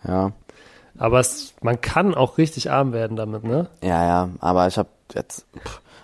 Ja. 0.05 0.31
Aber 0.97 1.19
es, 1.19 1.53
man 1.61 1.79
kann 1.81 2.15
auch 2.15 2.37
richtig 2.37 2.71
arm 2.71 2.93
werden 2.93 3.17
damit, 3.17 3.43
ne? 3.43 3.67
Ja, 3.81 4.05
ja, 4.05 4.29
aber 4.39 4.67
ich 4.67 4.77
habe 4.77 4.89
jetzt, 5.13 5.45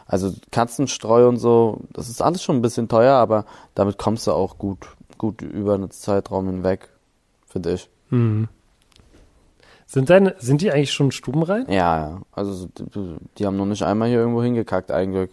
also 0.06 0.34
Katzenstreu 0.52 1.28
und 1.28 1.38
so, 1.38 1.82
das 1.92 2.10
ist 2.10 2.22
alles 2.22 2.44
schon 2.44 2.58
ein 2.58 2.62
bisschen 2.62 2.88
teuer, 2.88 3.16
aber 3.16 3.46
damit 3.76 3.98
kommst 3.98 4.28
du 4.28 4.32
auch 4.32 4.58
gut, 4.58 4.88
gut 5.18 5.42
über 5.42 5.74
einen 5.74 5.92
Zeitraum 5.92 6.48
hinweg, 6.48 6.90
finde 7.48 7.74
ich. 7.74 7.90
Mhm. 8.10 8.48
Sind 9.88 10.10
deine, 10.10 10.36
sind 10.40 10.62
die 10.62 10.72
eigentlich 10.72 10.94
schon 10.94 11.12
stubenrein? 11.12 11.66
Ja, 11.70 12.00
ja, 12.00 12.22
also 12.32 12.68
die, 12.78 13.16
die 13.38 13.46
haben 13.46 13.58
noch 13.58 13.66
nicht 13.66 13.84
einmal 13.84 14.10
hier 14.10 14.20
irgendwo 14.20 14.42
hingekackt, 14.42 14.92
eigentlich. 14.92 15.30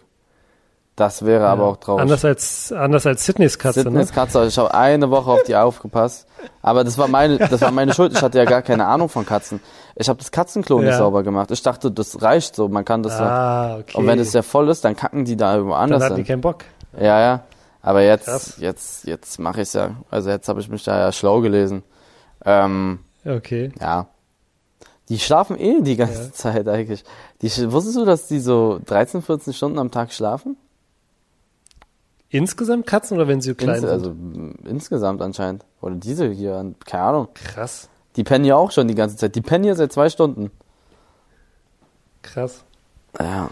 Das 1.01 1.25
wäre 1.25 1.47
aber 1.47 1.63
auch 1.65 1.77
traurig. 1.77 2.03
Anders 2.03 2.23
als, 2.23 2.71
anders 2.71 3.07
als 3.07 3.25
Sydneys 3.25 3.57
Katze, 3.57 3.81
Sydneys 3.81 4.09
ne? 4.09 4.13
Katze, 4.13 4.45
ich 4.45 4.55
habe 4.59 4.71
eine 4.75 5.09
Woche 5.09 5.31
auf 5.31 5.41
die 5.41 5.55
aufgepasst. 5.55 6.27
Aber 6.61 6.83
das 6.83 6.99
war 6.99 7.07
meine, 7.07 7.39
das 7.39 7.59
war 7.61 7.71
meine 7.71 7.91
Schuld. 7.95 8.13
Ich 8.13 8.21
hatte 8.21 8.37
ja 8.37 8.45
gar 8.45 8.61
keine 8.61 8.85
Ahnung 8.85 9.09
von 9.09 9.25
Katzen. 9.25 9.59
Ich 9.95 10.07
habe 10.09 10.19
das 10.19 10.29
Katzenklo 10.29 10.77
nicht 10.79 10.89
Ja. 10.91 10.99
sauber 10.99 11.23
gemacht. 11.23 11.49
Ich 11.49 11.63
dachte, 11.63 11.89
das 11.89 12.21
reicht 12.21 12.55
so. 12.55 12.67
Man 12.69 12.85
kann 12.85 13.01
das. 13.01 13.17
ja- 13.17 13.25
Ah, 13.27 13.77
okay. 13.79 13.97
Und 13.97 14.05
wenn 14.05 14.19
es 14.19 14.31
ja 14.33 14.43
voll 14.43 14.69
ist, 14.69 14.85
dann 14.85 14.95
kacken 14.95 15.25
die 15.25 15.35
da 15.35 15.55
irgendwo 15.55 15.73
Dann 15.73 15.81
anders 15.85 16.03
hatten 16.03 16.15
die 16.17 16.21
hin. 16.21 16.27
keinen 16.27 16.41
Bock. 16.41 16.65
Ja, 16.99 17.19
ja. 17.19 17.39
Aber 17.81 18.03
jetzt, 18.03 18.25
Krass. 18.25 18.57
jetzt, 18.59 19.05
jetzt 19.07 19.39
mache 19.39 19.61
ich's 19.61 19.73
ja. 19.73 19.95
Also 20.11 20.29
jetzt 20.29 20.47
habe 20.49 20.59
ich 20.59 20.69
mich 20.69 20.83
da 20.83 20.99
ja 20.99 21.11
schlau 21.11 21.41
gelesen. 21.41 21.81
Ähm, 22.45 22.99
Okay. 23.25 23.71
ja. 23.81 24.05
Die 25.09 25.17
schlafen 25.17 25.59
eh 25.59 25.81
die 25.81 25.95
ganze 25.97 26.25
Ja. 26.25 26.31
Zeit 26.31 26.67
eigentlich. 26.67 27.03
Die, 27.41 27.49
wusstest 27.71 27.97
du, 27.97 28.05
dass 28.05 28.27
die 28.27 28.39
so 28.39 28.79
13, 28.85 29.23
14 29.23 29.53
Stunden 29.53 29.79
am 29.79 29.89
Tag 29.89 30.13
schlafen? 30.13 30.57
Insgesamt 32.33 32.87
Katzen 32.87 33.17
oder 33.17 33.27
wenn 33.27 33.41
sie 33.41 33.49
so 33.49 33.55
klein 33.55 33.75
Ins, 33.75 33.81
sind? 33.81 33.89
also 33.91 34.15
insgesamt 34.65 35.21
anscheinend. 35.21 35.65
Oder 35.81 35.95
diese 35.95 36.29
hier, 36.29 36.73
keine 36.85 37.03
Ahnung. 37.03 37.27
krass, 37.33 37.89
Die 38.15 38.23
pennen 38.23 38.45
ja 38.45 38.55
auch 38.55 38.71
schon 38.71 38.87
die 38.87 38.95
ganze 38.95 39.17
Zeit. 39.17 39.35
Die 39.35 39.41
pennen 39.41 39.63
hier 39.65 39.75
seit 39.75 39.91
zwei 39.91 40.09
Stunden. 40.09 40.49
krass. 42.21 42.63
Ja, 43.19 43.49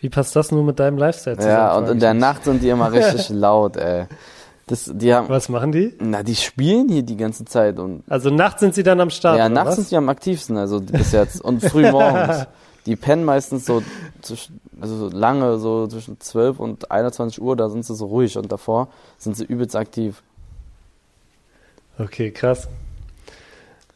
Wie 0.00 0.08
passt 0.08 0.34
das 0.34 0.50
nur 0.50 0.64
mit 0.64 0.78
deinem 0.80 0.96
Lifestyle 0.96 1.36
zusammen? 1.36 1.54
ja 1.54 1.76
und 1.76 1.88
in 1.88 2.00
der. 2.00 2.14
Nacht 2.14 2.44
sind 2.44 2.62
die 2.62 2.70
immer 2.70 2.90
richtig 2.92 3.28
laut, 3.30 3.76
ey. 3.76 4.06
Das, 4.66 4.90
die 4.94 5.12
haben, 5.12 5.28
Was 5.28 5.48
machen 5.50 5.72
die? 5.72 5.94
na, 6.00 6.22
die 6.22 6.36
spielen 6.36 6.88
hier 6.88 7.02
die 7.02 7.16
ganze 7.16 7.44
Zeit 7.44 7.78
und 7.78 8.04
Also 8.08 8.30
nachts 8.30 8.60
sind 8.60 8.74
sie 8.74 8.82
dann 8.84 9.00
am 9.00 9.10
Start, 9.10 9.36
ja, 9.36 9.48
nachts 9.50 9.70
was? 9.70 9.76
sind 9.76 9.90
die 9.90 9.96
am 9.96 10.08
aktivsten, 10.08 10.56
also 10.56 10.80
bis 10.80 11.12
jetzt 11.12 11.42
und 11.42 11.62
früh 11.62 11.90
morgens. 11.90 12.46
Die 12.86 12.96
pennen 12.96 13.24
meistens 13.24 13.66
so 13.66 13.82
zwischen, 14.22 14.60
also 14.80 14.96
so 14.96 15.16
lange, 15.16 15.58
so 15.58 15.86
zwischen 15.86 16.20
12 16.20 16.58
und 16.58 16.90
21 16.90 17.40
Uhr, 17.40 17.56
da 17.56 17.68
sind 17.68 17.84
sie 17.84 17.94
so 17.94 18.06
ruhig 18.06 18.36
und 18.36 18.50
davor 18.50 18.88
sind 19.18 19.36
sie 19.36 19.44
übelst 19.44 19.76
aktiv. 19.76 20.22
Okay, 21.98 22.30
krass. 22.32 22.68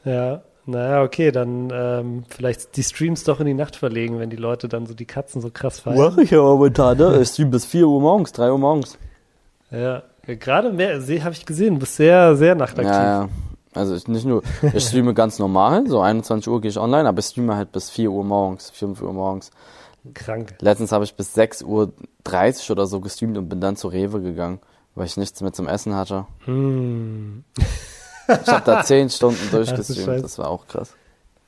Ja, 0.04 0.42
naja, 0.66 1.02
okay, 1.02 1.30
dann 1.30 1.70
ähm, 1.72 2.24
vielleicht 2.28 2.76
die 2.76 2.82
Streams 2.82 3.24
doch 3.24 3.40
in 3.40 3.46
die 3.46 3.54
Nacht 3.54 3.76
verlegen, 3.76 4.18
wenn 4.18 4.30
die 4.30 4.36
Leute 4.36 4.68
dann 4.68 4.86
so 4.86 4.94
die 4.94 5.04
Katzen 5.04 5.40
so 5.40 5.50
krass 5.50 5.80
feiern. 5.80 5.98
Mach 5.98 6.18
ich 6.18 6.30
ja 6.30 6.42
momentan, 6.42 6.98
ne? 6.98 7.20
Ich 7.20 7.28
stream 7.28 7.50
bis 7.50 7.64
4 7.64 7.86
Uhr 7.86 8.00
morgens, 8.00 8.32
3 8.32 8.50
Uhr 8.50 8.58
morgens. 8.58 8.98
Ja, 9.70 10.02
gerade 10.26 10.72
mehr, 10.72 11.00
habe 11.00 11.32
ich 11.32 11.46
gesehen, 11.46 11.74
du 11.74 11.80
bist 11.80 11.96
sehr, 11.96 12.36
sehr 12.36 12.54
nachtaktiv. 12.54 12.92
Ja, 12.92 13.22
ja. 13.22 13.28
Also 13.76 13.94
ich 13.94 14.08
nicht 14.08 14.24
nur, 14.26 14.42
ich 14.74 14.84
streame 14.84 15.14
ganz 15.14 15.38
normal, 15.38 15.86
so 15.86 16.00
21 16.00 16.48
Uhr 16.48 16.60
gehe 16.60 16.70
ich 16.70 16.78
online, 16.78 17.08
aber 17.08 17.18
ich 17.20 17.26
streame 17.26 17.56
halt 17.56 17.72
bis 17.72 17.90
4 17.90 18.10
Uhr 18.10 18.24
morgens, 18.24 18.70
5 18.70 19.02
Uhr 19.02 19.12
morgens. 19.12 19.50
Krank. 20.14 20.54
Letztens 20.60 20.92
habe 20.92 21.04
ich 21.04 21.14
bis 21.14 21.34
6 21.34 21.62
Uhr 21.62 21.92
30 22.24 22.70
oder 22.70 22.86
so 22.86 23.00
gestreamt 23.00 23.36
und 23.38 23.48
bin 23.48 23.60
dann 23.60 23.76
zu 23.76 23.88
Rewe 23.88 24.20
gegangen, 24.20 24.60
weil 24.94 25.06
ich 25.06 25.16
nichts 25.16 25.40
mehr 25.40 25.52
zum 25.52 25.66
Essen 25.68 25.94
hatte. 25.94 26.26
Hm. 26.44 27.44
Ich 28.28 28.48
habe 28.48 28.64
da 28.64 28.82
10 28.84 29.10
Stunden 29.10 29.40
durchgestreamt, 29.50 30.22
das 30.24 30.38
war 30.38 30.48
auch 30.48 30.66
krass. 30.66 30.94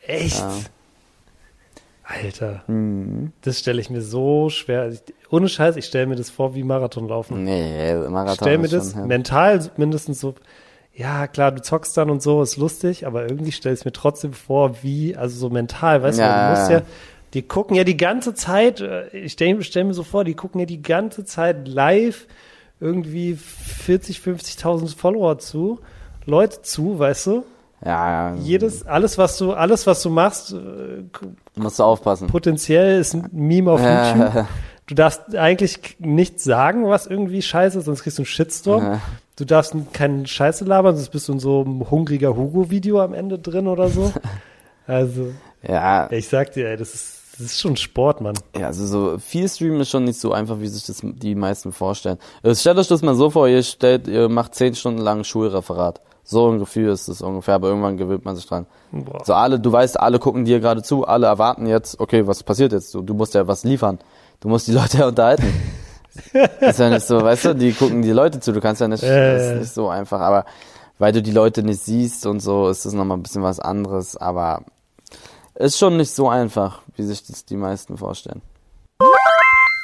Echt? 0.01 0.39
Ja. 0.39 0.51
Alter, 2.05 2.63
Mhm. 2.69 3.33
das 3.43 3.59
stelle 3.59 3.81
ich 3.83 3.91
mir 3.91 4.01
so 4.01 4.49
schwer. 4.49 4.89
Ich, 4.89 5.03
ohne 5.31 5.49
Scheiß, 5.49 5.77
ich 5.77 5.85
stelle 5.85 6.07
mir 6.07 6.17
das 6.17 6.31
vor 6.31 6.55
wie 6.55 6.63
Marathonlaufen. 6.65 7.45
Nee, 7.45 7.95
Marathon 7.95 8.33
Ich 8.33 8.41
stelle 8.41 8.59
mir 8.59 8.69
das 8.69 8.95
ja. 8.95 9.05
mental 9.05 9.71
mindestens 9.77 10.19
so. 10.21 10.35
Ja, 10.99 11.29
klar, 11.29 11.53
du 11.53 11.63
zockst 11.63 11.97
dann 11.97 12.11
und 12.11 12.21
so, 12.23 12.43
ist 12.43 12.57
lustig, 12.57 13.07
aber 13.07 13.23
irgendwie 13.23 13.53
stelle 13.53 13.75
ich 13.77 13.85
mir 13.85 13.93
trotzdem 13.93 14.33
vor, 14.33 14.83
wie, 14.83 15.17
also 15.17 15.39
so 15.39 15.49
mental, 15.49 16.03
weißt 16.03 16.19
Ja, 16.19 16.49
du, 16.51 16.55
du 16.55 16.61
musst 16.61 16.71
ja. 16.73 16.83
die 17.35 17.43
gucken 17.43 17.77
ja 17.77 17.85
die 17.85 17.97
ganze 17.97 18.35
Zeit, 18.35 18.81
äh, 18.81 19.07
ich 19.17 19.33
stelle 19.35 19.63
stell 19.63 19.85
mir 19.85 19.95
so 19.95 20.03
vor, 20.03 20.25
die 20.25 20.35
gucken 20.35 20.59
ja 20.59 20.67
die 20.67 20.83
ganze 20.83 21.25
Zeit 21.25 21.69
live 21.69 22.27
irgendwie 22.81 23.37
40, 23.37 24.19
50.000 24.19 24.97
Follower 24.97 25.39
zu, 25.39 25.79
Leute 26.27 26.63
zu, 26.63 26.99
weißt 26.99 27.29
du? 27.29 27.45
Ja, 27.85 28.31
ja. 28.33 28.37
Jedes, 28.43 28.85
alles 28.85 29.19
was 29.19 29.39
du, 29.39 29.53
alles 29.53 29.87
was 29.87 30.03
du 30.03 30.11
machst, 30.11 30.53
äh, 30.53 31.05
Musst 31.55 31.79
du 31.79 31.85
aufpassen. 31.85 32.27
potenziell 32.27 32.99
ist 32.99 33.15
ein 33.15 33.29
Meme 33.31 33.71
auf 33.71 33.81
YouTube. 33.81 34.35
Ja, 34.35 34.49
Du 34.89 34.95
darfst 34.95 35.37
eigentlich 35.37 35.97
nichts 36.01 36.43
sagen, 36.45 36.89
was 36.89 37.07
irgendwie 37.07 37.43
scheiße 37.43 37.79
ist, 37.79 37.85
sonst 37.85 38.03
kriegst 38.03 38.19
du 38.19 38.23
einen 38.23 38.27
Shitstorm. 38.27 38.83
Ja. 38.85 39.01
Du 39.39 39.45
darfst 39.45 39.73
keinen 39.93 40.27
Scheiße 40.27 40.65
labern, 40.65 40.97
sonst 40.97 41.11
bist 41.11 41.29
du 41.29 41.35
in 41.35 41.39
so 41.39 41.61
einem 41.61 41.89
hungriger 41.89 42.35
Hugo-Video 42.35 43.01
am 43.01 43.15
Ende 43.15 43.39
drin 43.39 43.69
oder 43.69 43.89
so. 43.89 44.13
Also, 44.91 45.35
ja, 45.69 46.11
ich 46.11 46.29
sag 46.29 46.53
dir, 46.55 46.71
ey, 46.71 46.79
das 46.79 46.95
ist, 46.95 47.21
das 47.33 47.49
ist 47.49 47.61
schon 47.61 47.77
Sport, 47.77 48.23
Mann. 48.23 48.39
Ja, 48.59 48.69
also 48.69 48.87
so 48.87 49.19
viel 49.19 49.47
streamen 49.47 49.81
ist 49.81 49.91
schon 49.91 50.05
nicht 50.05 50.19
so 50.19 50.33
einfach, 50.33 50.61
wie 50.61 50.67
sich 50.67 50.87
das 50.87 51.03
die 51.03 51.35
meisten 51.35 51.73
vorstellen. 51.73 52.17
Äh, 52.43 52.55
Stellt 52.55 52.79
euch 52.79 52.89
das 52.89 53.03
mal 53.03 53.15
so 53.15 53.29
vor, 53.29 53.47
ihr 53.49 53.63
stellt, 53.63 54.09
ihr 54.09 54.31
macht 54.31 54.55
zehn 54.55 54.75
Stunden 54.75 55.03
lang 55.03 55.19
ein 55.19 55.25
Schulreferat. 55.25 56.01
So 56.25 56.51
ein 56.51 56.59
Gefühl 56.59 56.89
ist 56.89 57.07
es 57.09 57.21
ungefähr, 57.21 57.57
aber 57.57 57.69
irgendwann 57.69 57.99
gewöhnt 57.99 58.25
man 58.25 58.35
sich 58.35 58.47
dran. 58.47 58.65
Boah. 58.91 59.23
So 59.27 59.35
alle, 59.35 59.61
du 59.61 59.71
weißt, 59.71 60.01
alle 60.01 60.19
gucken 60.19 60.47
dir 60.47 60.59
gerade 60.59 60.83
zu, 60.83 61.07
alle 61.07 61.27
erwarten 61.27 61.67
jetzt, 61.67 62.01
okay, 62.01 62.27
was 62.27 62.43
passiert 62.43 62.73
jetzt? 62.73 62.95
Du, 62.95 63.03
du 63.03 63.13
musst 63.13 63.35
ja 63.35 63.47
was 63.47 63.65
liefern. 63.65 63.99
Du 64.41 64.49
musst 64.49 64.69
die 64.69 64.73
Leute 64.73 64.97
ja 64.97 65.09
unterhalten. 65.09 65.53
Ist 66.61 66.79
ja 66.79 66.91
nicht 66.91 67.07
so, 67.07 67.23
weißt 67.23 67.45
du, 67.47 67.55
die 67.55 67.73
gucken 67.73 68.03
die 68.03 68.11
Leute 68.13 68.41
zu, 68.41 68.53
du 68.53 68.61
kannst 68.61 68.81
ja 68.81 68.89
nicht, 68.89 69.03
Äh. 69.03 69.35
das 69.35 69.43
ist 69.53 69.59
nicht 69.61 69.73
so 69.75 69.89
einfach, 69.89 70.21
aber 70.21 70.45
weil 70.99 71.13
du 71.13 71.23
die 71.23 71.31
Leute 71.31 71.63
nicht 71.63 71.81
siehst 71.81 72.27
und 72.27 72.41
so, 72.41 72.69
ist 72.69 72.85
das 72.85 72.93
nochmal 72.93 73.17
ein 73.19 73.23
bisschen 73.23 73.43
was 73.43 73.61
anderes, 73.61 74.17
aber 74.17 74.63
ist 75.55 75.79
schon 75.79 75.97
nicht 75.97 76.11
so 76.11 76.29
einfach, 76.29 76.83
wie 76.97 77.03
sich 77.05 77.25
das 77.27 77.45
die 77.45 77.57
meisten 77.57 77.97
vorstellen. 77.97 78.43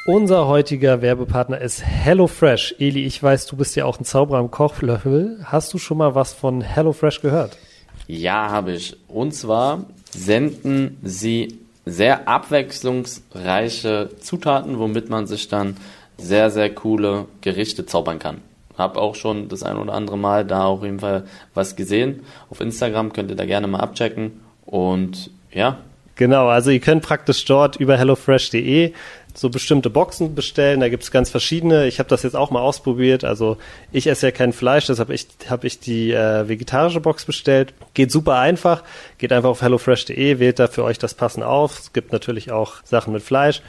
Unser 0.07 0.47
heutiger 0.49 1.01
Werbepartner 1.01 1.61
ist 1.61 1.83
HelloFresh. 1.85 2.75
Eli, 2.79 3.05
ich 3.07 3.23
weiß, 3.23 3.47
du 3.47 3.57
bist 3.57 3.75
ja 3.75 3.87
auch 3.87 3.99
ein 3.99 4.05
Zauberer 4.05 4.39
am 4.39 4.51
Kochlöffel. 4.51 5.39
Hast 5.45 5.73
du 5.73 5.79
schon 5.79 5.97
mal 5.97 6.15
was 6.15 6.35
von 6.35 6.61
HelloFresh 6.61 7.23
gehört? 7.23 7.57
Ja, 8.07 8.51
habe 8.51 8.73
ich. 8.73 8.99
Und 9.09 9.33
zwar 9.35 9.85
senden 10.11 10.99
sie 11.03 11.59
sehr 11.87 12.29
abwechslungsreiche 12.29 14.11
Zutaten, 14.21 14.79
womit 14.79 15.09
man 15.09 15.27
sich 15.27 15.49
dann 15.49 15.77
sehr, 16.19 16.51
sehr 16.51 16.75
coole 16.75 17.27
Gerichte 17.41 17.87
zaubern 17.87 18.19
kann. 18.19 18.41
Hab 18.77 18.97
auch 18.97 19.15
schon 19.15 19.49
das 19.49 19.63
ein 19.63 19.77
oder 19.77 19.95
andere 19.95 20.19
Mal 20.19 20.45
da 20.45 20.65
auf 20.65 20.83
jeden 20.83 21.01
Fall 21.01 21.25
was 21.55 21.77
gesehen. 21.77 22.25
Auf 22.51 22.61
Instagram 22.61 23.13
könnt 23.13 23.31
ihr 23.31 23.37
da 23.37 23.45
gerne 23.45 23.67
mal 23.67 23.81
abchecken. 23.81 24.41
Und 24.67 25.31
ja, 25.53 25.79
Genau, 26.17 26.47
also 26.47 26.71
ihr 26.71 26.81
könnt 26.81 27.03
praktisch 27.03 27.45
dort 27.45 27.77
über 27.77 27.97
hellofresh.de 27.97 28.93
so 29.37 29.51
bestimmte 29.51 29.91
Boxen 29.91 30.37
bestellen. 30.37 30.79
Da 30.79 30.89
gibt's 30.89 31.11
ganz 31.11 31.29
verschiedene. 31.29 31.89
Ich 31.89 31.99
habe 31.99 32.09
das 32.09 32.23
jetzt 32.23 32.37
auch 32.37 32.53
mal 32.53 32.61
ausprobiert. 32.61 33.25
Also 33.25 33.57
ich 33.91 34.07
esse 34.07 34.27
ja 34.27 34.31
kein 34.31 34.53
Fleisch, 34.53 34.87
deshalb 34.87 35.11
ich, 35.11 35.27
habe 35.51 35.67
ich 35.67 35.81
die 35.81 36.13
äh, 36.13 36.49
vegetarische 36.49 37.01
Box 37.01 37.25
bestellt. 37.25 37.75
Geht 37.95 38.13
super 38.13 38.37
einfach. 38.37 38.85
Geht 39.19 39.33
einfach 39.33 39.51
auf 39.51 39.63
hellofresh.de, 39.63 40.39
wählt 40.39 40.61
da 40.61 40.69
für 40.69 40.85
euch 40.85 41.01
das 41.01 41.15
passend 41.15 41.45
auf. 41.45 41.81
Es 41.81 41.93
gibt 41.93 42.13
natürlich 42.13 42.53
auch 42.53 42.75
Sachen 42.85 43.13
mit 43.13 43.25
Fleisch. 43.25 43.61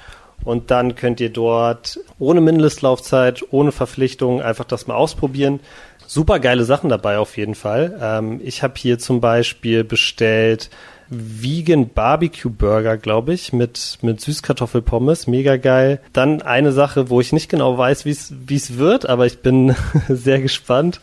Und 0.45 0.71
dann 0.71 0.95
könnt 0.95 1.19
ihr 1.19 1.31
dort 1.31 1.99
ohne 2.19 2.39
Mindestlaufzeit, 2.39 3.43
ohne 3.51 3.71
Verpflichtung 3.71 4.41
einfach 4.41 4.65
das 4.65 4.87
mal 4.87 4.95
ausprobieren. 4.95 5.59
Super 6.07 6.39
geile 6.39 6.63
Sachen 6.65 6.89
dabei 6.89 7.17
auf 7.17 7.35
jeden 7.35 7.55
Fall. 7.55 7.97
Ähm, 7.99 8.39
ich 8.43 8.63
habe 8.63 8.75
hier 8.77 8.99
zum 8.99 9.19
Beispiel 9.19 9.83
bestellt 9.83 10.69
Vegan 11.09 11.89
Barbecue 11.89 12.49
Burger, 12.49 12.97
glaube 12.97 13.33
ich, 13.33 13.53
mit, 13.53 13.99
mit 14.01 14.21
Süßkartoffelpommes. 14.21 15.27
Mega 15.27 15.57
geil. 15.57 15.99
Dann 16.13 16.41
eine 16.41 16.71
Sache, 16.71 17.09
wo 17.09 17.21
ich 17.21 17.33
nicht 17.33 17.49
genau 17.49 17.77
weiß, 17.77 18.05
wie 18.05 18.11
es 18.55 18.77
wird, 18.77 19.07
aber 19.07 19.25
ich 19.25 19.39
bin 19.39 19.75
sehr 20.09 20.41
gespannt, 20.41 20.99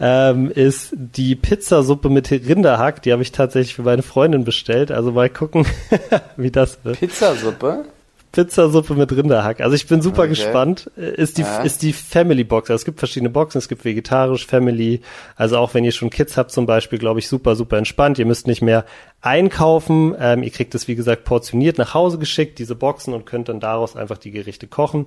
ähm, 0.00 0.50
ist 0.50 0.94
die 0.94 1.34
Pizzasuppe 1.34 2.08
mit 2.08 2.30
Rinderhack. 2.30 3.02
Die 3.02 3.12
habe 3.12 3.22
ich 3.22 3.32
tatsächlich 3.32 3.74
für 3.74 3.82
meine 3.82 4.02
Freundin 4.02 4.44
bestellt. 4.44 4.90
Also 4.90 5.12
mal 5.12 5.30
gucken, 5.30 5.66
wie 6.36 6.50
das 6.50 6.84
wird. 6.84 7.00
Pizzasuppe? 7.00 7.84
Pizzasuppe 8.32 8.94
mit 8.94 9.12
Rinderhack. 9.12 9.60
Also 9.60 9.76
ich 9.76 9.86
bin 9.86 10.00
super 10.00 10.22
okay. 10.22 10.30
gespannt. 10.30 10.90
Ist 10.96 11.38
die, 11.38 11.42
ja. 11.42 11.62
ist 11.62 11.82
die 11.82 11.92
Family 11.92 12.44
Box. 12.44 12.70
Also 12.70 12.80
es 12.80 12.84
gibt 12.86 12.98
verschiedene 12.98 13.30
Boxen. 13.30 13.58
Es 13.58 13.68
gibt 13.68 13.84
vegetarisch, 13.84 14.46
Family. 14.46 15.02
Also 15.36 15.58
auch 15.58 15.74
wenn 15.74 15.84
ihr 15.84 15.92
schon 15.92 16.10
Kids 16.10 16.36
habt 16.36 16.50
zum 16.50 16.66
Beispiel, 16.66 16.98
glaube 16.98 17.20
ich, 17.20 17.28
super, 17.28 17.54
super 17.54 17.76
entspannt. 17.76 18.18
Ihr 18.18 18.26
müsst 18.26 18.46
nicht 18.46 18.62
mehr 18.62 18.86
einkaufen. 19.20 20.16
Ähm, 20.18 20.42
ihr 20.42 20.50
kriegt 20.50 20.74
es, 20.74 20.88
wie 20.88 20.94
gesagt, 20.94 21.24
portioniert 21.24 21.78
nach 21.78 21.94
Hause 21.94 22.18
geschickt, 22.18 22.58
diese 22.58 22.74
Boxen, 22.74 23.14
und 23.14 23.26
könnt 23.26 23.48
dann 23.48 23.60
daraus 23.60 23.96
einfach 23.96 24.18
die 24.18 24.30
Gerichte 24.30 24.66
kochen. 24.66 25.06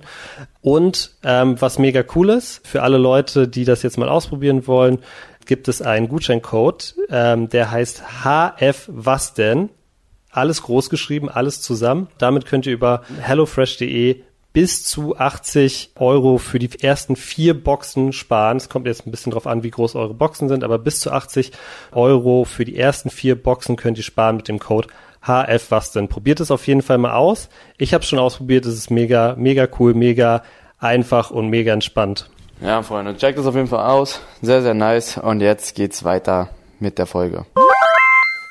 Und 0.62 1.12
ähm, 1.24 1.60
was 1.60 1.78
mega 1.78 2.04
cool 2.14 2.30
ist, 2.30 2.66
für 2.66 2.82
alle 2.82 2.98
Leute, 2.98 3.48
die 3.48 3.64
das 3.64 3.82
jetzt 3.82 3.98
mal 3.98 4.08
ausprobieren 4.08 4.66
wollen, 4.66 4.98
gibt 5.46 5.68
es 5.68 5.80
einen 5.82 6.08
Gutscheincode, 6.08 6.94
ähm, 7.08 7.48
der 7.48 7.70
heißt 7.70 8.02
HF 8.24 8.88
was 8.92 9.34
denn? 9.34 9.70
Alles 10.36 10.62
groß 10.62 10.90
geschrieben, 10.90 11.28
alles 11.28 11.62
zusammen. 11.62 12.08
Damit 12.18 12.46
könnt 12.46 12.66
ihr 12.66 12.72
über 12.72 13.02
hellofresh.de 13.20 14.22
bis 14.52 14.84
zu 14.84 15.18
80 15.18 15.90
Euro 15.96 16.38
für 16.38 16.58
die 16.58 16.70
ersten 16.80 17.14
vier 17.14 17.52
Boxen 17.52 18.14
sparen. 18.14 18.56
Es 18.56 18.70
kommt 18.70 18.86
jetzt 18.86 19.06
ein 19.06 19.10
bisschen 19.10 19.32
drauf 19.32 19.46
an, 19.46 19.62
wie 19.62 19.70
groß 19.70 19.96
eure 19.96 20.14
Boxen 20.14 20.48
sind, 20.48 20.64
aber 20.64 20.78
bis 20.78 21.00
zu 21.00 21.12
80 21.12 21.52
Euro 21.92 22.44
für 22.44 22.64
die 22.64 22.78
ersten 22.78 23.10
vier 23.10 23.34
Boxen 23.34 23.76
könnt 23.76 23.98
ihr 23.98 24.04
sparen 24.04 24.36
mit 24.36 24.48
dem 24.48 24.58
Code 24.58 24.88
HF 25.20 25.70
was 25.70 25.92
denn. 25.92 26.08
Probiert 26.08 26.40
es 26.40 26.50
auf 26.50 26.66
jeden 26.66 26.80
Fall 26.82 26.96
mal 26.96 27.12
aus. 27.12 27.50
Ich 27.76 27.92
habe 27.92 28.04
schon 28.04 28.18
ausprobiert, 28.18 28.64
es 28.64 28.74
ist 28.74 28.90
mega, 28.90 29.34
mega 29.36 29.68
cool, 29.78 29.92
mega 29.92 30.42
einfach 30.78 31.30
und 31.30 31.48
mega 31.48 31.72
entspannt. 31.72 32.30
Ja, 32.62 32.82
Freunde, 32.82 33.14
checkt 33.16 33.38
es 33.38 33.44
auf 33.44 33.54
jeden 33.54 33.68
Fall 33.68 33.84
aus. 33.90 34.20
Sehr, 34.40 34.62
sehr 34.62 34.72
nice. 34.72 35.18
Und 35.18 35.40
jetzt 35.40 35.74
geht's 35.74 36.04
weiter 36.04 36.48
mit 36.80 36.98
der 36.98 37.06
Folge. 37.06 37.44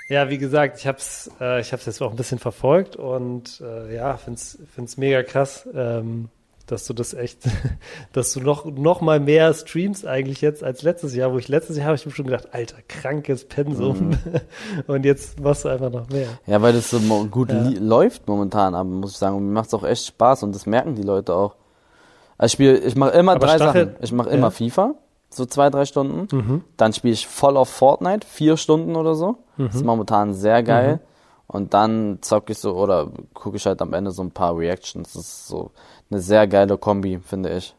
Ja, 0.08 0.30
wie 0.30 0.38
gesagt, 0.38 0.80
ich 0.80 0.88
hab's, 0.88 1.32
äh, 1.42 1.62
ich 1.62 1.74
hab's 1.74 1.86
jetzt 1.88 2.02
auch 2.02 2.12
ein 2.12 2.16
bisschen 2.16 2.38
verfolgt 2.38 2.96
und 2.96 3.62
äh, 3.62 3.96
ja, 3.96 4.18
find's, 4.18 4.60
find's 4.74 4.98
mega 4.98 5.24
krass, 5.24 5.68
ähm, 5.74 6.30
dass 6.68 6.86
du 6.86 6.94
das 6.94 7.16
echt, 7.16 7.40
dass 8.14 8.32
du 8.34 8.40
noch 8.40 8.66
noch 8.66 9.02
mal 9.02 9.20
mehr 9.20 9.52
streamst 9.54 10.06
eigentlich 10.06 10.42
jetzt 10.42 10.64
als 10.64 10.84
letztes 10.84 11.16
Jahr, 11.16 11.34
wo 11.34 11.40
ich 11.40 11.48
letztes 11.48 11.78
Jahr 11.78 11.88
habe 11.88 11.96
ich 11.96 12.06
mir 12.06 12.12
schon 12.12 12.26
gedacht, 12.26 12.50
alter, 12.54 12.78
krankes 12.88 13.46
Pensum 13.46 14.10
mhm. 14.10 14.18
und 14.88 15.06
jetzt 15.06 15.40
machst 15.40 15.66
du 15.66 15.70
einfach 15.70 15.92
noch 15.92 16.08
mehr. 16.10 16.28
Ja, 16.46 16.62
weil 16.62 16.74
das 16.74 16.92
so 16.92 17.00
gut 17.26 17.52
ja. 17.52 17.68
läuft 17.80 18.28
momentan, 18.28 18.76
aber 18.76 18.88
muss 18.88 19.14
ich 19.14 19.18
sagen, 19.18 19.36
und 19.36 19.48
mir 19.48 19.54
macht's 19.54 19.74
auch 19.74 19.84
echt 19.84 20.06
Spaß 20.06 20.44
und 20.44 20.54
das 20.54 20.68
merken 20.68 20.94
die 20.94 21.04
Leute 21.04 21.34
auch. 21.34 21.56
Also 22.38 22.48
ich 22.48 22.52
spiele, 22.52 22.78
ich 22.78 22.96
mache 22.96 23.12
immer 23.12 23.34
aber 23.34 23.48
drei 23.48 23.56
Stachel, 23.56 23.86
Sachen. 23.86 24.04
Ich 24.04 24.12
mache 24.12 24.30
immer 24.30 24.48
ja. 24.48 24.52
FIFA, 24.52 24.96
so 25.30 25.46
zwei, 25.46 25.70
drei 25.70 25.86
Stunden. 25.86 26.28
Mhm. 26.36 26.64
Dann 26.78 26.94
spiele 26.94 27.14
ich 27.14 27.28
voll 27.28 27.58
auf 27.58 27.70
Fortnite, 27.70 28.26
vier 28.26 28.58
Stunden 28.58 28.96
oder 28.96 29.16
so. 29.16 29.38
Mhm. 29.58 29.68
Das 29.68 29.76
ist 29.76 29.86
momentan 29.86 30.34
sehr 30.34 30.64
geil. 30.64 30.96
Mhm. 30.96 31.00
Und 31.48 31.74
dann 31.74 32.20
zocke 32.22 32.54
ich 32.54 32.58
so 32.58 32.76
oder 32.76 33.12
gucke 33.34 33.58
ich 33.58 33.66
halt 33.66 33.82
am 33.82 33.94
Ende 33.94 34.12
so 34.12 34.24
ein 34.24 34.32
paar 34.32 34.58
Reactions. 34.58 35.14
Das 35.14 35.22
ist 35.22 35.48
so 35.48 35.72
eine 36.10 36.20
sehr 36.20 36.48
geile 36.48 36.78
Kombi, 36.78 37.20
finde 37.20 37.56
ich. 37.56 37.76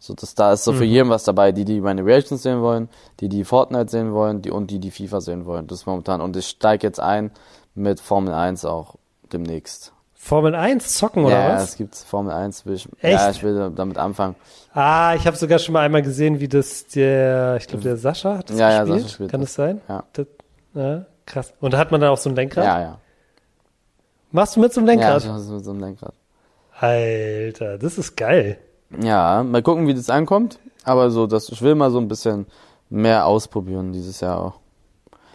So, 0.00 0.14
das, 0.14 0.34
da 0.34 0.52
ist 0.52 0.64
so 0.64 0.72
für 0.72 0.84
mhm. 0.84 0.90
jeden 0.90 1.08
was 1.10 1.24
dabei. 1.24 1.52
Die, 1.52 1.64
die 1.64 1.80
meine 1.80 2.04
Reactions 2.04 2.42
sehen 2.42 2.60
wollen, 2.60 2.88
die, 3.20 3.28
die 3.28 3.44
Fortnite 3.44 3.90
sehen 3.90 4.12
wollen, 4.12 4.42
die 4.42 4.50
und 4.50 4.70
die, 4.70 4.78
die 4.78 4.90
FIFA 4.90 5.20
sehen 5.20 5.46
wollen. 5.46 5.66
Das 5.66 5.80
ist 5.80 5.86
momentan. 5.86 6.20
Und 6.20 6.36
ich 6.36 6.46
steige 6.46 6.86
jetzt 6.86 7.00
ein 7.00 7.30
mit 7.74 8.00
Formel 8.00 8.32
1 8.32 8.64
auch 8.64 8.96
demnächst. 9.32 9.92
Formel 10.28 10.54
1 10.54 10.94
zocken 10.94 11.24
oder 11.24 11.40
ja, 11.40 11.48
was? 11.54 11.58
Ja, 11.58 11.64
es 11.64 11.76
gibt 11.76 11.94
Formel 11.96 12.32
1. 12.32 12.66
Will 12.66 12.74
ich, 12.74 12.86
Echt? 13.00 13.18
Ja, 13.18 13.30
ich 13.30 13.42
will 13.42 13.72
damit 13.74 13.96
anfangen. 13.96 14.36
Ah, 14.74 15.14
ich 15.16 15.26
habe 15.26 15.38
sogar 15.38 15.58
schon 15.58 15.72
mal 15.72 15.80
einmal 15.80 16.02
gesehen, 16.02 16.38
wie 16.38 16.48
das 16.48 16.86
der, 16.88 17.56
ich 17.58 17.66
glaube, 17.66 17.82
der 17.82 17.96
Sascha 17.96 18.36
hat 18.36 18.50
das 18.50 18.58
ja, 18.58 18.68
gespielt. 18.68 18.88
Ja, 18.88 18.98
Sascha 18.98 19.14
spielt 19.14 19.30
Kann 19.30 19.40
das 19.40 19.54
sein? 19.54 19.80
Ja. 19.88 20.04
Das, 20.12 20.26
ja. 20.74 21.06
Krass. 21.24 21.54
Und 21.60 21.72
da 21.72 21.78
hat 21.78 21.92
man 21.92 22.02
dann 22.02 22.10
auch 22.10 22.18
so 22.18 22.28
ein 22.28 22.36
Lenkrad? 22.36 22.62
Ja, 22.62 22.80
ja. 22.80 22.98
Machst 24.30 24.56
du 24.56 24.60
mit 24.60 24.70
so 24.74 24.80
einem 24.80 24.88
Lenkrad? 24.88 25.08
Ja, 25.08 25.16
ich 25.16 25.26
mach 25.26 25.54
mit 25.54 25.64
so 25.64 25.70
einem 25.70 25.80
Lenkrad. 25.80 26.12
Alter, 26.78 27.78
das 27.78 27.96
ist 27.96 28.14
geil. 28.14 28.58
Ja, 29.00 29.42
mal 29.42 29.62
gucken, 29.62 29.86
wie 29.86 29.94
das 29.94 30.10
ankommt. 30.10 30.58
Aber 30.84 31.10
so, 31.10 31.26
dass 31.26 31.48
ich 31.48 31.62
will 31.62 31.74
mal 31.74 31.90
so 31.90 31.98
ein 31.98 32.08
bisschen 32.08 32.46
mehr 32.90 33.24
ausprobieren 33.24 33.94
dieses 33.94 34.20
Jahr 34.20 34.38
auch. 34.40 34.60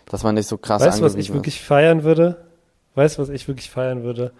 Dass 0.06 0.21
man 0.21 0.36
nicht 0.36 0.47
so 0.47 0.60
krass 0.60 0.84
Weißt 0.84 0.99
du, 0.99 1.03
was 1.03 1.15
ich 1.15 1.29
ist. 1.29 1.34
wirklich 1.34 1.63
feiern 1.63 2.03
würde? 2.03 2.45
Weißt 2.93 3.17
du, 3.17 3.23
was 3.23 3.29
ich 3.29 3.47
wirklich 3.47 3.71
feiern 3.71 4.03
würde? 4.03 4.32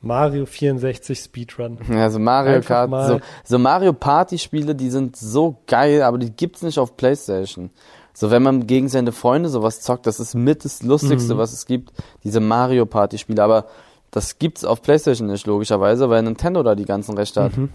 Mario 0.00 0.46
64 0.46 1.18
Speedrun. 1.18 1.78
Ja, 1.90 2.10
so 2.10 2.18
Mario 2.18 2.60
Kart, 2.60 2.90
so, 3.08 3.20
so 3.44 3.58
Mario 3.58 3.92
Party 3.92 4.38
Spiele, 4.38 4.74
die 4.74 4.90
sind 4.90 5.16
so 5.16 5.56
geil, 5.66 6.02
aber 6.02 6.18
die 6.18 6.30
gibt's 6.30 6.62
nicht 6.62 6.78
auf 6.78 6.96
Playstation. 6.96 7.70
So, 8.12 8.30
wenn 8.30 8.42
man 8.42 8.66
gegen 8.66 8.88
seine 8.88 9.12
Freunde 9.12 9.48
sowas 9.48 9.80
zockt, 9.80 10.06
das 10.06 10.20
ist 10.20 10.34
mit 10.34 10.64
das 10.64 10.82
Lustigste, 10.82 11.34
mhm. 11.34 11.38
was 11.38 11.52
es 11.52 11.66
gibt, 11.66 11.92
diese 12.24 12.40
Mario 12.40 12.86
Party 12.86 13.18
Spiele, 13.18 13.42
aber 13.42 13.66
das 14.10 14.38
gibt's 14.38 14.64
auf 14.64 14.80
Playstation 14.80 15.28
nicht, 15.28 15.46
logischerweise, 15.46 16.08
weil 16.08 16.22
Nintendo 16.22 16.62
da 16.62 16.74
die 16.74 16.86
ganzen 16.86 17.16
Rechte 17.16 17.42
hat. 17.42 17.56
Mhm. 17.56 17.68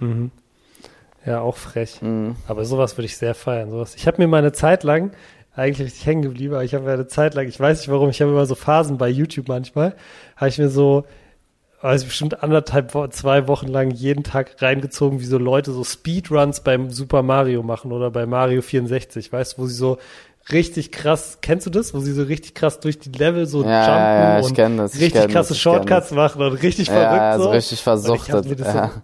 Mhm. 0.00 0.30
Ja, 1.24 1.40
auch 1.40 1.56
frech. 1.56 2.02
Mhm. 2.02 2.36
Aber 2.48 2.64
sowas 2.64 2.96
würde 2.96 3.06
ich 3.06 3.16
sehr 3.16 3.34
feiern. 3.34 3.70
Sowas. 3.70 3.94
Ich 3.94 4.06
habe 4.06 4.20
mir 4.20 4.28
mal 4.28 4.38
eine 4.38 4.52
Zeit 4.52 4.82
lang 4.82 5.12
eigentlich 5.54 5.86
richtig 5.86 6.06
hängen 6.06 6.22
geblieben, 6.22 6.54
aber 6.54 6.64
ich 6.64 6.74
habe 6.74 6.84
mir 6.84 6.92
eine 6.92 7.06
Zeit 7.06 7.34
lang, 7.34 7.46
ich 7.46 7.60
weiß 7.60 7.78
nicht 7.78 7.90
warum, 7.90 8.10
ich 8.10 8.20
habe 8.20 8.32
immer 8.32 8.46
so 8.46 8.54
Phasen 8.54 8.98
bei 8.98 9.08
YouTube 9.08 9.48
manchmal, 9.48 9.94
habe 10.36 10.48
ich 10.48 10.58
mir 10.58 10.68
so 10.68 11.04
also 11.80 12.06
bestimmt 12.06 12.42
anderthalb, 12.42 12.92
zwei 13.12 13.46
Wochen 13.46 13.68
lang 13.68 13.90
jeden 13.90 14.24
Tag 14.24 14.62
reingezogen, 14.62 15.20
wie 15.20 15.26
so 15.26 15.36
Leute 15.36 15.70
so 15.70 15.84
Speedruns 15.84 16.60
beim 16.60 16.90
Super 16.90 17.22
Mario 17.22 17.62
machen 17.62 17.92
oder 17.92 18.10
bei 18.10 18.24
Mario 18.24 18.62
64, 18.62 19.30
weißt 19.30 19.58
du, 19.58 19.62
wo 19.62 19.66
sie 19.66 19.74
so 19.74 19.98
richtig 20.50 20.92
krass, 20.92 21.38
kennst 21.42 21.66
du 21.66 21.70
das, 21.70 21.92
wo 21.92 22.00
sie 22.00 22.12
so 22.12 22.22
richtig 22.22 22.54
krass 22.54 22.80
durch 22.80 22.98
die 22.98 23.10
Level 23.10 23.46
so 23.46 23.62
ja, 23.64 24.38
jumpen 24.38 24.56
ja, 24.56 24.66
ja, 24.66 24.66
und 24.66 24.76
das, 24.78 24.98
richtig 24.98 25.28
krasse 25.28 25.54
Shortcuts 25.54 26.10
machen 26.12 26.42
und 26.42 26.62
richtig 26.62 26.88
ja, 26.88 26.94
verrückt 26.94 27.20
ja, 27.20 27.38
so. 27.38 27.50
richtig 27.50 27.82
versuchtet. 27.82 28.46
Ich, 28.46 28.58
ja. 28.60 28.90
so, 28.94 29.00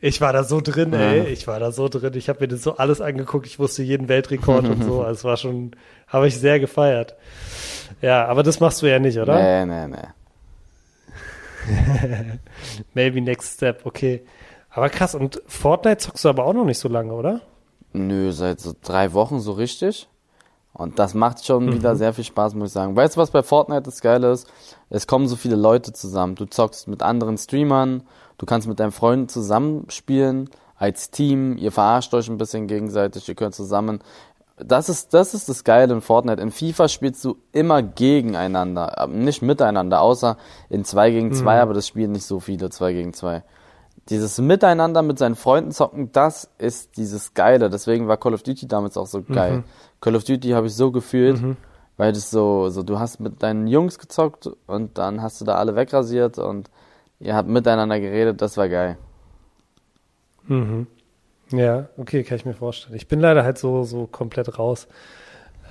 ich 0.00 0.20
war 0.20 0.32
da 0.32 0.44
so 0.44 0.60
drin, 0.60 0.92
ey, 0.92 1.26
ich 1.26 1.46
war 1.46 1.58
da 1.58 1.72
so 1.72 1.88
drin, 1.88 2.14
ich 2.14 2.28
habe 2.28 2.40
mir 2.40 2.48
das 2.48 2.62
so 2.62 2.76
alles 2.76 3.00
angeguckt, 3.00 3.46
ich 3.46 3.58
wusste 3.58 3.82
jeden 3.82 4.08
Weltrekord 4.08 4.68
und 4.68 4.84
so, 4.84 5.02
also 5.04 5.18
es 5.18 5.24
war 5.24 5.36
schon, 5.36 5.72
habe 6.06 6.28
ich 6.28 6.38
sehr 6.38 6.60
gefeiert. 6.60 7.16
Ja, 8.00 8.26
aber 8.26 8.42
das 8.42 8.60
machst 8.60 8.82
du 8.82 8.86
ja 8.86 8.98
nicht, 8.98 9.18
oder? 9.18 9.66
Nee, 9.66 9.66
nee, 9.66 9.88
nee. 9.88 10.08
Maybe 12.94 13.20
next 13.20 13.54
step, 13.54 13.84
okay. 13.84 14.22
Aber 14.70 14.88
krass, 14.90 15.14
und 15.14 15.42
Fortnite 15.46 15.98
zockst 15.98 16.24
du 16.24 16.28
aber 16.28 16.44
auch 16.44 16.52
noch 16.52 16.64
nicht 16.64 16.78
so 16.78 16.88
lange, 16.88 17.12
oder? 17.12 17.40
Nö, 17.92 18.30
seit 18.32 18.60
so 18.60 18.74
drei 18.80 19.12
Wochen 19.12 19.40
so 19.40 19.52
richtig. 19.52 20.08
Und 20.72 20.98
das 21.00 21.14
macht 21.14 21.44
schon 21.44 21.66
mhm. 21.66 21.74
wieder 21.74 21.96
sehr 21.96 22.12
viel 22.12 22.24
Spaß, 22.24 22.54
muss 22.54 22.68
ich 22.68 22.74
sagen. 22.74 22.94
Weißt 22.94 23.16
du, 23.16 23.20
was 23.20 23.32
bei 23.32 23.42
Fortnite 23.42 23.82
das 23.82 24.00
Geile 24.00 24.30
ist? 24.30 24.46
Es 24.90 25.06
kommen 25.08 25.26
so 25.26 25.34
viele 25.34 25.56
Leute 25.56 25.92
zusammen. 25.92 26.36
Du 26.36 26.44
zockst 26.44 26.86
mit 26.86 27.02
anderen 27.02 27.36
Streamern, 27.36 28.04
du 28.38 28.46
kannst 28.46 28.66
mit 28.66 28.80
deinen 28.80 28.92
Freunden 28.92 29.28
zusammenspielen, 29.28 30.48
als 30.76 31.10
Team, 31.10 31.56
ihr 31.58 31.72
verarscht 31.72 32.14
euch 32.14 32.28
ein 32.28 32.38
bisschen 32.38 32.68
gegenseitig, 32.68 33.28
ihr 33.28 33.34
könnt 33.34 33.54
zusammen 33.54 34.00
das 34.58 34.88
ist, 34.88 35.14
das 35.14 35.34
ist 35.34 35.48
das 35.48 35.64
Geile 35.64 35.94
in 35.94 36.00
Fortnite. 36.00 36.42
In 36.42 36.50
FIFA 36.50 36.88
spielst 36.88 37.24
du 37.24 37.36
immer 37.52 37.82
gegeneinander, 37.82 39.06
nicht 39.08 39.42
miteinander, 39.42 40.00
außer 40.00 40.36
in 40.68 40.84
2 40.84 41.10
gegen 41.10 41.32
2, 41.32 41.42
mhm. 41.42 41.60
aber 41.60 41.74
das 41.74 41.86
spielen 41.86 42.12
nicht 42.12 42.24
so 42.24 42.40
viele 42.40 42.70
2 42.70 42.92
gegen 42.92 43.12
2. 43.12 43.42
Dieses 44.08 44.38
Miteinander 44.38 45.02
mit 45.02 45.18
seinen 45.18 45.34
Freunden 45.34 45.70
zocken, 45.70 46.12
das 46.12 46.50
ist 46.58 46.96
dieses 46.96 47.34
Geile. 47.34 47.68
Deswegen 47.68 48.08
war 48.08 48.16
Call 48.16 48.34
of 48.34 48.42
Duty 48.42 48.66
damals 48.66 48.96
auch 48.96 49.06
so 49.06 49.22
geil. 49.22 49.58
Mhm. 49.58 49.64
Call 50.00 50.16
of 50.16 50.24
Duty 50.24 50.50
habe 50.50 50.66
ich 50.66 50.74
so 50.74 50.90
gefühlt, 50.90 51.40
mhm. 51.40 51.56
weil 51.96 52.12
das 52.12 52.30
so, 52.30 52.70
so, 52.70 52.82
du 52.82 52.98
hast 52.98 53.20
mit 53.20 53.42
deinen 53.42 53.66
Jungs 53.66 53.98
gezockt 53.98 54.48
und 54.66 54.96
dann 54.98 55.22
hast 55.22 55.40
du 55.40 55.44
da 55.44 55.56
alle 55.56 55.76
wegrasiert 55.76 56.38
und 56.38 56.70
ihr 57.20 57.34
habt 57.34 57.48
miteinander 57.48 58.00
geredet, 58.00 58.40
das 58.42 58.56
war 58.56 58.68
geil. 58.68 58.96
Mhm. 60.46 60.86
Ja, 61.50 61.88
okay, 61.96 62.24
kann 62.24 62.36
ich 62.36 62.44
mir 62.44 62.54
vorstellen. 62.54 62.96
Ich 62.96 63.08
bin 63.08 63.20
leider 63.20 63.44
halt 63.44 63.58
so, 63.58 63.84
so 63.84 64.06
komplett 64.06 64.58
raus. 64.58 64.86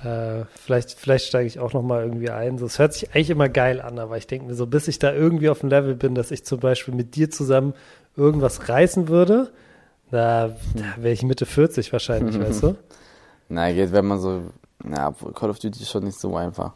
Äh, 0.04 0.44
vielleicht, 0.54 0.92
vielleicht 0.92 1.26
steige 1.26 1.46
ich 1.46 1.58
auch 1.58 1.72
noch 1.72 1.82
mal 1.82 2.02
irgendwie 2.02 2.30
ein. 2.30 2.58
So, 2.58 2.66
es 2.66 2.78
hört 2.78 2.94
sich 2.94 3.10
eigentlich 3.10 3.30
immer 3.30 3.48
geil 3.48 3.80
an, 3.80 3.98
aber 3.98 4.16
ich 4.16 4.26
denke 4.26 4.46
mir 4.46 4.54
so, 4.54 4.66
bis 4.66 4.88
ich 4.88 4.98
da 4.98 5.12
irgendwie 5.12 5.48
auf 5.48 5.60
dem 5.60 5.70
Level 5.70 5.94
bin, 5.94 6.14
dass 6.14 6.30
ich 6.30 6.44
zum 6.44 6.60
Beispiel 6.60 6.94
mit 6.94 7.16
dir 7.16 7.30
zusammen 7.30 7.74
irgendwas 8.16 8.68
reißen 8.68 9.08
würde, 9.08 9.52
da, 10.10 10.48
da 10.74 11.02
wäre 11.02 11.12
ich 11.12 11.22
Mitte 11.22 11.46
40 11.46 11.92
wahrscheinlich, 11.92 12.38
weißt 12.40 12.62
du? 12.62 12.76
Na, 13.48 13.72
geht, 13.72 13.92
wenn 13.92 14.06
man 14.06 14.20
so, 14.20 14.42
na, 14.84 15.14
Call 15.34 15.50
of 15.50 15.58
Duty 15.58 15.82
ist 15.82 15.90
schon 15.90 16.04
nicht 16.04 16.18
so 16.18 16.36
einfach. 16.36 16.74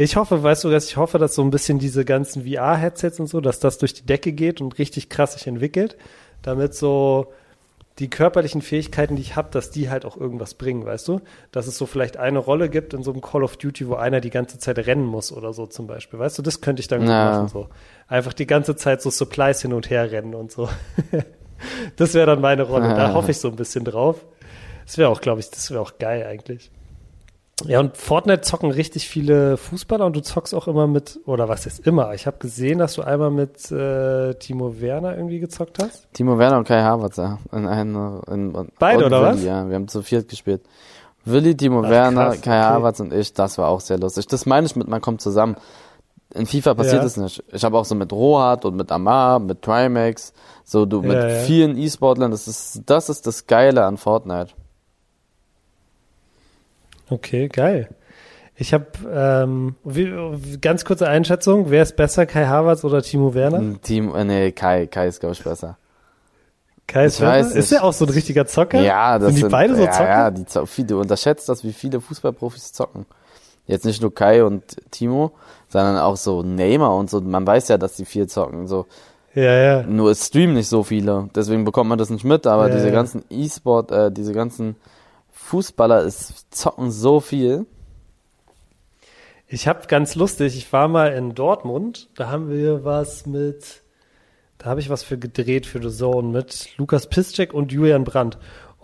Ich 0.00 0.14
hoffe, 0.14 0.42
weißt 0.44 0.62
du, 0.62 0.70
dass 0.70 0.86
ich 0.86 0.96
hoffe, 0.96 1.18
dass 1.18 1.34
so 1.34 1.42
ein 1.42 1.50
bisschen 1.50 1.80
diese 1.80 2.04
ganzen 2.04 2.46
VR-Headsets 2.46 3.18
und 3.18 3.26
so, 3.26 3.40
dass 3.40 3.58
das 3.58 3.78
durch 3.78 3.94
die 3.94 4.06
Decke 4.06 4.30
geht 4.32 4.60
und 4.60 4.78
richtig 4.78 5.08
krass 5.08 5.32
sich 5.32 5.48
entwickelt, 5.48 5.96
damit 6.40 6.72
so 6.72 7.32
die 7.98 8.08
körperlichen 8.08 8.62
Fähigkeiten, 8.62 9.16
die 9.16 9.22
ich 9.22 9.34
habe, 9.34 9.48
dass 9.50 9.72
die 9.72 9.90
halt 9.90 10.04
auch 10.04 10.16
irgendwas 10.16 10.54
bringen, 10.54 10.86
weißt 10.86 11.08
du? 11.08 11.20
Dass 11.50 11.66
es 11.66 11.76
so 11.76 11.84
vielleicht 11.84 12.16
eine 12.16 12.38
Rolle 12.38 12.68
gibt 12.68 12.94
in 12.94 13.02
so 13.02 13.10
einem 13.10 13.20
Call 13.20 13.42
of 13.42 13.56
Duty, 13.56 13.88
wo 13.88 13.96
einer 13.96 14.20
die 14.20 14.30
ganze 14.30 14.58
Zeit 14.60 14.78
rennen 14.78 15.04
muss 15.04 15.32
oder 15.32 15.52
so 15.52 15.66
zum 15.66 15.88
Beispiel, 15.88 16.20
weißt 16.20 16.38
du? 16.38 16.42
Das 16.42 16.60
könnte 16.60 16.78
ich 16.80 16.86
dann 16.86 17.00
gut 17.00 17.08
Ja. 17.08 17.30
machen, 17.32 17.48
so. 17.48 17.68
Einfach 18.06 18.34
die 18.34 18.46
ganze 18.46 18.76
Zeit 18.76 19.02
so 19.02 19.10
Supplies 19.10 19.62
hin 19.62 19.72
und 19.72 19.90
her 19.90 20.12
rennen 20.12 20.36
und 20.36 20.52
so. 20.52 20.68
das 21.96 22.14
wäre 22.14 22.26
dann 22.26 22.40
meine 22.40 22.62
Rolle. 22.62 22.94
Da 22.94 23.12
hoffe 23.14 23.32
ich 23.32 23.38
so 23.38 23.48
ein 23.48 23.56
bisschen 23.56 23.84
drauf. 23.84 24.24
Das 24.86 24.96
wäre 24.96 25.08
auch, 25.08 25.20
glaube 25.20 25.40
ich, 25.40 25.50
das 25.50 25.68
wäre 25.72 25.80
auch 25.80 25.98
geil 25.98 26.24
eigentlich. 26.24 26.70
Ja, 27.66 27.80
und 27.80 27.96
Fortnite 27.96 28.42
zocken 28.42 28.70
richtig 28.70 29.08
viele 29.08 29.56
Fußballer 29.56 30.06
und 30.06 30.14
du 30.14 30.20
zockst 30.22 30.54
auch 30.54 30.68
immer 30.68 30.86
mit, 30.86 31.18
oder 31.26 31.48
was 31.48 31.66
ist 31.66 31.84
immer? 31.84 32.14
Ich 32.14 32.26
habe 32.26 32.38
gesehen, 32.38 32.78
dass 32.78 32.94
du 32.94 33.02
einmal 33.02 33.30
mit 33.30 33.70
äh, 33.72 34.34
Timo 34.34 34.80
Werner 34.80 35.16
irgendwie 35.16 35.40
gezockt 35.40 35.82
hast. 35.82 36.06
Timo 36.12 36.38
Werner 36.38 36.58
und 36.58 36.68
Kai 36.68 36.80
Havertz, 36.82 37.16
ja. 37.16 37.38
In 37.50 37.66
einer, 37.66 38.20
in, 38.28 38.54
in, 38.54 38.68
Beide, 38.78 39.06
oder 39.06 39.22
Willi, 39.22 39.32
was? 39.38 39.44
Ja, 39.44 39.68
wir 39.68 39.74
haben 39.74 39.88
zu 39.88 40.02
viert 40.02 40.28
gespielt. 40.28 40.62
Willi, 41.24 41.56
Timo 41.56 41.82
Ach, 41.84 41.90
Werner, 41.90 42.26
krass, 42.26 42.40
Kai 42.42 42.58
okay. 42.60 42.68
Havertz 42.74 43.00
und 43.00 43.12
ich, 43.12 43.32
das 43.32 43.58
war 43.58 43.68
auch 43.68 43.80
sehr 43.80 43.98
lustig. 43.98 44.28
Das 44.28 44.46
meine 44.46 44.66
ich 44.66 44.76
mit, 44.76 44.86
man 44.86 45.00
kommt 45.00 45.20
zusammen. 45.20 45.56
In 46.34 46.46
FIFA 46.46 46.74
passiert 46.74 47.00
Ja. 47.02 47.06
es 47.06 47.16
nicht. 47.16 47.42
Ich 47.52 47.64
habe 47.64 47.76
auch 47.76 47.86
so 47.86 47.94
mit 47.94 48.12
Rohat 48.12 48.64
und 48.66 48.76
mit 48.76 48.92
Amar, 48.92 49.40
mit 49.40 49.62
Trimax, 49.62 50.32
so 50.62 50.86
du 50.86 51.00
mit 51.02 51.12
Ja, 51.12 51.26
ja. 51.28 51.34
vielen 51.40 51.76
E-Sportlern, 51.76 52.30
das 52.30 52.46
ist, 52.46 52.82
das 52.86 53.08
ist 53.08 53.26
das 53.26 53.46
Geile 53.46 53.84
an 53.84 53.96
Fortnite. 53.96 54.52
Okay, 57.10 57.48
geil. 57.48 57.88
Ich 58.60 58.74
habe 58.74 58.86
ähm, 59.08 59.76
wie, 59.84 60.58
ganz 60.60 60.84
kurze 60.84 61.08
Einschätzung. 61.08 61.70
Wer 61.70 61.84
ist 61.84 61.94
besser, 61.94 62.26
Kai 62.26 62.46
Havertz 62.46 62.82
oder 62.84 63.02
Timo 63.02 63.32
Werner? 63.32 63.58
Ein 63.58 63.80
Team, 63.82 64.14
äh, 64.14 64.24
nee, 64.24 64.52
Kai, 64.52 64.86
Kai 64.86 65.06
ist 65.06 65.20
glaube 65.20 65.34
ich 65.34 65.44
besser. 65.44 65.78
Kai 66.88 67.04
ist 67.04 67.20
weiß? 67.20 67.54
Ist 67.54 67.70
er 67.70 67.84
auch 67.84 67.92
so 67.92 68.06
ein 68.06 68.10
richtiger 68.10 68.46
Zocker? 68.46 68.80
Ja, 68.80 69.18
das 69.18 69.34
sind 69.34 69.44
die 69.44 69.50
beide 69.50 69.76
so 69.76 69.84
ja, 69.84 69.92
Zocker? 69.92 70.08
Ja, 70.08 70.30
die 70.30 70.46
zo 70.46 70.66
viel, 70.66 70.86
du 70.86 70.98
unterschätzt 70.98 71.48
das, 71.48 71.62
wie 71.62 71.72
viele 71.72 72.00
Fußballprofis 72.00 72.72
zocken. 72.72 73.06
Jetzt 73.66 73.84
nicht 73.84 74.00
nur 74.00 74.12
Kai 74.12 74.42
und 74.42 74.64
Timo, 74.90 75.32
sondern 75.68 75.98
auch 75.98 76.16
so 76.16 76.42
Neymar 76.42 76.96
und 76.96 77.10
so. 77.10 77.20
Man 77.20 77.46
weiß 77.46 77.68
ja, 77.68 77.78
dass 77.78 77.94
die 77.96 78.06
viel 78.06 78.26
zocken. 78.26 78.66
So 78.66 78.86
ja, 79.34 79.54
ja. 79.54 79.82
nur 79.82 80.10
es 80.10 80.26
streamen 80.26 80.54
nicht 80.54 80.68
so 80.68 80.82
viele, 80.82 81.28
deswegen 81.34 81.64
bekommt 81.64 81.90
man 81.90 81.98
das 81.98 82.10
nicht 82.10 82.24
mit. 82.24 82.46
Aber 82.46 82.68
Ja, 82.68 82.74
diese 82.74 82.90
ganzen 82.90 83.22
E-Sport, 83.30 83.92
äh, 83.92 84.10
diese 84.10 84.32
ganzen 84.32 84.74
Fußballer, 85.48 86.04
es 86.04 86.46
zocken 86.50 86.90
so 86.90 87.20
viel. 87.20 87.64
Ich 89.46 89.66
habe 89.66 89.86
ganz 89.86 90.14
lustig, 90.14 90.58
ich 90.58 90.70
war 90.74 90.88
mal 90.88 91.14
in 91.14 91.34
Dortmund, 91.34 92.10
da 92.16 92.28
haben 92.28 92.50
wir 92.50 92.84
was 92.84 93.24
mit, 93.24 93.82
da 94.58 94.66
habe 94.66 94.80
ich 94.80 94.90
was 94.90 95.02
für 95.02 95.16
gedreht 95.16 95.64
für 95.64 95.82
The 95.82 95.88
Zone 95.96 96.28
mit 96.28 96.76
Lukas 96.76 97.08
Piszczek 97.08 97.54
und 97.54 97.72
Julian 97.72 98.04
Brandt. 98.04 98.36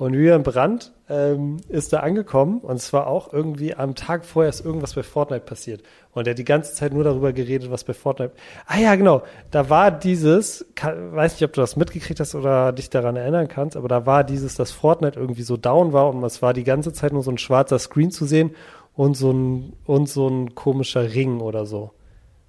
Und 0.04 0.12
Julian 0.12 0.42
Brandt 0.42 0.92
ähm, 1.08 1.56
ist 1.70 1.94
da 1.94 2.00
angekommen 2.00 2.58
und 2.58 2.76
es 2.76 2.92
war 2.92 3.06
auch 3.06 3.32
irgendwie 3.32 3.74
am 3.74 3.94
Tag 3.94 4.26
vorher 4.26 4.50
ist 4.50 4.62
irgendwas 4.62 4.92
bei 4.92 5.02
Fortnite 5.02 5.46
passiert. 5.46 5.82
Und 6.12 6.26
er 6.26 6.32
hat 6.32 6.38
die 6.38 6.44
ganze 6.44 6.74
Zeit 6.74 6.92
nur 6.92 7.04
darüber 7.04 7.32
geredet, 7.32 7.70
was 7.70 7.84
bei 7.84 7.94
Fortnite. 7.94 8.34
Ah 8.66 8.76
ja, 8.78 8.96
genau. 8.96 9.22
Da 9.50 9.70
war 9.70 9.90
dieses, 9.90 10.66
kann, 10.74 11.14
weiß 11.14 11.32
nicht, 11.32 11.44
ob 11.44 11.54
du 11.54 11.62
das 11.62 11.76
mitgekriegt 11.76 12.20
hast 12.20 12.34
oder 12.34 12.72
dich 12.72 12.90
daran 12.90 13.16
erinnern 13.16 13.48
kannst, 13.48 13.78
aber 13.78 13.88
da 13.88 14.04
war 14.04 14.24
dieses, 14.24 14.56
dass 14.56 14.72
Fortnite 14.72 15.18
irgendwie 15.18 15.42
so 15.42 15.56
down 15.56 15.94
war 15.94 16.10
und 16.10 16.22
es 16.22 16.42
war 16.42 16.52
die 16.52 16.64
ganze 16.64 16.92
Zeit 16.92 17.14
nur 17.14 17.22
so 17.22 17.30
ein 17.30 17.38
schwarzer 17.38 17.78
Screen 17.78 18.10
zu 18.10 18.26
sehen 18.26 18.50
und 18.92 19.16
so 19.16 19.32
ein, 19.32 19.72
und 19.86 20.10
so 20.10 20.28
ein 20.28 20.54
komischer 20.54 21.14
Ring 21.14 21.40
oder 21.40 21.64
so. 21.64 21.92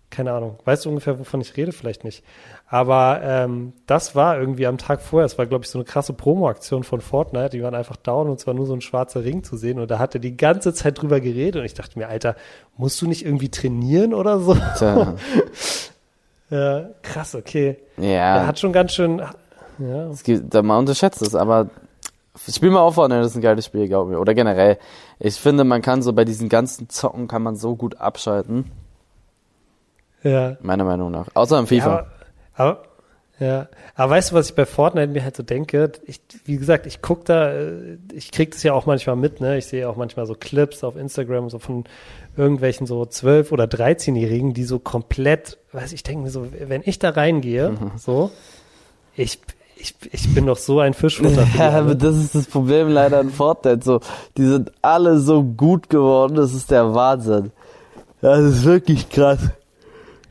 Keine 0.10 0.32
Ahnung. 0.32 0.60
Weißt 0.64 0.86
du 0.86 0.90
ungefähr, 0.90 1.20
wovon 1.20 1.42
ich 1.42 1.58
rede? 1.58 1.72
Vielleicht 1.72 2.04
nicht. 2.04 2.24
Aber 2.68 3.22
ähm, 3.24 3.74
das 3.86 4.16
war 4.16 4.40
irgendwie 4.40 4.66
am 4.68 4.78
Tag 4.78 5.02
vorher. 5.02 5.26
Es 5.26 5.38
war, 5.38 5.46
glaube 5.46 5.66
ich, 5.66 5.70
so 5.70 5.78
eine 5.78 5.86
krasse 5.86 6.14
Promo-Aktion 6.14 6.84
von 6.84 7.02
Fortnite. 7.02 7.50
Die 7.50 7.64
waren 7.64 7.76
einfach 7.76 7.98
down 7.98 8.30
und 8.30 8.40
zwar 8.40 8.54
nur 8.54 8.66
so 8.66 8.74
ein 8.74 8.82
schwarzer 8.82 9.24
Ring 9.24 9.44
zu 9.44 9.58
sehen. 9.58 9.80
Und 9.80 9.92
da 9.92 10.00
hat 10.00 10.14
er 10.14 10.22
die 10.22 10.38
ganze 10.38 10.74
Zeit 10.74 11.02
drüber 11.02 11.20
geredet. 11.20 11.58
Und 11.60 11.66
ich 11.66 11.74
dachte 11.74 12.00
mir, 12.00 12.08
Alter, 12.08 12.36
musst 12.78 13.02
du 13.02 13.08
nicht 13.08 13.26
irgendwie 13.26 13.50
trainieren 13.50 14.14
oder 14.14 14.40
so? 14.40 14.56
Tja, 14.78 15.16
ja, 16.50 16.90
krass, 17.02 17.36
okay. 17.36 17.78
Er 17.98 18.10
ja, 18.10 18.48
hat 18.48 18.60
schon 18.60 18.72
ganz 18.72 18.94
schön. 18.94 19.22
Ja, 19.80 20.08
es 20.10 20.24
gibt, 20.24 20.54
man 20.54 20.80
unterschätzt 20.80 21.22
es, 21.22 21.36
aber 21.36 21.70
spiel 22.50 22.70
mal 22.70 22.80
auf, 22.80 22.96
Fortnite, 22.96 23.22
das 23.22 23.32
ist 23.32 23.38
ein 23.38 23.42
geiles 23.42 23.66
Spiel, 23.66 23.88
glaub 23.88 24.08
mir. 24.08 24.20
Oder 24.20 24.34
generell. 24.34 24.78
Ich 25.20 25.36
finde, 25.36 25.64
man 25.64 25.82
kann 25.82 26.02
so 26.02 26.14
bei 26.14 26.26
diesen 26.26 26.50
ganzen 26.50 26.90
Zocken 26.90 27.28
kann 27.28 27.44
man 27.44 27.56
so 27.56 27.76
gut 27.76 28.00
abschalten. 28.00 28.72
Ja. 30.26 30.58
Meiner 30.62 30.84
Meinung 30.84 31.12
nach. 31.12 31.28
Außer 31.34 31.58
im 31.60 31.68
FIFA. 31.68 31.96
Ja, 31.96 32.06
aber, 32.56 32.84
ja. 33.40 33.68
aber 33.96 34.12
weißt 34.12 34.32
du, 34.32 34.36
was 34.36 34.50
ich 34.50 34.56
bei 34.56 34.66
Fortnite 34.66 35.08
mir 35.12 35.24
halt 35.24 35.36
so 35.36 35.44
denke? 35.44 35.92
Ich, 36.06 36.22
wie 36.46 36.58
gesagt, 36.58 36.86
ich 36.86 37.02
guck 37.02 37.26
da, 37.26 37.52
äh, 37.52 37.98
ich 38.14 38.32
krieg 38.32 38.52
das 38.52 38.64
ja 38.64 38.74
auch 38.74 38.86
manchmal 38.86 39.16
mit, 39.16 39.40
ne? 39.42 39.58
Ich 39.58 39.68
sehe 39.68 39.88
auch 39.88 39.96
manchmal 39.98 40.26
so 40.26 40.34
Clips 40.36 40.84
auf 40.84 40.96
Instagram 40.96 41.50
so 41.50 41.60
von 41.60 41.84
irgendwelchen 42.38 42.88
so 42.88 43.02
12- 43.04 43.52
oder 43.52 43.66
13-Jährigen, 43.66 44.54
die 44.54 44.64
so 44.64 44.80
komplett, 44.80 45.58
weiß 45.72 45.94
ich, 45.94 46.04
denke 46.04 46.24
mir 46.24 46.30
so, 46.30 46.48
wenn 46.68 46.82
ich 46.86 47.00
da 47.00 47.12
reingehe, 47.12 47.70
Mhm. 47.72 47.92
so, 47.98 48.32
ich, 49.16 49.40
ich, 49.78 49.96
ich 50.12 50.34
bin 50.34 50.46
doch 50.46 50.58
so 50.58 50.80
ein 50.80 50.94
Fischfutter. 50.94 51.46
Ja, 51.58 51.72
aber 51.72 51.96
das 51.96 52.16
ist 52.16 52.36
das 52.36 52.48
Problem 52.48 52.90
leider 52.90 53.22
in 53.22 53.30
Fortnite. 53.30 53.84
So, 53.84 54.00
die 54.38 54.46
sind 54.46 54.72
alle 54.82 55.20
so 55.20 55.44
gut 55.44 55.90
geworden, 55.90 56.36
das 56.36 56.54
ist 56.54 56.72
der 56.72 56.94
Wahnsinn. 56.96 57.52
Das 58.22 58.40
ist 58.40 58.64
wirklich 58.66 59.10
krass. 59.10 59.40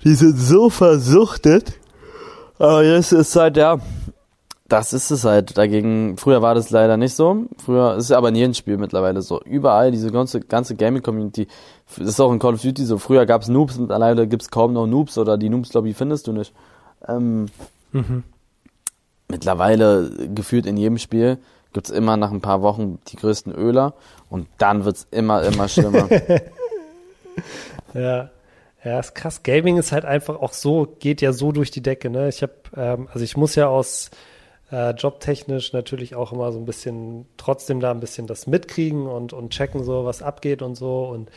Die 0.04 0.14
sind 0.14 0.36
so 0.38 0.70
versuchtet. 0.70 1.74
Aber 2.58 2.84
jetzt 2.84 3.12
ist 3.12 3.34
halt, 3.36 3.56
ja, 3.56 3.78
das 4.68 4.92
ist 4.92 5.10
es 5.10 5.24
halt. 5.24 5.56
Dagegen, 5.58 6.16
früher 6.16 6.42
war 6.42 6.54
das 6.54 6.70
leider 6.70 6.96
nicht 6.96 7.14
so. 7.14 7.44
Früher 7.64 7.96
ist 7.96 8.04
es 8.06 8.12
aber 8.12 8.28
in 8.28 8.36
jedem 8.36 8.54
Spiel 8.54 8.76
mittlerweile 8.76 9.22
so. 9.22 9.40
Überall, 9.42 9.90
diese 9.90 10.10
ganze, 10.10 10.40
ganze 10.40 10.74
Gaming-Community, 10.76 11.48
das 11.98 12.08
ist 12.08 12.20
auch 12.20 12.32
in 12.32 12.38
Call 12.38 12.54
of 12.54 12.62
Duty 12.62 12.84
so. 12.84 12.98
Früher 12.98 13.26
gab's 13.26 13.48
Noobs, 13.48 13.78
mittlerweile 13.78 14.26
gibt's 14.26 14.50
kaum 14.50 14.72
noch 14.72 14.86
Noobs 14.86 15.18
oder 15.18 15.36
die 15.38 15.48
Noobs-Lobby 15.48 15.94
findest 15.94 16.26
du 16.26 16.32
nicht. 16.32 16.52
Ähm, 17.08 17.46
Mhm. 17.92 18.24
mittlerweile 19.28 20.10
gefühlt 20.34 20.66
in 20.66 20.76
jedem 20.76 20.98
Spiel 20.98 21.38
gibt's 21.72 21.90
immer 21.90 22.16
nach 22.16 22.30
ein 22.30 22.40
paar 22.40 22.60
Wochen 22.62 22.98
die 23.08 23.16
größten 23.16 23.52
Öler 23.54 23.94
und 24.30 24.46
dann 24.58 24.84
wird's 24.84 25.06
immer, 25.10 25.42
immer 25.42 25.68
schlimmer. 25.68 26.08
Ja. 27.94 28.30
Ja, 28.84 29.00
ist 29.00 29.14
krass. 29.14 29.42
Gaming 29.42 29.78
ist 29.78 29.92
halt 29.92 30.04
einfach 30.04 30.36
auch 30.40 30.52
so, 30.52 30.86
geht 31.00 31.22
ja 31.22 31.32
so 31.32 31.52
durch 31.52 31.70
die 31.70 31.80
Decke, 31.82 32.10
ne? 32.10 32.28
Ich 32.28 32.42
habe, 32.42 32.52
ähm, 32.76 33.08
also 33.10 33.24
ich 33.24 33.36
muss 33.36 33.54
ja 33.54 33.68
aus 33.68 34.10
äh, 34.70 34.90
jobtechnisch 34.90 35.72
natürlich 35.72 36.14
auch 36.14 36.32
immer 36.32 36.52
so 36.52 36.58
ein 36.58 36.66
bisschen, 36.66 37.26
trotzdem 37.38 37.80
da 37.80 37.90
ein 37.90 38.00
bisschen 38.00 38.26
das 38.26 38.46
mitkriegen 38.46 39.06
und, 39.06 39.32
und 39.32 39.50
checken 39.54 39.84
so, 39.84 40.04
was 40.04 40.22
abgeht 40.22 40.60
und 40.60 40.74
so. 40.74 41.04
Und 41.06 41.30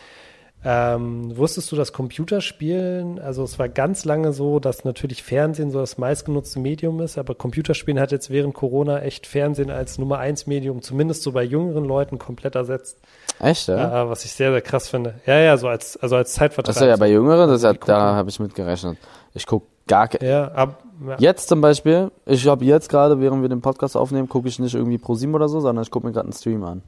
ähm, 0.65 1.37
wusstest 1.37 1.71
du, 1.71 1.75
dass 1.75 1.93
Computerspielen, 1.93 3.19
also 3.19 3.43
es 3.43 3.59
war 3.59 3.69
ganz 3.69 4.05
lange 4.05 4.33
so, 4.33 4.59
dass 4.59 4.85
natürlich 4.85 5.21
Fernsehen 5.21 5.69
so 5.69 5.79
das 5.79 5.97
meistgenutzte 5.97 6.59
Medium 6.59 6.99
ist, 6.99 7.17
aber 7.17 7.35
Computerspielen 7.35 7.99
hat 7.99 8.11
jetzt 8.11 8.31
während 8.31 8.55
Corona 8.55 8.99
echt 9.01 9.27
Fernsehen 9.27 9.69
als 9.69 9.99
Nummer 9.99 10.17
eins 10.17 10.47
Medium, 10.47 10.81
zumindest 10.81 11.21
so 11.21 11.31
bei 11.31 11.43
jüngeren 11.43 11.85
Leuten, 11.85 12.17
komplett 12.17 12.55
ersetzt. 12.55 12.97
Echt, 13.39 13.67
ja? 13.67 14.03
Äh, 14.03 14.09
was 14.09 14.25
ich 14.25 14.33
sehr, 14.33 14.51
sehr 14.51 14.61
krass 14.61 14.87
finde. 14.87 15.15
Ja, 15.27 15.37
ja, 15.39 15.57
so 15.57 15.67
als, 15.67 15.95
also 15.97 16.15
als 16.15 16.33
Zeitvertreib. 16.33 16.75
Achso, 16.75 16.85
ja, 16.85 16.95
bei 16.95 17.09
Jüngeren, 17.09 17.49
das 17.49 17.63
hat, 17.63 17.87
da 17.87 18.15
habe 18.15 18.29
ich 18.29 18.39
mitgerechnet. 18.39 18.97
Ich 19.35 19.45
guck 19.45 19.63
gar 19.85 20.07
ke 20.07 20.25
Ja, 20.25 20.47
ab, 20.47 20.83
ja. 21.07 21.15
Jetzt 21.19 21.49
zum 21.49 21.61
Beispiel, 21.61 22.11
ich 22.25 22.47
habe 22.47 22.65
jetzt 22.65 22.89
gerade, 22.89 23.19
während 23.19 23.43
wir 23.43 23.49
den 23.49 23.61
Podcast 23.61 23.95
aufnehmen, 23.95 24.27
gucke 24.27 24.47
ich 24.47 24.57
nicht 24.57 24.73
irgendwie 24.73 24.97
pro 24.97 25.13
sieben 25.13 25.35
oder 25.35 25.47
so, 25.47 25.59
sondern 25.59 25.83
ich 25.83 25.91
gucke 25.91 26.07
mir 26.07 26.13
gerade 26.13 26.25
einen 26.25 26.33
Stream 26.33 26.63
an. 26.63 26.81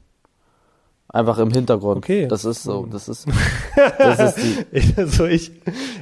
Einfach 1.12 1.38
im 1.38 1.50
Hintergrund. 1.50 1.98
Okay. 1.98 2.28
Das 2.28 2.44
ist 2.44 2.62
so, 2.62 2.86
das 2.86 3.08
ist, 3.08 3.26
das 3.98 4.36
ist 4.36 4.44
die, 4.44 4.64
Ich, 4.70 4.96
also 4.96 5.26
ich, 5.26 5.50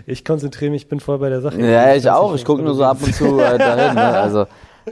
ich 0.07 0.25
konzentriere 0.25 0.71
mich, 0.71 0.87
bin 0.89 1.01
voll 1.01 1.19
bei 1.19 1.31
der 1.31 1.41
Sache. 1.41 1.59
Ja, 1.61 1.95
ich 1.95 2.05
weiß 2.05 2.13
auch. 2.13 2.35
Ich 2.35 2.45
gucke 2.45 2.63
nur 2.63 2.75
so 2.75 2.85
ab 2.85 2.99
und 3.03 3.15
zu 3.15 3.39
äh, 3.39 3.57
dahin. 3.59 3.95
Ne? 3.95 4.03
Also 4.05 4.47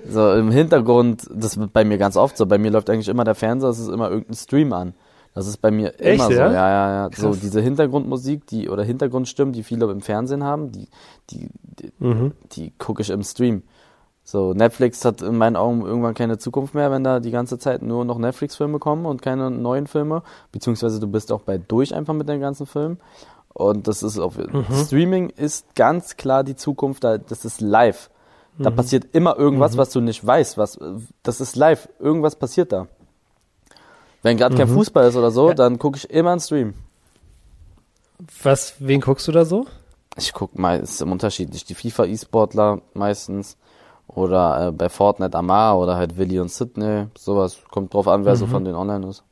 so 0.08 0.32
im 0.32 0.50
Hintergrund, 0.50 1.26
das 1.34 1.58
wird 1.58 1.72
bei 1.74 1.84
mir 1.84 1.98
ganz 1.98 2.16
oft 2.16 2.36
so. 2.36 2.46
Bei 2.46 2.56
mir 2.58 2.70
läuft 2.70 2.88
eigentlich 2.88 3.08
immer 3.08 3.24
der 3.24 3.34
Fernseher, 3.34 3.68
es 3.70 3.78
ist 3.78 3.88
immer 3.88 4.08
irgendein 4.10 4.34
Stream 4.36 4.72
an. 4.72 4.94
Das 5.34 5.46
ist 5.46 5.58
bei 5.58 5.70
mir 5.70 5.92
Echt, 6.00 6.14
immer 6.20 6.24
so. 6.28 6.32
ja? 6.40 6.50
Ja, 6.50 6.70
ja, 6.70 6.90
ja. 7.04 7.10
So 7.14 7.34
diese 7.34 7.60
Hintergrundmusik, 7.60 8.46
die 8.46 8.70
oder 8.70 8.84
Hintergrundstimmen, 8.84 9.52
die 9.52 9.62
viele 9.64 9.84
im 9.90 10.00
Fernsehen 10.00 10.42
haben, 10.44 10.72
die, 10.72 10.88
die, 11.28 11.48
die, 11.62 11.92
Mhm. 11.98 12.32
die 12.52 12.72
gucke 12.78 13.02
ich 13.02 13.10
im 13.10 13.22
Stream. 13.22 13.62
So, 14.28 14.54
Netflix 14.54 15.04
hat 15.04 15.22
in 15.22 15.38
meinen 15.38 15.54
Augen 15.54 15.82
irgendwann 15.86 16.14
keine 16.14 16.36
Zukunft 16.36 16.74
mehr, 16.74 16.90
wenn 16.90 17.04
da 17.04 17.20
die 17.20 17.30
ganze 17.30 17.60
Zeit 17.60 17.82
nur 17.82 18.04
noch 18.04 18.18
Netflix-Filme 18.18 18.80
kommen 18.80 19.06
und 19.06 19.22
keine 19.22 19.52
neuen 19.52 19.86
Filme. 19.86 20.24
Beziehungsweise 20.50 20.98
du 20.98 21.06
bist 21.06 21.30
auch 21.30 21.42
bei 21.42 21.58
durch 21.58 21.94
einfach 21.94 22.12
mit 22.12 22.28
den 22.28 22.40
ganzen 22.40 22.66
Filmen. 22.66 22.98
Und 23.54 23.86
das 23.86 24.02
ist 24.02 24.18
auf 24.18 24.36
Mhm. 24.36 24.64
Streaming 24.84 25.28
ist 25.30 25.76
ganz 25.76 26.16
klar 26.16 26.42
die 26.42 26.56
Zukunft, 26.56 27.04
da, 27.04 27.18
das 27.18 27.44
ist 27.44 27.60
live. 27.60 28.10
Da 28.58 28.70
Mhm. 28.70 28.74
passiert 28.74 29.04
immer 29.14 29.36
irgendwas, 29.38 29.76
was 29.76 29.90
du 29.90 30.00
nicht 30.00 30.26
weißt. 30.26 30.58
Was, 30.58 30.76
das 31.22 31.40
ist 31.40 31.54
live. 31.54 31.88
Irgendwas 32.00 32.34
passiert 32.34 32.72
da. 32.72 32.88
Wenn 34.22 34.36
gerade 34.38 34.56
kein 34.56 34.66
Fußball 34.66 35.06
ist 35.06 35.14
oder 35.14 35.30
so, 35.30 35.44
Mhm. 35.44 35.48
Ja. 35.50 35.54
dann 35.54 35.78
gucke 35.78 35.98
ich 35.98 36.10
immer 36.10 36.32
einen 36.32 36.40
Stream. 36.40 36.74
Was, 38.42 38.74
wen 38.78 39.00
guckst 39.00 39.28
du 39.28 39.32
da 39.32 39.44
so? 39.44 39.66
Ich 40.16 40.32
guck 40.32 40.58
mal, 40.58 40.80
ist 40.80 41.00
unterschiedlich. 41.02 41.64
Die 41.64 41.74
FIFA-E-Sportler 41.74 42.80
meistens 42.94 43.56
Oder 44.08 44.68
äh, 44.68 44.72
bei 44.72 44.88
Fortnite 44.88 45.36
Amar 45.36 45.78
oder 45.78 45.96
halt 45.96 46.16
Willi 46.16 46.38
und 46.40 46.50
Sydney. 46.50 47.06
Sowas. 47.18 47.58
Kommt 47.70 47.92
drauf 47.94 48.08
an, 48.08 48.24
wer 48.24 48.32
Mhm. 48.34 48.36
so 48.38 48.46
von 48.46 48.64
denen 48.64 48.76
online 48.76 49.06
ist. 49.08 49.22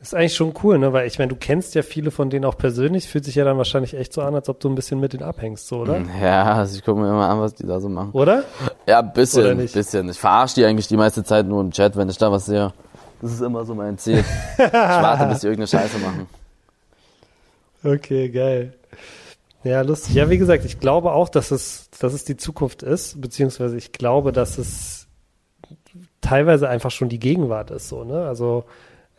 Ist 0.00 0.14
eigentlich 0.14 0.34
schon 0.36 0.54
cool, 0.62 0.78
ne? 0.78 0.92
Weil 0.92 1.08
ich 1.08 1.18
meine, 1.18 1.28
du 1.30 1.36
kennst 1.36 1.74
ja 1.74 1.82
viele 1.82 2.12
von 2.12 2.30
denen 2.30 2.44
auch 2.44 2.56
persönlich. 2.56 3.08
Fühlt 3.08 3.24
sich 3.24 3.34
ja 3.34 3.44
dann 3.44 3.58
wahrscheinlich 3.58 3.94
echt 3.94 4.12
so 4.12 4.22
an, 4.22 4.32
als 4.34 4.48
ob 4.48 4.60
du 4.60 4.68
ein 4.68 4.76
bisschen 4.76 5.00
mit 5.00 5.12
denen 5.12 5.24
abhängst, 5.24 5.66
so, 5.66 5.78
oder? 5.80 6.00
Ja, 6.22 6.44
also 6.54 6.76
ich 6.76 6.84
gucke 6.84 7.00
mir 7.00 7.08
immer 7.08 7.28
an, 7.28 7.40
was 7.40 7.54
die 7.54 7.66
da 7.66 7.80
so 7.80 7.88
machen. 7.88 8.10
Oder? 8.12 8.44
Ja, 8.86 9.00
Oder 9.00 9.08
bisschen, 9.08 9.56
nicht? 9.56 9.74
bisschen. 9.74 10.08
Ich 10.08 10.18
verarsche 10.18 10.54
die 10.56 10.64
eigentlich 10.64 10.86
die 10.86 10.96
meiste 10.96 11.24
Zeit 11.24 11.46
nur 11.46 11.60
im 11.60 11.72
Chat, 11.72 11.96
wenn 11.96 12.08
ich 12.08 12.16
da 12.16 12.30
was 12.30 12.46
sehe. 12.46 12.72
Das 13.20 13.32
ist 13.32 13.40
immer 13.40 13.64
so 13.64 13.74
mein 13.74 13.98
Ziel. 13.98 14.18
ich 14.56 14.72
warte, 14.72 15.26
bis 15.26 15.40
die 15.40 15.48
irgendeine 15.48 15.66
Scheiße 15.66 15.98
machen. 15.98 16.28
Okay, 17.82 18.28
geil. 18.28 18.74
Ja, 19.64 19.82
lustig. 19.82 20.14
Ja, 20.14 20.30
wie 20.30 20.38
gesagt, 20.38 20.64
ich 20.64 20.80
glaube 20.80 21.12
auch, 21.12 21.28
dass 21.28 21.50
es, 21.50 21.90
dass 21.98 22.12
es 22.12 22.24
die 22.24 22.36
Zukunft 22.36 22.82
ist, 22.82 23.20
beziehungsweise 23.20 23.76
ich 23.76 23.92
glaube, 23.92 24.32
dass 24.32 24.58
es 24.58 25.08
teilweise 26.20 26.68
einfach 26.68 26.90
schon 26.90 27.08
die 27.08 27.18
Gegenwart 27.18 27.70
ist, 27.70 27.88
so, 27.88 28.04
ne? 28.04 28.26
Also, 28.26 28.64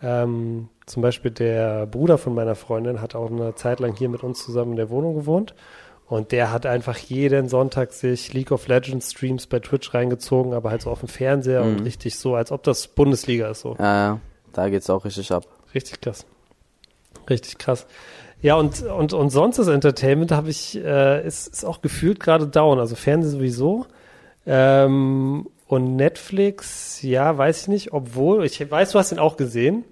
ähm, 0.01 0.69
zum 0.85 1.01
Beispiel 1.01 1.31
der 1.31 1.85
Bruder 1.85 2.17
von 2.17 2.33
meiner 2.33 2.55
Freundin 2.55 3.01
hat 3.01 3.15
auch 3.15 3.29
eine 3.29 3.53
Zeit 3.55 3.79
lang 3.79 3.95
hier 3.95 4.09
mit 4.09 4.23
uns 4.23 4.43
zusammen 4.43 4.71
in 4.71 4.77
der 4.77 4.89
Wohnung 4.89 5.15
gewohnt. 5.15 5.53
Und 6.07 6.31
der 6.31 6.51
hat 6.51 6.65
einfach 6.65 6.97
jeden 6.97 7.47
Sonntag 7.49 7.93
sich 7.93 8.33
League 8.33 8.51
of 8.51 8.67
Legends 8.67 9.11
Streams 9.11 9.45
bei 9.45 9.59
Twitch 9.59 9.93
reingezogen, 9.93 10.53
aber 10.53 10.71
halt 10.71 10.81
so 10.81 10.89
auf 10.89 11.01
dem 11.01 11.09
Fernseher 11.09 11.61
und 11.61 11.81
richtig 11.81 12.17
so, 12.17 12.33
als 12.33 12.51
ob 12.51 12.63
das 12.63 12.87
Bundesliga 12.87 13.47
ist, 13.51 13.59
so. 13.59 13.75
Ja, 13.77 13.95
ja. 13.95 14.19
Da 14.51 14.69
geht's 14.69 14.89
auch 14.89 15.05
richtig 15.05 15.31
ab. 15.31 15.45
Richtig 15.75 16.01
krass. 16.01 16.25
Richtig 17.29 17.59
krass. 17.59 17.85
Ja, 18.41 18.55
und, 18.55 18.81
und, 18.83 19.13
und 19.13 19.29
sonst 19.31 19.59
das 19.59 19.67
Entertainment 19.67 20.31
habe 20.31 20.49
ich, 20.49 20.77
äh, 20.77 21.25
ist, 21.25 21.47
ist 21.47 21.65
auch 21.65 21.81
gefühlt 21.81 22.19
gerade 22.19 22.47
down. 22.47 22.79
Also 22.79 22.95
Fernsehen 22.95 23.31
sowieso. 23.31 23.85
Ähm, 24.45 25.47
und 25.67 25.95
Netflix, 25.95 27.01
ja, 27.01 27.37
weiß 27.37 27.63
ich 27.63 27.67
nicht, 27.67 27.93
obwohl, 27.93 28.43
ich 28.45 28.71
weiß, 28.71 28.91
du 28.91 28.99
hast 28.99 29.11
ihn 29.11 29.19
auch 29.19 29.37
gesehen. 29.37 29.83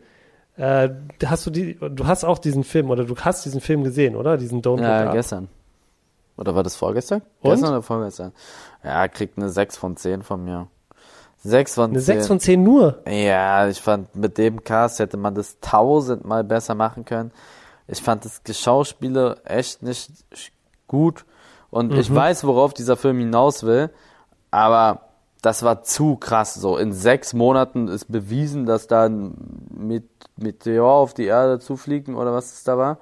Äh, 0.55 0.89
hast 1.25 1.45
du 1.45 1.51
die, 1.51 1.75
du 1.75 2.07
hast 2.07 2.23
auch 2.23 2.39
diesen 2.39 2.63
Film, 2.63 2.89
oder 2.89 3.03
du 3.03 3.15
hast 3.17 3.45
diesen 3.45 3.61
Film 3.61 3.83
gesehen, 3.83 4.15
oder? 4.15 4.37
Diesen 4.37 4.61
Don't 4.63 4.81
Ja, 4.81 4.99
Look 5.01 5.07
Up. 5.09 5.13
gestern. 5.13 5.49
Oder 6.37 6.55
war 6.55 6.63
das 6.63 6.75
vorgestern? 6.75 7.21
Und? 7.41 7.51
Gestern 7.51 7.69
oder 7.69 7.81
vorgestern? 7.83 8.31
Ja, 8.83 9.07
kriegt 9.07 9.37
eine 9.37 9.49
6 9.49 9.77
von 9.77 9.97
10 9.97 10.23
von 10.23 10.43
mir. 10.43 10.67
6 11.43 11.75
von 11.75 11.91
Eine 11.91 11.99
10. 11.99 12.15
6 12.15 12.27
von 12.27 12.39
10 12.39 12.63
nur. 12.63 12.99
Ja, 13.07 13.67
ich 13.67 13.79
fand, 13.81 14.15
mit 14.15 14.37
dem 14.39 14.63
Cast 14.63 14.99
hätte 14.99 15.17
man 15.17 15.35
das 15.35 15.59
tausendmal 15.61 16.43
besser 16.43 16.73
machen 16.73 17.05
können. 17.05 17.31
Ich 17.87 18.01
fand 18.01 18.25
das 18.25 18.43
Geschauspiele 18.43 19.41
echt 19.45 19.81
nicht 19.81 20.11
gut. 20.87 21.25
Und 21.69 21.93
ich 21.93 22.13
weiß, 22.13 22.45
worauf 22.45 22.73
dieser 22.73 22.97
Film 22.97 23.19
hinaus 23.19 23.63
will. 23.63 23.89
Aber 24.51 25.01
das 25.41 25.63
war 25.63 25.83
zu 25.83 26.15
krass. 26.15 26.55
So, 26.55 26.77
in 26.77 26.93
sechs 26.93 27.33
Monaten 27.33 27.87
ist 27.87 28.11
bewiesen, 28.11 28.65
dass 28.65 28.87
da 28.87 29.05
ein 29.05 29.35
Met 29.69 30.03
Meteor 30.37 30.91
auf 30.91 31.13
die 31.13 31.25
Erde 31.25 31.59
zufliegen 31.59 32.15
oder 32.15 32.31
was 32.31 32.53
es 32.53 32.63
da 32.63 32.77
war. 32.77 32.97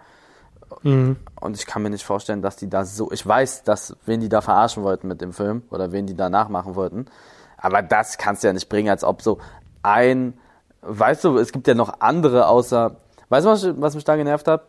Mhm. 0.84 1.18
Und 1.40 1.58
ich 1.58 1.66
kann 1.66 1.82
mir 1.82 1.90
nicht 1.90 2.06
vorstellen, 2.06 2.42
dass 2.42 2.56
die 2.56 2.70
da 2.70 2.86
so. 2.86 3.12
Ich 3.12 3.26
weiß, 3.26 3.64
dass 3.64 3.96
wen 4.06 4.22
die 4.22 4.30
da 4.30 4.42
verarschen 4.42 4.84
wollten 4.84 5.08
mit 5.08 5.22
dem 5.22 5.34
Film 5.34 5.64
oder 5.70 5.92
wen 5.92 6.08
die 6.08 6.16
da 6.16 6.30
nachmachen 6.30 6.76
wollten. 6.76 7.06
Aber 7.58 7.82
das 7.82 8.18
kannst 8.18 8.44
du 8.44 8.48
ja 8.48 8.54
nicht 8.54 8.70
bringen, 8.70 8.90
als 8.90 9.04
ob 9.04 9.22
so 9.22 9.40
ein. 9.84 10.34
Weißt 10.82 11.24
du, 11.24 11.38
es 11.38 11.52
gibt 11.52 11.68
ja 11.68 11.74
noch 11.74 12.00
andere 12.00 12.48
außer. 12.48 12.96
Weißt 13.30 13.46
du, 13.46 13.50
was, 13.50 13.82
was 13.82 13.96
mich 13.96 14.04
da 14.04 14.16
genervt 14.16 14.48
hat? 14.48 14.64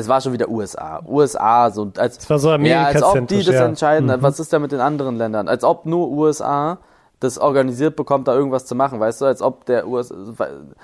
Es 0.00 0.08
war 0.08 0.20
schon 0.20 0.32
wieder 0.32 0.48
USA. 0.48 1.02
USA, 1.06 1.70
so 1.70 1.92
als. 1.96 2.18
Es 2.18 2.30
war 2.30 2.38
so 2.38 2.50
ja, 2.56 2.84
als 2.84 3.02
ob 3.02 3.28
die 3.28 3.42
das 3.42 3.54
ja. 3.54 3.64
entscheiden. 3.64 4.10
Was 4.20 4.40
ist 4.40 4.52
da 4.52 4.58
mit 4.58 4.72
den 4.72 4.80
anderen 4.80 5.16
Ländern? 5.16 5.48
Als 5.48 5.64
ob 5.64 5.86
nur 5.86 6.08
USA 6.08 6.78
das 7.20 7.38
organisiert 7.38 7.96
bekommt, 7.96 8.28
da 8.28 8.34
irgendwas 8.34 8.64
zu 8.64 8.74
machen, 8.74 8.98
weißt 8.98 9.20
du, 9.20 9.26
als 9.26 9.42
ob 9.42 9.66
der 9.66 9.86
US, 9.86 10.10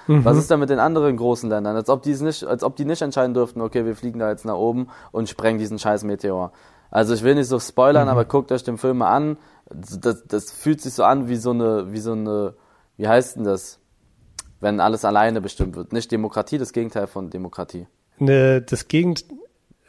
was 0.06 0.36
ist 0.36 0.50
da 0.50 0.58
mit 0.58 0.68
den 0.68 0.78
anderen 0.78 1.16
großen 1.16 1.48
Ländern, 1.48 1.74
als 1.76 1.88
ob 1.88 2.02
die 2.02 2.10
es 2.10 2.20
nicht, 2.20 2.44
als 2.44 2.62
ob 2.62 2.76
die 2.76 2.84
nicht 2.84 3.00
entscheiden 3.00 3.32
dürften, 3.32 3.62
okay, 3.62 3.86
wir 3.86 3.96
fliegen 3.96 4.18
da 4.18 4.28
jetzt 4.28 4.44
nach 4.44 4.54
oben 4.54 4.88
und 5.12 5.30
sprengen 5.30 5.58
diesen 5.58 5.78
scheiß 5.78 6.04
Meteor. 6.04 6.52
Also 6.90 7.14
ich 7.14 7.22
will 7.22 7.34
nicht 7.34 7.48
so 7.48 7.58
spoilern, 7.58 8.08
aber 8.08 8.26
guckt 8.26 8.52
euch 8.52 8.62
den 8.62 8.76
Film 8.76 8.98
mal 8.98 9.14
an. 9.14 9.38
Das, 9.70 10.26
das 10.26 10.52
fühlt 10.52 10.80
sich 10.80 10.92
so 10.92 11.04
an 11.04 11.28
wie 11.28 11.36
so 11.36 11.50
eine, 11.50 11.92
wie 11.92 11.98
so 11.98 12.12
eine, 12.12 12.54
wie 12.98 13.08
heißt 13.08 13.36
denn 13.36 13.44
das, 13.44 13.80
wenn 14.60 14.78
alles 14.78 15.04
alleine 15.04 15.40
bestimmt 15.40 15.74
wird? 15.74 15.92
Nicht 15.92 16.12
Demokratie, 16.12 16.58
das 16.58 16.72
Gegenteil 16.72 17.06
von 17.06 17.30
Demokratie. 17.30 17.86
Ne, 18.18 18.62
das 18.62 18.88
Gegend, 18.88 19.24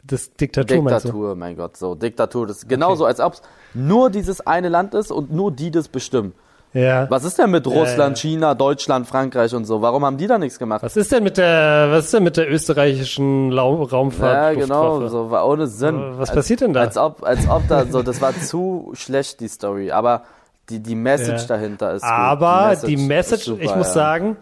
das 0.04 0.32
Diktatur? 0.34 0.76
Diktatur, 0.76 1.34
mein 1.34 1.56
Gott, 1.56 1.76
so 1.76 1.94
Diktatur, 1.94 2.46
das 2.46 2.58
ist 2.58 2.68
genauso, 2.68 3.04
als 3.04 3.20
ob 3.20 3.34
es 3.34 3.42
nur 3.74 4.10
dieses 4.10 4.46
eine 4.46 4.68
Land 4.68 4.94
ist 4.94 5.10
und 5.10 5.32
nur 5.32 5.50
die 5.52 5.70
das 5.70 5.88
bestimmen. 5.88 6.32
Ja. 6.74 7.10
Was 7.10 7.24
ist 7.24 7.38
denn 7.38 7.50
mit 7.50 7.66
Russland, 7.66 8.18
ja. 8.18 8.20
China, 8.30 8.54
Deutschland, 8.54 9.06
Frankreich 9.06 9.54
und 9.54 9.64
so? 9.64 9.80
Warum 9.80 10.04
haben 10.04 10.18
die 10.18 10.26
da 10.26 10.38
nichts 10.38 10.58
gemacht? 10.58 10.82
Was 10.82 10.98
ist 10.98 11.10
denn 11.10 11.24
mit 11.24 11.38
der, 11.38 11.88
was 11.90 12.06
ist 12.06 12.14
denn 12.14 12.22
mit 12.22 12.36
der 12.36 12.50
österreichischen 12.50 13.50
Lau 13.50 13.82
Raumfahrt? 13.84 14.56
ja, 14.56 14.60
genau, 14.60 15.08
so 15.08 15.30
war 15.30 15.48
ohne 15.48 15.66
Sinn. 15.66 15.98
Was 16.18 16.30
passiert 16.30 16.60
denn 16.60 16.74
da? 16.74 16.80
Als 16.80 16.98
ob, 16.98 17.22
als 17.24 17.48
ob 17.48 17.66
da 17.68 17.86
so, 17.86 18.02
das 18.02 18.20
war 18.20 18.34
zu 18.40 18.90
schlecht 18.92 19.40
die 19.40 19.48
Story, 19.48 19.90
aber 19.90 20.24
die 20.68 20.80
die 20.80 20.94
Message 20.94 21.42
Ja. 21.42 21.48
dahinter 21.48 21.94
ist. 21.94 22.02
gut. 22.02 22.10
Aber 22.10 22.76
die 22.86 22.98
Message, 22.98 23.40
ist 23.40 23.46
super, 23.46 23.62
ich 23.62 23.74
muss 23.74 23.86
ja. 23.88 23.92
sagen, 23.94 24.36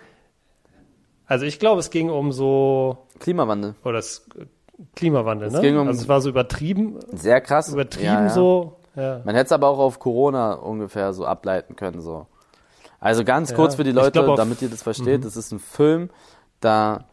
also 1.26 1.44
ich 1.44 1.60
glaube, 1.60 1.78
es 1.78 1.90
ging 1.90 2.10
um 2.10 2.32
so, 2.32 2.98
Klimawandel, 3.18 3.74
oder 3.84 3.94
das 3.94 4.26
Klimawandel, 4.94 5.48
Es 5.48 5.54
ne? 5.54 5.80
um- 5.80 5.88
also 5.88 6.00
es 6.02 6.08
war 6.08 6.20
so 6.20 6.28
übertrieben, 6.28 6.98
sehr 7.12 7.40
krass. 7.40 7.72
übertrieben 7.72 8.04
Ja, 8.06 8.22
ja. 8.24 8.28
so. 8.30 8.76
Ja. 8.94 9.20
Man 9.24 9.34
hätte 9.34 9.46
es 9.46 9.52
aber 9.52 9.68
auch 9.68 9.78
auf 9.78 9.98
Corona 9.98 10.54
ungefähr 10.54 11.12
so 11.12 11.26
ableiten 11.26 11.76
können 11.76 12.00
so. 12.00 12.26
Also 12.98 13.24
ganz 13.24 13.54
kurz 13.54 13.74
für 13.74 13.84
die 13.84 13.92
Leute, 13.92 14.22
glaub 14.22 14.36
damit 14.36 14.62
ihr 14.62 14.70
das 14.70 14.82
versteht, 14.82 15.24
das 15.24 15.36
ist 15.36 15.52
ein 15.52 15.58
Film, 15.58 16.10
da 16.60 17.04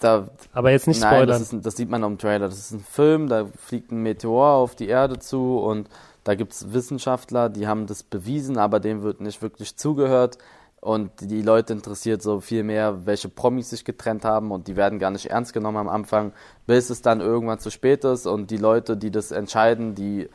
da 0.00 0.28
Aber 0.52 0.70
jetzt 0.70 0.86
nicht 0.86 1.00
Nein, 1.00 1.10
spoilern. 1.10 1.28
das, 1.28 1.52
ist, 1.52 1.66
das 1.66 1.76
sieht 1.76 1.90
man 1.90 2.04
am 2.04 2.18
Trailer. 2.18 2.46
Das 2.48 2.58
ist 2.58 2.72
ein 2.72 2.80
Film, 2.80 3.28
da 3.28 3.46
fliegt 3.56 3.90
ein 3.90 4.02
Meteor 4.02 4.52
auf 4.54 4.74
die 4.74 4.88
Erde 4.88 5.18
zu 5.18 5.58
und 5.58 5.88
da 6.24 6.34
gibt's 6.34 6.72
Wissenschaftler, 6.72 7.48
die 7.48 7.66
haben 7.66 7.86
das 7.86 8.02
bewiesen, 8.02 8.58
aber 8.58 8.80
dem 8.80 9.02
wird 9.02 9.20
nicht 9.20 9.40
wirklich 9.40 9.76
zugehört. 9.76 10.38
Und 10.80 11.10
die 11.20 11.42
Leute 11.42 11.72
interessiert 11.72 12.22
so 12.22 12.40
viel 12.40 12.62
mehr, 12.62 13.04
welche 13.04 13.28
Promis 13.28 13.70
sich 13.70 13.84
getrennt 13.84 14.24
haben 14.24 14.52
und 14.52 14.68
die 14.68 14.76
werden 14.76 14.98
gar 15.00 15.10
nicht 15.10 15.26
ernst 15.26 15.52
genommen 15.52 15.76
am 15.78 15.88
Anfang, 15.88 16.32
bis 16.66 16.88
es 16.90 17.02
dann 17.02 17.20
irgendwann 17.20 17.58
zu 17.58 17.70
spät 17.70 18.04
ist 18.04 18.26
und 18.26 18.50
die 18.50 18.56
Leute, 18.58 18.96
die 18.96 19.10
das 19.10 19.32
entscheiden, 19.32 19.96
die 19.96 20.28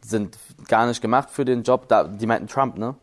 sind 0.00 0.38
gar 0.68 0.86
nicht 0.86 1.02
gemacht 1.02 1.30
für 1.30 1.44
den 1.44 1.64
Job. 1.64 1.88
Da, 1.88 2.04
die 2.04 2.26
meinten 2.26 2.46
Trump, 2.46 2.78
ne? 2.78 2.94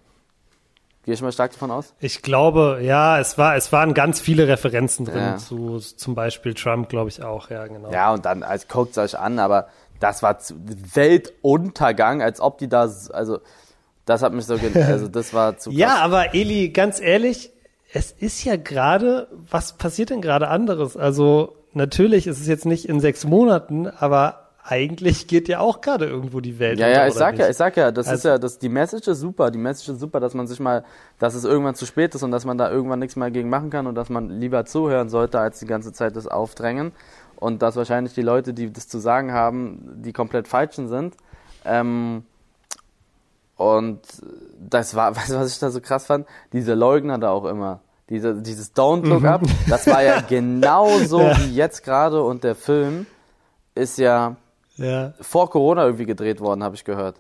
Gehe 1.03 1.13
ich 1.13 1.21
mal 1.21 1.31
stark 1.31 1.51
davon 1.51 1.69
aus? 1.69 1.93
Ich 1.99 2.23
glaube, 2.23 2.79
ja, 2.81 3.19
es 3.19 3.38
war, 3.38 3.55
es 3.55 3.71
waren 3.71 3.93
ganz 3.93 4.19
viele 4.21 4.47
Referenzen 4.47 5.05
drin 5.05 5.17
Ja. 5.17 5.38
zu, 5.38 5.77
zum 5.77 6.15
Beispiel 6.15 6.55
Trump, 6.55 6.89
glaube 6.89 7.10
ich 7.10 7.21
auch, 7.21 7.49
ja, 7.51 7.67
genau. 7.67 7.91
Ja, 7.91 8.12
und 8.13 8.25
dann, 8.25 8.41
als 8.41 8.67
guckt 8.67 8.97
euch 8.97 9.19
an, 9.19 9.38
aber 9.38 9.67
das 9.99 10.23
war 10.23 10.38
Weltuntergang, 10.95 12.21
als 12.23 12.39
ob 12.39 12.58
die 12.58 12.67
da, 12.67 12.89
also, 13.12 13.39
das 14.05 14.21
hat 14.21 14.33
mich 14.33 14.45
so, 14.45 14.55
also, 14.75 15.07
das 15.07 15.33
war 15.33 15.57
zu 15.57 15.69
krass. 15.69 15.79
Ja, 15.79 15.95
aber 15.97 16.33
Eli, 16.35 16.69
ganz 16.69 16.99
ehrlich, 17.01 17.51
es 17.93 18.11
ist 18.11 18.43
ja 18.43 18.55
gerade, 18.55 19.27
was 19.49 19.73
passiert 19.73 20.09
denn 20.09 20.21
gerade 20.21 20.47
anderes? 20.49 20.97
Also 20.97 21.55
natürlich 21.73 22.27
ist 22.27 22.39
es 22.39 22.47
jetzt 22.47 22.65
nicht 22.65 22.87
in 22.87 22.99
sechs 22.99 23.25
Monaten, 23.25 23.87
aber 23.87 24.41
eigentlich 24.67 25.27
geht 25.27 25.47
ja 25.47 25.59
auch 25.59 25.79
gerade 25.81 26.05
irgendwo 26.05 26.39
die 26.39 26.57
Welt. 26.57 26.79
Ja, 26.79 26.87
unter, 26.87 26.99
ja, 27.01 27.07
ich 27.07 27.13
sag 27.13 27.33
ja, 27.37 27.45
nicht? 27.45 27.51
ich 27.51 27.57
sag 27.57 27.77
ja, 27.77 27.91
das 27.91 28.07
ist 28.07 28.11
Also- 28.11 28.29
ja, 28.29 28.37
das, 28.39 28.57
die 28.57 28.69
Message 28.69 29.07
ist 29.07 29.19
super, 29.19 29.51
die 29.51 29.59
Message 29.59 29.89
ist 29.89 29.99
super, 29.99 30.19
dass 30.19 30.33
man 30.33 30.47
sich 30.47 30.59
mal, 30.59 30.83
dass 31.19 31.35
es 31.35 31.43
irgendwann 31.43 31.75
zu 31.75 31.85
spät 31.85 32.15
ist 32.15 32.23
und 32.23 32.31
dass 32.31 32.45
man 32.45 32.57
da 32.57 32.71
irgendwann 32.71 32.99
nichts 32.99 33.15
mehr 33.15 33.29
gegen 33.29 33.49
machen 33.49 33.69
kann 33.69 33.85
und 33.85 33.93
dass 33.95 34.09
man 34.09 34.29
lieber 34.39 34.65
zuhören 34.65 35.09
sollte, 35.09 35.39
als 35.39 35.59
die 35.59 35.67
ganze 35.67 35.93
Zeit 35.93 36.15
das 36.15 36.27
Aufdrängen 36.27 36.93
und 37.35 37.61
dass 37.61 37.75
wahrscheinlich 37.75 38.13
die 38.15 38.23
Leute, 38.23 38.53
die 38.53 38.73
das 38.73 38.87
zu 38.87 38.97
sagen 38.97 39.31
haben, 39.33 40.01
die 40.03 40.13
komplett 40.13 40.47
falschen 40.47 40.87
sind. 40.87 41.15
Ähm, 41.63 42.23
und 43.57 43.99
das 44.59 44.95
war, 44.95 45.15
weißt 45.15 45.31
du, 45.31 45.35
was 45.35 45.53
ich 45.53 45.59
da 45.59 45.69
so 45.71 45.81
krass 45.81 46.05
fand? 46.05 46.27
Diese 46.53 46.73
Leugner 46.73 47.17
da 47.17 47.29
auch 47.31 47.45
immer. 47.45 47.79
Diese, 48.09 48.35
dieses 48.35 48.75
Don't 48.75 49.07
Look 49.07 49.23
Up, 49.25 49.41
das 49.67 49.87
war 49.87 50.03
ja 50.03 50.21
genauso 50.27 51.21
Ja. 51.21 51.37
wie 51.39 51.55
jetzt 51.55 51.83
gerade 51.83 52.21
und 52.23 52.43
der 52.43 52.53
Film 52.53 53.07
ist 53.73 53.97
ja 53.97 54.35
Ja, 54.75 55.13
vor 55.21 55.49
Corona 55.49 55.85
irgendwie 55.85 56.05
gedreht 56.05 56.39
worden, 56.39 56.63
habe 56.63 56.75
ich 56.75 56.83
gehört. 56.85 57.19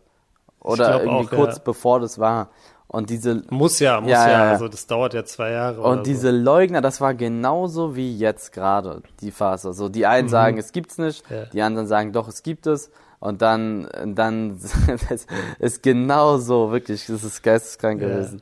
Oder 0.59 0.89
glaub 0.89 1.01
irgendwie 1.01 1.25
auch, 1.35 1.37
kurz 1.37 1.55
ja. 1.57 1.61
bevor 1.65 1.99
das 1.99 2.19
war. 2.19 2.49
Und 2.87 3.09
diese 3.09 3.41
muss 3.49 3.79
ja, 3.79 3.99
muss 3.99 4.11
Ja, 4.11 4.29
ja. 4.29 4.51
Also 4.51 4.67
das 4.67 4.85
dauert 4.85 5.15
ja 5.15 5.25
zwei 5.25 5.51
Jahre. 5.51 5.79
oder 5.79 5.89
und 5.89 6.05
diese 6.05 6.29
Leugner, 6.29 6.81
das 6.81 7.01
war 7.01 7.15
genauso 7.15 7.95
wie 7.95 8.15
jetzt 8.15 8.53
gerade 8.53 9.01
die 9.21 9.31
Phase. 9.31 9.73
So 9.73 9.89
die 9.89 10.05
einen 10.05 10.29
sagen, 10.29 10.59
es 10.59 10.71
gibt's 10.71 10.99
nicht, 10.99 11.27
Mhm. 11.31 11.35
Ja. 11.35 11.45
die 11.47 11.61
anderen 11.63 11.87
sagen, 11.87 12.11
doch, 12.13 12.27
es 12.27 12.43
gibt 12.43 12.67
es. 12.67 12.91
Und 13.19 13.41
dann, 13.41 13.87
dann 14.05 14.59
das 15.09 15.27
ist 15.59 15.83
genauso 15.83 16.71
wirklich, 16.71 17.07
das 17.07 17.23
ist 17.23 17.41
geisteskrank 17.41 18.01
so. 18.01 18.07
gewesen. 18.07 18.41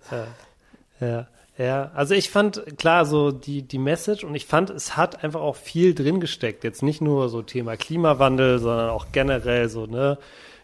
Ja, 0.99 1.07
ja, 1.07 1.28
ja. 1.57 1.91
Also 1.93 2.15
ich 2.15 2.30
fand 2.30 2.78
klar 2.78 3.05
so 3.05 3.32
die 3.32 3.61
die 3.61 3.78
Message 3.78 4.24
und 4.24 4.36
ich 4.36 4.45
fand 4.45 4.69
es 4.69 4.97
hat 4.97 5.24
einfach 5.24 5.41
auch 5.41 5.55
viel 5.55 5.93
drin 5.93 6.19
gesteckt. 6.19 6.63
Jetzt 6.63 6.84
nicht 6.84 7.01
nur 7.01 7.30
so 7.30 7.41
Thema 7.41 7.78
Klimawandel, 7.78 8.59
sondern 8.59 8.89
auch 8.89 9.07
generell 9.11 9.69
so 9.69 9.86
ne 9.86 10.17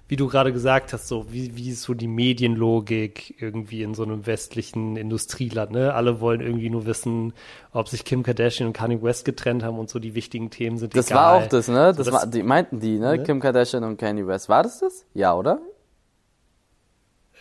wie 0.10 0.16
du 0.16 0.28
gerade 0.28 0.52
gesagt 0.52 0.92
hast, 0.92 1.08
so 1.08 1.32
wie, 1.32 1.56
wie 1.56 1.70
ist 1.70 1.84
so 1.84 1.94
die 1.94 2.08
Medienlogik 2.08 3.40
irgendwie 3.40 3.84
in 3.84 3.94
so 3.94 4.02
einem 4.02 4.26
westlichen 4.26 4.98
Industrieland, 4.98 5.72
ne? 5.72 5.94
Alle 5.94 6.20
wollen 6.20 6.42
irgendwie 6.42 6.72
nur 6.72 6.88
wissen, 6.88 7.32
ob 7.74 7.88
sich 7.90 8.04
Kim 8.06 8.24
Kardashian 8.24 8.66
und 8.68 8.74
Kanye 8.74 9.04
West 9.04 9.24
getrennt 9.24 9.64
haben 9.64 9.78
und 9.78 9.88
so 9.88 10.00
die 10.00 10.16
wichtigen 10.16 10.50
Themen 10.50 10.80
sind 10.80 10.98
Das 10.98 11.12
egal. 11.12 11.38
war 11.38 11.44
auch 11.46 11.48
das, 11.48 11.68
ne? 11.68 11.94
Das, 11.96 12.08
So, 12.08 12.12
war, 12.12 12.26
die 12.26 12.42
meinten 12.42 12.80
die, 12.80 12.98
ne? 12.98 13.18
Ne? 13.18 13.24
Kim 13.24 13.40
Kardashian 13.40 13.84
und 13.84 13.98
Kanye 13.98 14.26
West. 14.26 14.50
War 14.50 14.64
das 14.64 14.80
das? 14.80 15.06
Ja, 15.14 15.36
oder? 15.36 15.60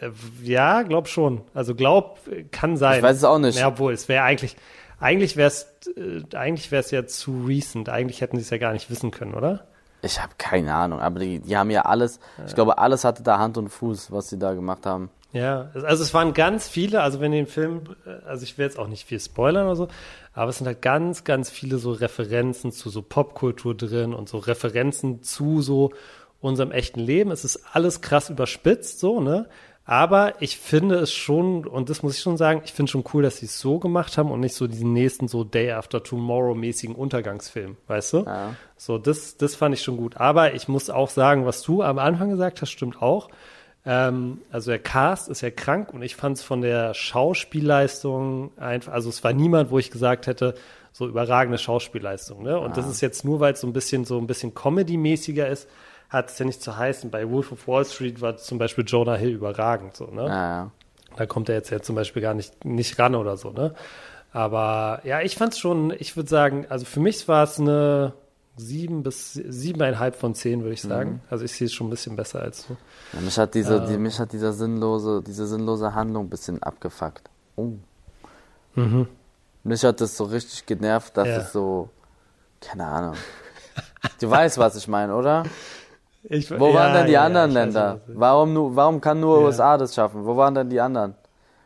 Äh, 0.01 0.11
Ja, 0.43 0.83
glaub 0.83 1.09
schon. 1.09 1.41
Also 1.55 1.75
glaub, 1.75 2.19
kann 2.51 2.77
sein. 2.77 2.99
Ich 2.99 3.03
weiß 3.03 3.17
es 3.17 3.25
auch 3.25 3.39
nicht. 3.39 3.59
Ja, 3.59 3.69
obwohl, 3.69 3.95
es 3.95 4.11
wäre 4.11 4.25
eigentlich, 4.25 4.57
eigentlich 5.01 5.39
wäre 5.39 5.49
es, 5.49 5.69
äh, 5.97 6.21
eigentlich 6.37 6.71
wäre 6.71 6.81
es 6.81 6.91
ja 6.91 7.07
zu 7.07 7.47
recent. 7.47 7.89
Eigentlich 7.89 8.21
hätten 8.21 8.37
sie 8.37 8.43
es 8.43 8.51
ja 8.51 8.59
gar 8.59 8.75
nicht 8.75 8.91
wissen 8.91 9.11
können, 9.11 9.33
oder? 9.33 9.68
Ich 10.03 10.23
habe 10.23 10.33
keine 10.39 10.75
Ahnung, 10.75 11.01
aber 11.01 11.21
die, 11.21 11.41
die 11.41 11.57
haben 11.57 11.71
ja 11.71 11.83
alles, 11.83 12.21
ich 12.47 12.55
glaube, 12.55 12.79
alles 12.79 13.05
hatte 13.05 13.23
da 13.23 13.39
Hand 13.39 13.59
und 13.59 13.69
Fuß, 13.69 14.13
was 14.13 14.29
sie 14.29 14.39
da 14.39 14.55
gemacht 14.55 14.87
haben. 14.87 15.11
Ja, 15.33 15.71
also 15.75 16.03
es 16.03 16.15
waren 16.15 16.33
ganz 16.33 16.69
viele, 16.69 17.03
also 17.03 17.21
wenn 17.21 17.33
den 17.33 17.47
Film, 17.47 17.83
äh, 18.07 18.27
also 18.27 18.45
ich 18.45 18.57
will 18.57 18.65
jetzt 18.65 18.79
auch 18.79 18.89
nicht 18.89 19.07
viel 19.07 19.21
spoilern 19.21 19.67
oder 19.67 19.77
so, 19.77 19.89
aber 20.33 20.51
es 20.51 20.59
sind 20.59 20.67
halt 20.67 20.81
ganz, 20.81 21.25
ganz 21.25 21.51
viele 21.51 21.79
so 21.79 21.93
Referenzen 21.93 22.73
zu 22.73 22.89
so 22.89 23.03
Popkultur 23.03 23.77
drin 23.77 24.15
und 24.15 24.29
so 24.29 24.39
Referenzen 24.39 25.23
zu 25.23 25.61
so 25.61 25.93
unserem 26.41 26.71
echten 26.71 27.01
Leben. 27.01 27.31
Es 27.31 27.45
ist 27.45 27.61
alles 27.73 28.01
krass 28.01 28.31
überspitzt, 28.31 29.01
so, 29.01 29.21
ne? 29.21 29.49
Aber 29.91 30.35
ich 30.41 30.59
finde 30.59 30.97
es 30.97 31.15
schon, 31.15 31.67
und 31.67 31.89
das 31.89 32.03
muss 32.03 32.15
ich 32.15 32.21
schon 32.21 32.37
sagen, 32.37 32.61
ich 32.63 32.75
finde 32.75 32.93
schon 32.93 33.05
cool, 33.15 33.23
dass 33.23 33.39
sie 33.39 33.47
es 33.47 33.59
so 33.59 33.79
gemacht 33.79 34.19
haben 34.19 34.31
und 34.31 34.41
nicht 34.41 34.55
so 34.55 34.67
diesen 34.67 34.93
nächsten 34.93 35.29
so 35.29 35.45
Day 35.45 35.73
After 35.73 36.03
Tomorrow 36.03 36.55
mäßigen 36.55 36.95
Untergangsfilm, 36.95 37.79
weißt 37.87 38.13
du? 38.13 38.19
Ja. 38.27 38.55
So, 38.77 38.99
das, 38.99 39.39
das 39.39 39.55
fand 39.55 39.75
ich 39.75 39.81
schon 39.81 39.97
gut. 39.97 40.19
Aber 40.19 40.53
ich 40.53 40.69
muss 40.69 40.91
auch 40.91 41.09
sagen, 41.09 41.47
was 41.47 41.63
du 41.63 41.83
am 41.83 41.99
Anfang 41.99 42.29
gesagt 42.29 42.61
hast, 42.61 42.71
stimmt 42.71 43.01
auch. 43.01 43.31
Ähm, 43.87 44.43
also 44.53 44.73
der 44.73 44.79
Cast 44.79 45.31
ist 45.31 45.41
ja 45.41 45.51
krank 45.51 45.95
und 45.95 46.03
ich 46.03 46.17
fand 46.17 46.37
es 46.37 46.43
von 46.43 46.61
der 46.61 46.93
Schauspielleistung 46.93 48.51
einfach, 48.59 48.93
also 48.93 49.09
es 49.09 49.25
war 49.25 49.33
niemand, 49.33 49.71
wo 49.71 49.79
ich 49.79 49.91
gesagt 49.91 50.27
hätte, 50.27 50.55
so 50.93 51.09
überragende 51.09 51.57
Schauspielleistung. 51.57 52.43
Ne? 52.43 52.61
Und 52.61 52.77
das 52.77 52.87
ist 52.87 53.01
jetzt 53.01 53.25
nur, 53.25 53.41
weil 53.41 53.55
es 53.55 53.63
so 53.63 53.67
ein 53.67 53.73
bisschen 53.73 54.05
so 54.05 54.19
ein 54.19 54.27
bisschen 54.27 54.53
Comedy-mäßiger 54.53 55.49
ist, 55.49 55.67
hat 56.09 56.31
es 56.31 56.39
ja 56.39 56.47
nicht 56.47 56.63
zu 56.63 56.77
heißen. 56.77 57.11
Bei 57.11 57.29
Wolf 57.31 57.53
of 57.53 57.67
Wall 57.69 57.85
Street 57.85 58.21
war 58.21 58.37
zum 58.37 58.59
Beispiel 58.59 58.85
Jonah 58.87 59.17
Hill 59.17 59.31
überragend. 59.31 59.97
So, 59.97 60.07
ne? 60.07 60.27
Ja, 60.27 60.49
ja. 60.49 60.71
Da 61.17 61.27
kommt 61.27 61.49
er 61.49 61.57
jetzt 61.57 61.71
ja 61.71 61.81
zum 61.81 61.97
Beispiel 61.97 62.23
gar 62.23 62.35
nicht, 62.35 62.65
nicht 62.65 62.99
ran 62.99 63.15
oder 63.15 63.37
so, 63.37 63.51
ne? 63.51 63.75
Aber 64.33 65.01
ja, 65.05 65.21
ich 65.23 65.37
fand's 65.37 65.59
schon, 65.59 65.93
ich 65.99 66.17
würde 66.17 66.29
sagen, 66.29 66.67
also 66.69 66.85
für 66.85 67.01
mich 67.01 67.27
war 67.29 67.45
es 67.45 67.59
eine 67.59 68.13
sieben 68.57 69.03
bis 69.03 69.33
siebeneinhalb 69.35 70.17
von 70.17 70.35
zehn, 70.35 70.63
würde 70.63 70.75
ich 70.75 70.83
sagen. 70.83 71.23
Also 71.31 71.45
ich 71.45 71.53
sehe 71.53 71.67
es 71.67 71.73
schon 71.73 71.87
ein 71.87 71.91
bisschen 71.91 72.17
besser 72.17 72.43
als 72.43 72.67
du. 72.67 72.77
Ja, 73.15 73.21
mich 73.21 73.39
hat 73.39 73.55
diese, 73.55 73.81
die, 73.87 73.97
mich 73.97 74.19
hat 74.19 74.33
dieser 74.33 74.53
sinnlose, 74.53 75.23
diese 75.27 75.47
sinnlose 75.47 75.95
Handlung 75.95 76.27
ein 76.27 76.31
bisschen 76.31 76.63
abgefuckt. 76.63 77.31
Oh. 77.57 77.73
Mich 79.65 79.85
hat 79.85 80.01
das 80.01 80.17
so 80.17 80.25
richtig 80.25 80.67
genervt, 80.67 81.17
dass 81.17 81.27
Ja. 81.29 81.37
es 81.39 81.53
so, 81.53 81.89
keine 82.61 82.87
Ahnung. 82.87 83.15
Du 84.21 84.31
weißt, 84.31 84.59
was 84.59 84.77
ich 84.77 84.89
meine, 84.89 85.15
oder? 85.15 85.45
Ich, 86.31 86.51
Wo 86.51 86.75
waren 86.75 86.93
denn 86.93 87.07
die 87.07 87.17
anderen 87.17 87.51
ich 87.51 87.57
weiß, 87.57 87.65
Länder? 87.65 88.01
Warum, 88.09 88.53
nur, 88.53 88.77
warum 88.77 89.01
kann 89.01 89.19
nur 89.19 89.39
Ja. 89.39 89.45
USA 89.47 89.79
das 89.79 89.95
schaffen? 89.95 90.27
Wo 90.27 90.37
waren 90.37 90.55
denn 90.55 90.69
die 90.69 90.81
anderen? 90.81 91.15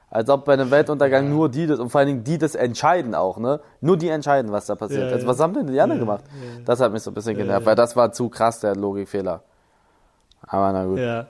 Als 0.09 0.29
ob 0.29 0.45
bei 0.45 0.53
einem 0.53 0.71
Weltuntergang 0.71 1.31
nur 1.31 1.49
die 1.49 1.67
das 1.67 1.81
und 1.81 1.89
vor 1.89 2.01
allen 2.01 2.09
Dingen 2.09 2.25
die 2.25 2.37
das 2.39 2.55
entscheiden 2.55 3.15
auch, 3.15 3.39
ne? 3.39 3.61
Nur 3.81 3.97
die 3.97 4.09
entscheiden, 4.09 4.53
was 4.53 4.67
da 4.67 4.75
passiert. 4.75 5.07
Ja, 5.07 5.13
also 5.15 5.27
ja. 5.27 5.33
was 5.33 5.41
haben 5.41 5.55
denn 5.55 5.67
die 5.67 5.81
anderen 5.81 6.01
Ja, 6.01 6.05
gemacht? 6.05 6.25
Das 6.67 6.81
hat 6.81 6.93
mich 6.93 7.03
so 7.03 7.11
ein 7.11 7.15
bisschen 7.15 7.37
genervt, 7.37 7.65
weil 7.67 7.75
das 7.75 7.97
war 7.97 8.13
zu 8.13 8.29
krass, 8.29 8.61
der 8.61 8.77
Logikfehler. 8.77 9.43
Aber 10.47 10.71
na 10.73 10.85
gut. 10.85 10.99
Ja, 10.99 11.27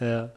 ja. 0.00 0.30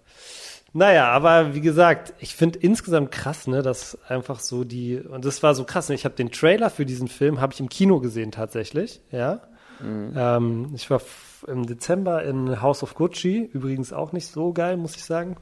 Naja, 0.74 1.10
aber 1.12 1.54
wie 1.54 1.62
gesagt, 1.62 2.14
ich 2.20 2.36
finde 2.36 2.60
insgesamt 2.60 3.12
krass, 3.12 3.48
ne, 3.48 3.62
dass 3.62 3.98
einfach 4.08 4.40
so 4.40 4.64
die, 4.64 5.00
und 5.00 5.24
das 5.24 5.42
war 5.42 5.54
so 5.56 5.64
krass, 5.64 5.88
ne, 5.88 5.96
ich 5.96 6.04
habe 6.04 6.16
den 6.16 6.32
Trailer 6.32 6.70
für 6.70 6.86
diesen 6.86 7.08
Film, 7.08 7.40
habe 7.40 7.54
ich 7.54 7.60
im 7.60 7.70
Kino 7.70 8.00
gesehen 8.00 8.32
tatsächlich, 8.32 9.02
ja. 9.12 9.40
Ähm, 9.82 10.72
ich 10.76 10.90
war 10.90 11.00
im 11.48 11.66
Dezember 11.66 12.24
in 12.24 12.62
House 12.62 12.84
of 12.84 12.96
Gucci, 12.96 13.50
übrigens 13.54 13.94
auch 13.94 14.12
nicht 14.12 14.28
so 14.28 14.54
geil, 14.54 14.78
muss 14.78 14.96
ich 14.96 15.04
sagen. 15.04 15.38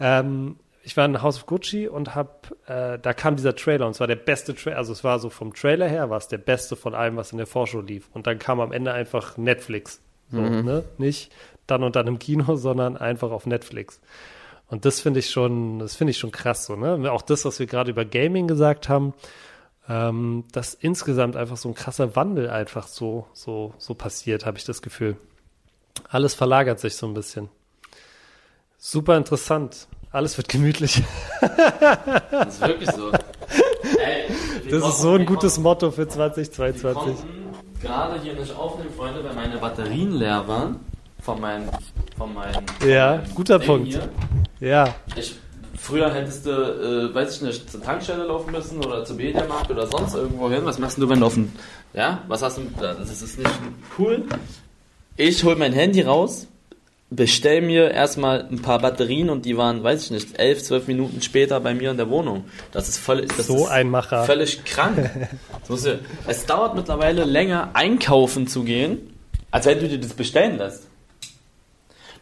Ähm, 0.00 0.56
ich 0.82 0.96
war 0.96 1.04
in 1.04 1.20
House 1.20 1.36
of 1.36 1.46
Gucci 1.46 1.88
und 1.88 2.14
hab, 2.14 2.54
äh, 2.66 2.98
da 2.98 3.12
kam 3.12 3.36
dieser 3.36 3.54
Trailer 3.54 3.86
und 3.86 3.94
zwar 3.94 4.06
der 4.06 4.16
beste 4.16 4.54
Trailer, 4.54 4.78
also 4.78 4.92
es 4.92 5.04
war 5.04 5.18
so 5.18 5.28
vom 5.28 5.52
Trailer 5.52 5.88
her, 5.88 6.08
war 6.08 6.18
es 6.18 6.28
der 6.28 6.38
beste 6.38 6.76
von 6.76 6.94
allem, 6.94 7.16
was 7.16 7.32
in 7.32 7.38
der 7.38 7.46
Vorschau 7.46 7.80
lief. 7.80 8.08
Und 8.12 8.26
dann 8.26 8.38
kam 8.38 8.60
am 8.60 8.72
Ende 8.72 8.92
einfach 8.92 9.36
Netflix. 9.36 10.00
So, 10.30 10.40
ne? 10.40 10.84
Nicht 10.98 11.32
dann 11.68 11.82
und 11.84 11.94
dann 11.94 12.06
im 12.06 12.18
Kino, 12.18 12.56
sondern 12.56 12.96
einfach 12.96 13.30
auf 13.30 13.46
Netflix. 13.46 14.00
Und 14.68 14.84
das 14.84 15.00
finde 15.00 15.20
ich 15.20 15.30
schon, 15.30 15.78
das 15.78 15.96
finde 15.96 16.10
ich 16.10 16.18
schon 16.18 16.32
krass 16.32 16.66
so, 16.66 16.76
ne? 16.76 17.10
Auch 17.10 17.22
das, 17.22 17.44
was 17.44 17.58
wir 17.58 17.66
gerade 17.66 17.90
über 17.90 18.04
Gaming 18.04 18.48
gesagt 18.48 18.88
haben, 18.88 19.14
ähm, 19.88 20.44
dass 20.52 20.74
insgesamt 20.74 21.36
einfach 21.36 21.56
so 21.56 21.68
ein 21.68 21.74
krasser 21.74 22.14
Wandel 22.16 22.50
einfach 22.50 22.86
so, 22.88 23.26
so, 23.32 23.72
so 23.78 23.94
passiert, 23.94 24.44
habe 24.46 24.58
ich 24.58 24.64
das 24.64 24.82
Gefühl. 24.82 25.16
Alles 26.10 26.34
verlagert 26.34 26.78
sich 26.80 26.96
so 26.96 27.06
ein 27.06 27.14
bisschen. 27.14 27.48
Super 28.78 29.16
interessant. 29.16 29.88
Alles 30.10 30.36
wird 30.36 30.48
gemütlich. 30.48 31.02
Das 32.30 32.54
ist 32.54 32.60
wirklich 32.60 32.90
so. 32.90 33.10
Ey, 33.10 34.26
Das 34.70 34.80
konnten- 34.80 34.88
ist 34.88 34.98
so 35.00 35.12
ein 35.14 35.26
gutes 35.26 35.54
konnten- 35.54 35.62
Motto 35.62 35.90
für 35.90 35.98
Wir 36.02 36.08
2022. 36.08 36.94
konnten 36.94 37.54
gerade 37.80 38.20
hier 38.20 38.34
nicht 38.34 38.54
aufnehmen, 38.54 38.90
Freunde, 38.96 39.22
weil 39.24 39.34
meine 39.34 39.58
Batterien 39.58 40.12
leer 40.12 40.46
waren. 40.46 40.80
Von 41.20 41.40
meinem, 41.40 41.68
von 42.16 42.32
meinem, 42.34 42.64
Ja, 42.86 43.14
von 43.16 43.18
meinem 43.24 43.34
guter 43.34 43.58
Ding 43.58 43.66
Punkt. 43.68 43.88
Hier. 43.88 44.08
Ja, 44.60 44.94
Ich, 45.16 45.36
früher 45.80 46.12
hättest 46.12 46.46
du, 46.46 46.50
äh, 46.50 47.14
weiß 47.14 47.36
ich 47.36 47.42
nicht, 47.42 47.70
zur 47.70 47.82
Tankstelle 47.82 48.24
laufen 48.24 48.52
müssen 48.52 48.84
oder 48.84 49.04
zum 49.04 49.16
Mediamarkt 49.16 49.70
oder 49.70 49.86
sonst 49.86 50.14
irgendwo 50.14 50.50
hin. 50.50 50.60
Was 50.64 50.78
machst 50.78 50.98
du, 50.98 51.08
wenn 51.08 51.20
du 51.20 51.26
auf 51.26 51.34
dem, 51.34 51.52
ja, 51.94 52.22
was 52.28 52.42
hast 52.42 52.58
du, 52.58 52.62
das 52.80 53.22
ist 53.22 53.38
nicht 53.38 53.50
cool. 53.98 54.24
Ich 55.16 55.42
hol 55.44 55.56
mein 55.56 55.72
Handy 55.72 56.02
raus, 56.02 56.46
bestell 57.10 57.62
mir 57.62 57.90
erstmal 57.90 58.46
ein 58.50 58.60
paar 58.60 58.78
Batterien 58.78 59.30
und 59.30 59.44
die 59.44 59.56
waren, 59.56 59.82
weiß 59.82 60.04
ich 60.04 60.10
nicht, 60.10 60.38
elf, 60.38 60.62
zwölf 60.62 60.86
Minuten 60.86 61.22
später 61.22 61.58
bei 61.60 61.74
mir 61.74 61.90
in 61.90 61.96
der 61.96 62.10
Wohnung. 62.10 62.44
Das 62.72 62.88
ist 62.88 62.98
völlig, 62.98 63.34
das 63.36 63.46
so 63.46 63.64
ist 63.64 63.70
ein 63.70 63.90
Macher. 63.90 64.24
völlig 64.24 64.64
krank. 64.64 65.10
Es 66.26 66.46
dauert 66.46 66.74
mittlerweile 66.76 67.24
länger, 67.24 67.70
einkaufen 67.74 68.46
zu 68.46 68.64
gehen, 68.64 69.14
als 69.50 69.66
wenn 69.66 69.78
du 69.80 69.88
dir 69.88 69.98
das 69.98 70.14
bestellen 70.14 70.56
lässt. 70.56 70.86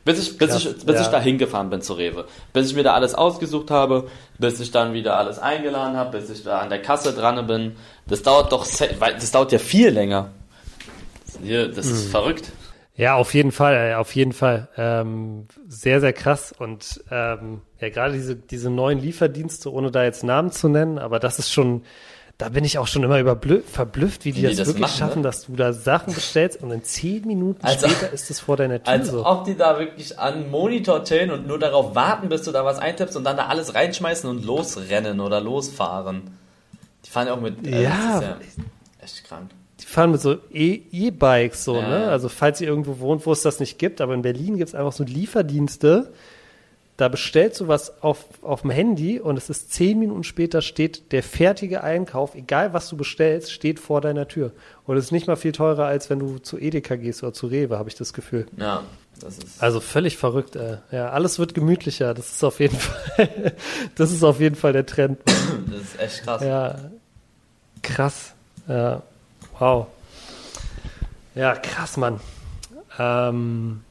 Bis 0.07 0.21
ich, 0.21 0.39
bis 0.39 0.51
Krass, 0.51 0.65
ich, 0.65 0.87
bis 0.87 0.95
ja. 0.95 1.01
ich 1.03 1.07
da 1.09 1.21
hingefahren 1.21 1.69
bin 1.69 1.83
zur 1.83 1.99
Rewe. 1.99 2.27
Bis 2.53 2.71
ich 2.71 2.77
mir 2.77 2.85
da 2.85 2.95
alles 2.95 3.17
ausgesucht 3.17 3.73
habe, 3.73 4.07
bis 4.39 4.61
ich 4.61 4.71
dann 4.71 4.93
wieder 4.93 5.19
alles 5.19 5.41
eingeladen 5.41 5.97
habe, 5.97 6.17
bis 6.17 6.31
ich 6.31 6.45
da 6.45 6.61
an 6.61 6.71
der 6.71 6.81
Kasse 6.81 7.13
dran 7.13 7.45
bin. 7.49 7.75
Das 8.07 8.23
dauert 8.23 8.53
doch, 8.53 8.65
das 8.65 9.31
dauert 9.33 9.51
ja 9.51 9.59
viel 9.59 9.89
länger. 9.91 10.31
Hier, 11.43 11.67
das 11.69 11.87
Mhm. 11.87 11.93
ist 11.93 12.09
verrückt. 12.09 12.53
Ja, 12.95 13.17
auf 13.17 13.35
jeden 13.35 13.51
Fall, 13.51 13.75
äh, 13.91 13.95
auf 13.95 14.15
jeden 14.15 14.33
Fall. 14.33 14.69
Ähm, 14.77 15.49
sehr, 15.67 16.01
sehr 16.01 16.13
krass. 16.13 16.55
Und 16.57 17.03
ähm, 17.11 17.63
ja, 17.81 17.89
gerade 17.91 18.15
diese, 18.15 18.37
diese 18.37 18.71
neuen 18.71 19.01
Lieferdienste, 19.01 19.73
ohne 19.73 19.91
da 19.91 20.05
jetzt 20.05 20.23
Namen 20.23 20.53
zu 20.53 20.69
nennen, 20.69 20.99
aber 21.01 21.19
das 21.19 21.41
ist 21.41 21.53
schon, 21.53 21.83
da 22.39 22.51
bin 22.51 22.65
ich 22.65 22.77
auch 22.79 22.87
schon 22.87 23.03
immer 23.03 23.17
verblüfft, 23.67 24.25
wie 24.27 24.33
die 24.33 24.39
Wie 24.39 24.43
das, 24.43 24.51
die 24.53 24.57
das 24.59 24.67
wirklich 24.69 24.83
machen, 24.83 24.99
schaffen, 24.99 25.23
ne? 25.23 25.29
dass 25.29 25.47
du 25.47 25.57
da 25.57 25.73
Sachen 25.73 26.13
bestellst 26.13 26.63
und 26.63 26.71
in 26.71 26.85
zehn 26.85 27.27
Minuten 27.27 27.65
Also- 27.65 27.89
später 27.89 28.13
ist 28.13 28.31
es 28.31 28.41
vor 28.41 28.57
deiner 28.59 28.83
Tür 28.83 28.93
Als 28.93 29.09
so. 29.09 29.25
ob 29.25 29.45
die 29.45 29.57
da 29.57 29.79
wirklich 29.79 30.19
an 30.19 30.51
Monitor 30.51 31.03
chillen 31.05 31.31
und 31.31 31.47
nur 31.47 31.59
darauf 31.59 31.95
warten, 31.95 32.29
bis 32.29 32.43
du 32.43 32.53
da 32.53 32.65
was 32.65 32.79
eintippst 32.79 33.17
und 33.17 33.25
dann 33.25 33.39
da 33.39 33.47
alles 33.47 33.75
reinschmeißen 33.75 34.29
und 34.29 34.45
losrennen 34.45 35.21
oder 35.21 35.41
losfahren. 35.41 36.23
Die 37.07 37.11
fahren 37.11 37.29
ja 37.29 37.35
auch 37.35 37.41
mit. 37.41 37.67
äh, 37.67 37.85
Ja. 37.85 38.21
Das 38.21 38.47
ist 38.47 38.59
ja 38.59 38.65
echt 39.03 39.25
krank. 39.25 39.51
Die 39.81 39.87
fahren 39.87 40.11
mit 40.11 40.21
so 40.21 40.37
E- 40.53 40.81
E-Bikes 40.93 41.65
so, 41.65 41.77
Ja, 41.77 41.89
ne? 41.89 42.03
ja. 42.03 42.09
Also 42.09 42.29
falls 42.29 42.61
ihr 42.61 42.69
irgendwo 42.69 42.99
wohnt, 42.99 43.25
wo 43.25 43.33
es 43.33 43.43
das 43.43 43.61
nicht 43.61 43.79
gibt, 43.79 44.01
aber 44.03 44.13
in 44.15 44.23
Berlin 44.23 44.57
gibt 44.59 44.69
es 44.69 44.75
einfach 44.75 44.93
so 44.93 45.05
Lieferdienste. 45.05 46.13
Da 46.97 47.09
bestellst 47.09 47.61
du 47.61 47.69
was 47.69 48.03
auf, 48.03 48.25
auf 48.41 48.63
dem 48.63 48.71
Handy 48.71 49.21
und 49.21 49.37
es 49.37 49.51
ist 49.51 49.71
zehn 49.71 49.99
Minuten 49.99 50.25
später 50.25 50.63
steht 50.63 51.13
der 51.13 51.23
fertige 51.23 51.85
Einkauf, 51.85 52.35
egal 52.35 52.73
was 52.73 52.89
du 52.89 52.97
bestellst, 52.97 53.53
steht 53.53 53.79
vor 53.79 54.01
deiner 54.01 54.29
Tür. 54.29 54.53
Und 54.87 54.97
es 54.97 55.07
ist 55.07 55.13
nicht 55.13 55.27
mal 55.27 55.37
viel 55.37 55.53
teurer, 55.53 55.85
als 55.85 56.09
wenn 56.09 56.19
du 56.19 56.39
zu 56.39 56.59
Edeka 56.59 56.97
gehst 56.97 57.23
oder 57.23 57.35
zu 57.35 57.49
Rewe, 57.49 57.79
habe 57.79 57.91
ich 57.91 57.97
das 57.97 58.15
Gefühl. 58.15 58.47
Ja, 58.57 58.83
das 59.21 59.37
ist. 59.37 59.63
Also 59.63 59.81
völlig 59.81 60.17
verrückt, 60.17 60.57
äh. 60.57 60.79
Ja, 60.91 61.11
alles 61.11 61.39
wird 61.39 61.53
gemütlicher. 61.53 62.15
Das 62.15 62.33
ist 62.33 62.43
auf 62.43 62.61
jeden 62.61 62.77
Fall, 62.79 63.53
das 63.95 64.11
ist 64.11 64.25
auf 64.25 64.41
jeden 64.41 64.57
Fall 64.57 64.73
der 64.73 64.87
Trend. 64.87 65.19
Das 65.71 65.83
ist 65.83 66.01
echt 66.01 66.23
krass. 66.25 66.43
Ja, 66.43 66.77
krass. 67.83 68.33
Ja, 68.69 69.03
wow. 69.59 69.87
Ja, 71.35 71.55
krass, 71.57 71.99
Mann. 71.99 72.21
Ähm, 72.99 73.83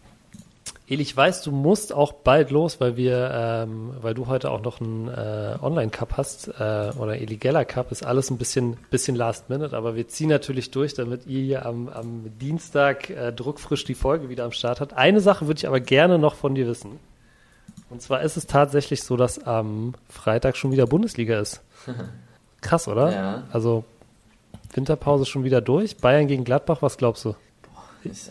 Eli, 0.88 1.01
ich 1.01 1.17
weiß, 1.17 1.41
du 1.41 1.51
musst 1.51 1.93
auch 1.93 2.13
bald 2.13 2.51
los, 2.51 2.79
weil 2.79 2.95
wir, 2.95 3.31
ähm, 3.33 3.91
weil 4.01 4.13
du 4.13 4.27
heute 4.27 4.51
auch 4.51 4.61
noch 4.61 4.79
einen 4.79 5.07
äh, 5.07 5.57
Online-Cup 5.59 6.15
hast 6.15 6.47
äh, 6.47 6.91
oder 6.99 7.17
Eli 7.17 7.38
Geller 7.38 7.65
Cup, 7.65 7.91
ist 7.91 8.05
alles 8.05 8.29
ein 8.29 8.38
bisschen, 8.38 8.77
bisschen 8.91 9.15
last 9.15 9.49
minute, 9.49 9.75
aber 9.75 9.95
wir 9.95 10.07
ziehen 10.07 10.29
natürlich 10.29 10.69
durch, 10.69 10.93
damit 10.93 11.25
ihr 11.25 11.41
hier 11.41 11.65
am, 11.65 11.89
am 11.89 12.38
Dienstag 12.39 13.09
äh, 13.09 13.33
druckfrisch 13.33 13.83
die 13.83 13.95
Folge 13.95 14.29
wieder 14.29 14.45
am 14.45 14.51
Start 14.51 14.79
habt. 14.79 14.93
Eine 14.93 15.21
Sache 15.21 15.47
würde 15.47 15.57
ich 15.57 15.67
aber 15.67 15.79
gerne 15.79 16.19
noch 16.19 16.36
von 16.36 16.53
dir 16.53 16.67
wissen. 16.67 16.99
Und 17.89 18.03
zwar 18.03 18.21
ist 18.21 18.38
es 18.38 18.45
tatsächlich 18.45 19.01
so, 19.01 19.17
dass 19.17 19.39
am 19.43 19.95
Freitag 20.07 20.55
schon 20.55 20.71
wieder 20.71 20.86
Bundesliga 20.86 21.39
ist. 21.39 21.61
Krass, 22.61 22.88
oder? 22.88 23.11
Ja. 23.11 23.43
Also 23.51 23.86
Winterpause 24.73 25.25
schon 25.25 25.43
wieder 25.43 25.61
durch. 25.61 25.97
Bayern 25.97 26.27
gegen 26.27 26.43
Gladbach, 26.43 26.81
was 26.81 26.97
glaubst 26.97 27.25
du? 27.25 27.36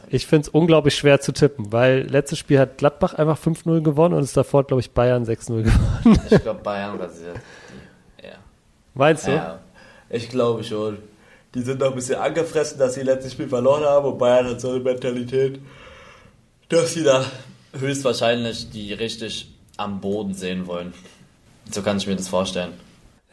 Ich, 0.09 0.27
finde 0.27 0.43
es 0.43 0.49
unglaublich 0.49 0.95
schwer 0.95 1.21
zu 1.21 1.33
tippen, 1.33 1.73
weil 1.73 2.03
letztes 2.09 2.39
Spiel 2.39 2.59
hat 2.59 2.79
Gladbach 2.79 3.15
einfach 3.15 3.39
5-0 3.39 3.83
gewonnen 3.83 4.15
und 4.15 4.23
es 4.23 4.33
davor, 4.33 4.65
glaube 4.65 4.81
ich, 4.81 4.91
Bayern 4.91 5.25
6-0 5.25 5.63
gewonnen. 5.63 6.21
ich 6.31 6.43
glaube, 6.43 6.61
Bayern 6.63 6.99
rasiert. 6.99 7.37
Ja. 8.23 8.35
Meinst 8.95 9.27
du? 9.27 9.33
Ja, 9.33 9.61
ich 10.09 10.29
glaube 10.29 10.65
schon. 10.65 10.99
Die 11.55 11.63
sind 11.63 11.81
noch 11.81 11.91
ein 11.91 11.95
bisschen 11.95 12.17
angefressen, 12.17 12.79
dass 12.79 12.95
sie 12.95 13.03
letztes 13.03 13.33
Spiel 13.33 13.49
verloren 13.49 13.85
haben 13.85 14.07
und 14.07 14.19
Bayern 14.19 14.47
hat 14.47 14.61
so 14.61 14.71
eine 14.71 14.81
Mentalität, 14.81 15.61
dass 16.69 16.95
sie 16.95 17.05
da 17.05 17.25
Höchstwahrscheinlich 17.79 18.71
die 18.71 18.93
richtig 18.93 19.53
am 19.77 20.01
Boden 20.01 20.35
sehen 20.35 20.67
wollen. 20.67 20.93
So 21.71 21.83
kann 21.83 21.97
ich 21.97 22.07
mir 22.07 22.17
das 22.17 22.29
vorstellen. 22.29 22.73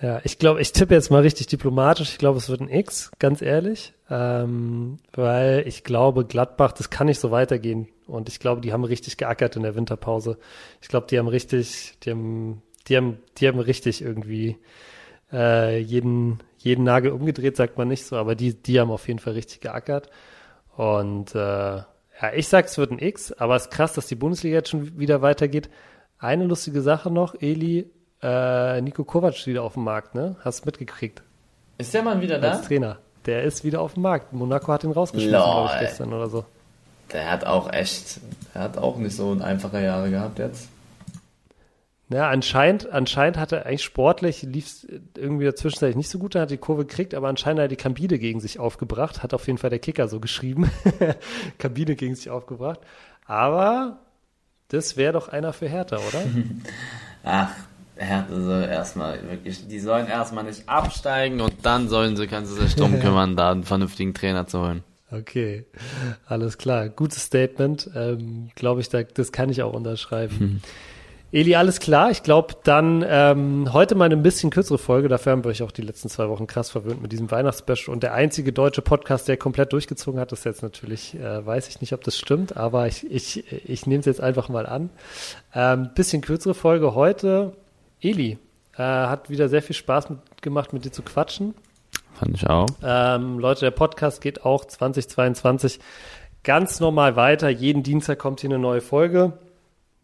Ja, 0.02 0.20
ich 0.24 0.39
glaube, 0.39 0.62
ich 0.62 0.72
tippe 0.72 0.95
jetzt 0.95 1.12
mal 1.12 1.22
richtig 1.22 1.45
diplomatisch. 1.45 2.10
Ich 2.12 2.18
glaube, 2.18 2.39
es 2.39 2.49
wird 2.49 2.60
ein 2.60 2.70
X, 2.70 3.12
ganz 3.20 3.43
ehrlich. 3.43 3.93
Ähm, 4.10 4.97
weil 5.14 5.64
ich 5.68 5.84
glaube, 5.84 6.26
Gladbach, 6.26 6.72
das 6.72 6.89
kann 6.89 7.06
nicht 7.06 7.20
so 7.20 7.30
weitergehen. 7.30 7.88
Und 8.08 8.28
ich 8.28 8.39
glaube, 8.39 8.62
die 8.62 8.74
haben 8.74 8.84
richtig 8.84 9.18
geackert 9.18 9.56
in 9.56 9.62
der 9.62 9.76
Winterpause. 9.76 10.39
Ich 10.82 10.88
glaube, 10.88 11.06
die 11.08 11.20
haben 11.20 11.28
richtig, 11.28 11.99
die 12.04 12.12
haben, 12.12 12.64
die 12.88 12.97
haben, 12.97 13.20
die 13.38 13.47
haben 13.47 13.60
richtig 13.60 14.02
irgendwie 14.02 14.58
äh, 15.32 15.80
jeden, 15.80 16.39
jeden 16.58 16.84
Nagel 16.84 17.12
umgedreht, 17.12 17.56
sagt 17.56 17.78
man 17.78 17.88
nicht 17.88 18.06
so, 18.06 18.16
aber 18.16 18.34
die, 18.34 18.56
die 18.56 18.80
haben 18.80 18.89
auf 18.89 19.08
jeden 19.08 19.20
Fall 19.20 19.34
richtig 19.34 19.62
geackert. 19.62 20.10
Und 20.76 21.36
äh, 21.36 21.38
ja, 21.78 22.34
ich 22.36 22.47
sag, 22.47 22.66
es 22.66 22.78
wird 22.80 22.91
ein 22.91 22.99
X, 22.99 23.34
aber 23.34 23.56
es 23.56 23.64
ist 23.64 23.72
krass, 23.72 23.93
dass 23.93 24.08
die 24.08 24.16
Bundesliga 24.16 24.58
jetzt 24.58 24.70
schon 24.70 24.97
wieder 24.97 25.22
weitergeht. 25.22 25.70
Eine 26.18 26.45
lustige 26.45 26.82
Sache 26.82 27.12
noch, 27.12 27.36
Eli, 27.39 27.91
äh, 28.22 28.82
Nico 28.82 29.03
Kovac 29.03 29.45
wieder 29.47 29.63
auf 29.63 29.74
dem 29.74 29.84
Markt, 29.84 30.15
ne? 30.15 30.36
Hast 30.43 30.61
du 30.61 30.65
mitgekriegt? 30.67 31.24
Ist 31.78 31.93
der 31.93 32.03
Mann 32.03 32.22
wieder 32.22 32.39
da? 32.39 32.51
Als 32.51 32.67
Trainer. 32.67 32.97
Der 33.26 33.43
ist 33.43 33.63
wieder 33.63 33.82
auf 33.82 33.93
dem 33.93 34.03
Markt. 34.03 34.34
Monaco 34.34 34.72
hat 34.72 34.84
ihn 34.84 34.91
rausgeschmissen, 34.91 35.32
glaube 35.32 35.72
ich, 35.74 35.80
gestern 35.80 36.13
oder 36.13 36.30
so. 36.30 36.45
Der 37.11 37.30
hat 37.30 37.45
auch 37.45 37.72
echt, 37.72 38.19
er 38.53 38.61
hat 38.61 38.78
auch 38.78 38.97
nicht 38.97 39.15
so 39.15 39.38
einfache 39.39 39.84
Jahre 39.84 40.09
gehabt 40.09 40.39
jetzt. 40.39 40.69
Ja, 42.09 42.30
anscheinend, 42.30 42.89
anscheinend 42.91 43.38
hat 43.38 43.53
er 43.53 43.65
eigentlich 43.65 43.84
sportlich, 43.84 44.41
lief 44.41 44.65
es 44.65 44.88
irgendwie 45.15 45.45
dazwischenzeitlich 45.45 45.95
nicht 45.95 46.09
so 46.09 46.19
gut, 46.19 46.36
er 46.36 46.41
hat 46.41 46.51
die 46.51 46.57
Kurve 46.57 46.86
gekriegt, 46.86 47.13
aber 47.13 47.30
anscheinend 47.30 47.59
hat 47.59 47.65
er 47.65 47.69
die 47.69 47.78
Kabine 47.78 48.19
gegen 48.19 48.41
sich 48.41 48.59
aufgebracht, 48.59 49.24
hat 49.24 49.34
auf 49.34 49.47
jeden 49.47 49.57
Fall 49.57 49.69
der 49.69 49.80
Kicker 49.80 50.09
so 50.09 50.19
geschrieben. 50.19 50.69
Kabine 51.57 51.95
gegen 51.95 52.15
sich 52.15 52.30
aufgebracht. 52.30 52.82
Aber 53.26 53.99
das 54.67 54.97
wäre 54.97 55.13
doch 55.13 55.30
einer 55.30 55.53
für 55.53 55.69
Hertha, 55.69 55.97
oder? 55.97 56.24
Ach, 57.24 57.51
Hertha 58.02 58.39
soll 58.39 58.64
erstmal 58.64 59.20
wirklich, 59.30 59.68
die 59.68 59.80
sollen 59.80 60.08
erstmal 60.08 60.43
nicht 60.43 60.68
absteigen 60.68 61.41
und 61.41 61.54
dann 61.64 61.89
sollen 61.89 62.18
sie, 62.18 62.28
kannst 62.28 62.52
du 62.52 62.62
sich 62.62 62.76
drum 62.76 62.99
kümmern, 63.02 63.36
da 63.36 63.52
einen 63.52 63.64
vernünftigen 63.64 64.14
Trainer 64.14 64.47
zu 64.47 64.60
holen. 64.60 64.84
Okay, 65.12 65.66
alles 66.26 66.58
klar. 66.58 66.88
Gutes 66.88 67.24
Statement. 67.24 67.89
Ähm, 67.95 68.49
glaube 68.56 68.80
ich, 68.80 68.88
da, 68.88 69.04
das 69.04 69.34
kann 69.34 69.49
ich 69.49 69.62
auch 69.62 69.74
unterschreiben. 69.74 70.62
Eli, 71.34 71.56
alles 71.56 71.80
klar. 71.80 72.12
Ich 72.12 72.24
glaube, 72.24 72.56
dann 72.64 73.06
ähm, 73.08 73.72
heute 73.72 73.95
mal 73.95 74.06
eine 74.06 74.18
bisschen 74.18 74.49
kürzere 74.49 74.78
Folge. 74.78 75.08
Dafür 75.08 75.32
haben 75.32 75.45
wir 75.45 75.49
euch 75.49 75.64
auch 75.64 75.72
die 75.72 75.82
letzten 75.82 76.10
zwei 76.10 76.28
Wochen 76.28 76.45
krass 76.45 76.70
verwöhnt 76.70 77.02
mit 77.02 77.14
diesem 77.14 77.32
Weihnachtsspecial. 77.32 77.93
Und 77.93 78.04
der 78.04 78.14
einzige 78.14 78.52
deutsche 78.52 78.82
Podcast, 78.82 79.30
der 79.30 79.38
komplett 79.38 79.72
durchgezogen 79.72 80.20
hat, 80.20 80.34
ist 80.34 80.43
jetzt 80.43 80.62
natürlich, 80.62 81.16
äh, 81.16 81.45
weiß 81.45 81.70
ich 81.70 81.80
nicht, 81.80 81.93
ob 81.93 82.04
das 82.04 82.18
stimmt, 82.18 82.58
aber 82.58 82.88
ich, 82.88 83.10
ich, 83.10 83.49
ich 83.49 83.88
nehme 83.88 84.02
es 84.02 84.06
jetzt 84.06 84.20
einfach 84.20 84.49
mal 84.49 84.66
an. 84.66 84.89
Ähm, 85.56 85.91
bisschen 85.95 86.22
kürzere 86.22 86.54
Folge 86.54 86.95
heute. 86.95 87.54
Eli, 88.02 88.38
äh, 88.76 88.82
hat 88.82 89.30
wieder 89.30 89.47
sehr 89.47 89.62
viel 89.62 89.76
Spaß 89.76 90.10
mit, 90.10 90.20
gemacht, 90.41 90.74
mit 90.74 90.86
dir 90.86 90.91
zu 90.91 91.04
quatschen. 91.04 91.54
Fand 92.14 92.36
ich 92.36 92.47
auch. 92.47 92.68
Ähm, 92.84 93.39
Leute, 93.39 93.62
der 93.62 93.72
Podcast 93.72 94.22
geht 94.22 94.43
auch 94.43 94.66
2022 94.66 95.80
ganz 96.43 96.80
normal 96.80 97.16
weiter. 97.16 97.49
Jeden 97.49 97.84
Dienstag 97.84 98.20
kommt 98.20 98.41
hier 98.41 98.49
eine 98.49 98.60
neue 98.60 98.82
Folge. 98.82 99.34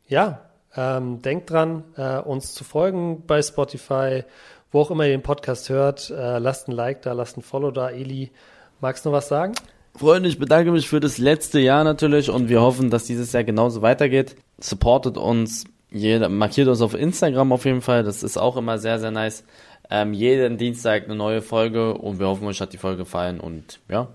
Ja, 0.08 0.42
ähm, 0.76 1.22
denkt 1.22 1.50
dran, 1.50 1.84
äh, 1.96 2.20
uns 2.20 2.54
zu 2.54 2.64
folgen 2.64 3.24
bei 3.26 3.42
Spotify, 3.42 4.24
wo 4.72 4.82
auch 4.82 4.92
immer 4.92 5.06
ihr 5.06 5.12
den 5.12 5.24
Podcast 5.24 5.70
hört. 5.70 6.10
Äh, 6.10 6.40
lasst 6.40 6.68
ein 6.68 6.74
Like 6.74 7.02
da, 7.02 7.14
lasst 7.14 7.38
ein 7.38 7.42
Follow 7.42 7.72
da. 7.72 7.90
Eli, 7.90 8.32
magst 8.80 9.06
du 9.06 9.10
noch 9.10 9.18
was 9.18 9.28
sagen? 9.28 9.54
Freunde, 9.96 10.30
ich 10.30 10.38
bedanke 10.38 10.72
mich 10.72 10.88
für 10.88 11.00
das 11.00 11.18
letzte 11.18 11.60
Jahr 11.60 11.84
natürlich 11.84 12.30
und 12.30 12.50
wir 12.50 12.62
hoffen, 12.62 12.92
dass 12.92 13.06
dieses 13.06 13.34
Jahr 13.34 13.44
genauso 13.44 13.82
weitergeht. 13.82 14.36
Supportet 14.60 15.18
uns, 15.18 15.64
jeder, 15.92 16.30
markiert 16.30 16.68
uns 16.68 16.82
auf 16.82 16.94
Instagram 16.94 17.52
auf 17.52 17.66
jeden 17.66 17.82
Fall, 17.82 18.04
das 18.04 18.24
ist 18.24 18.38
auch 18.38 18.58
immer 18.58 18.78
sehr, 18.78 19.00
sehr 19.00 19.12
nice. 19.12 19.44
Ähm, 19.90 20.14
jeden 20.14 20.58
Dienstag 20.58 21.06
eine 21.06 21.16
neue 21.16 21.42
Folge 21.42 21.94
und 21.94 22.20
wir 22.20 22.28
hoffen, 22.28 22.46
euch 22.48 22.60
hat 22.60 22.74
die 22.74 22.78
Folge 22.78 23.00
gefallen 23.00 23.40
und 23.40 23.80
ja, 23.90 24.10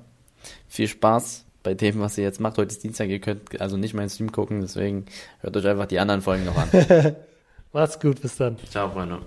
viel 0.68 0.86
Spaß 0.86 1.46
bei 1.62 1.74
dem, 1.74 2.00
was 2.00 2.18
ihr 2.18 2.24
jetzt 2.24 2.40
macht. 2.40 2.58
Heute 2.58 2.72
ist 2.72 2.84
Dienstag, 2.84 3.08
ihr 3.08 3.20
könnt 3.20 3.60
also 3.60 3.76
nicht 3.76 3.94
meinen 3.94 4.10
Stream 4.10 4.32
gucken, 4.32 4.60
deswegen 4.60 5.06
hört 5.40 5.56
euch 5.56 5.66
einfach 5.66 5.86
die 5.86 5.98
anderen 5.98 6.20
Folgen 6.20 6.44
noch 6.44 6.56
an. 6.56 6.68
Macht's 7.72 7.98
gut, 7.98 8.20
bis 8.20 8.36
dann. 8.36 8.56
Ciao, 8.70 8.90
Freunde. 8.90 9.20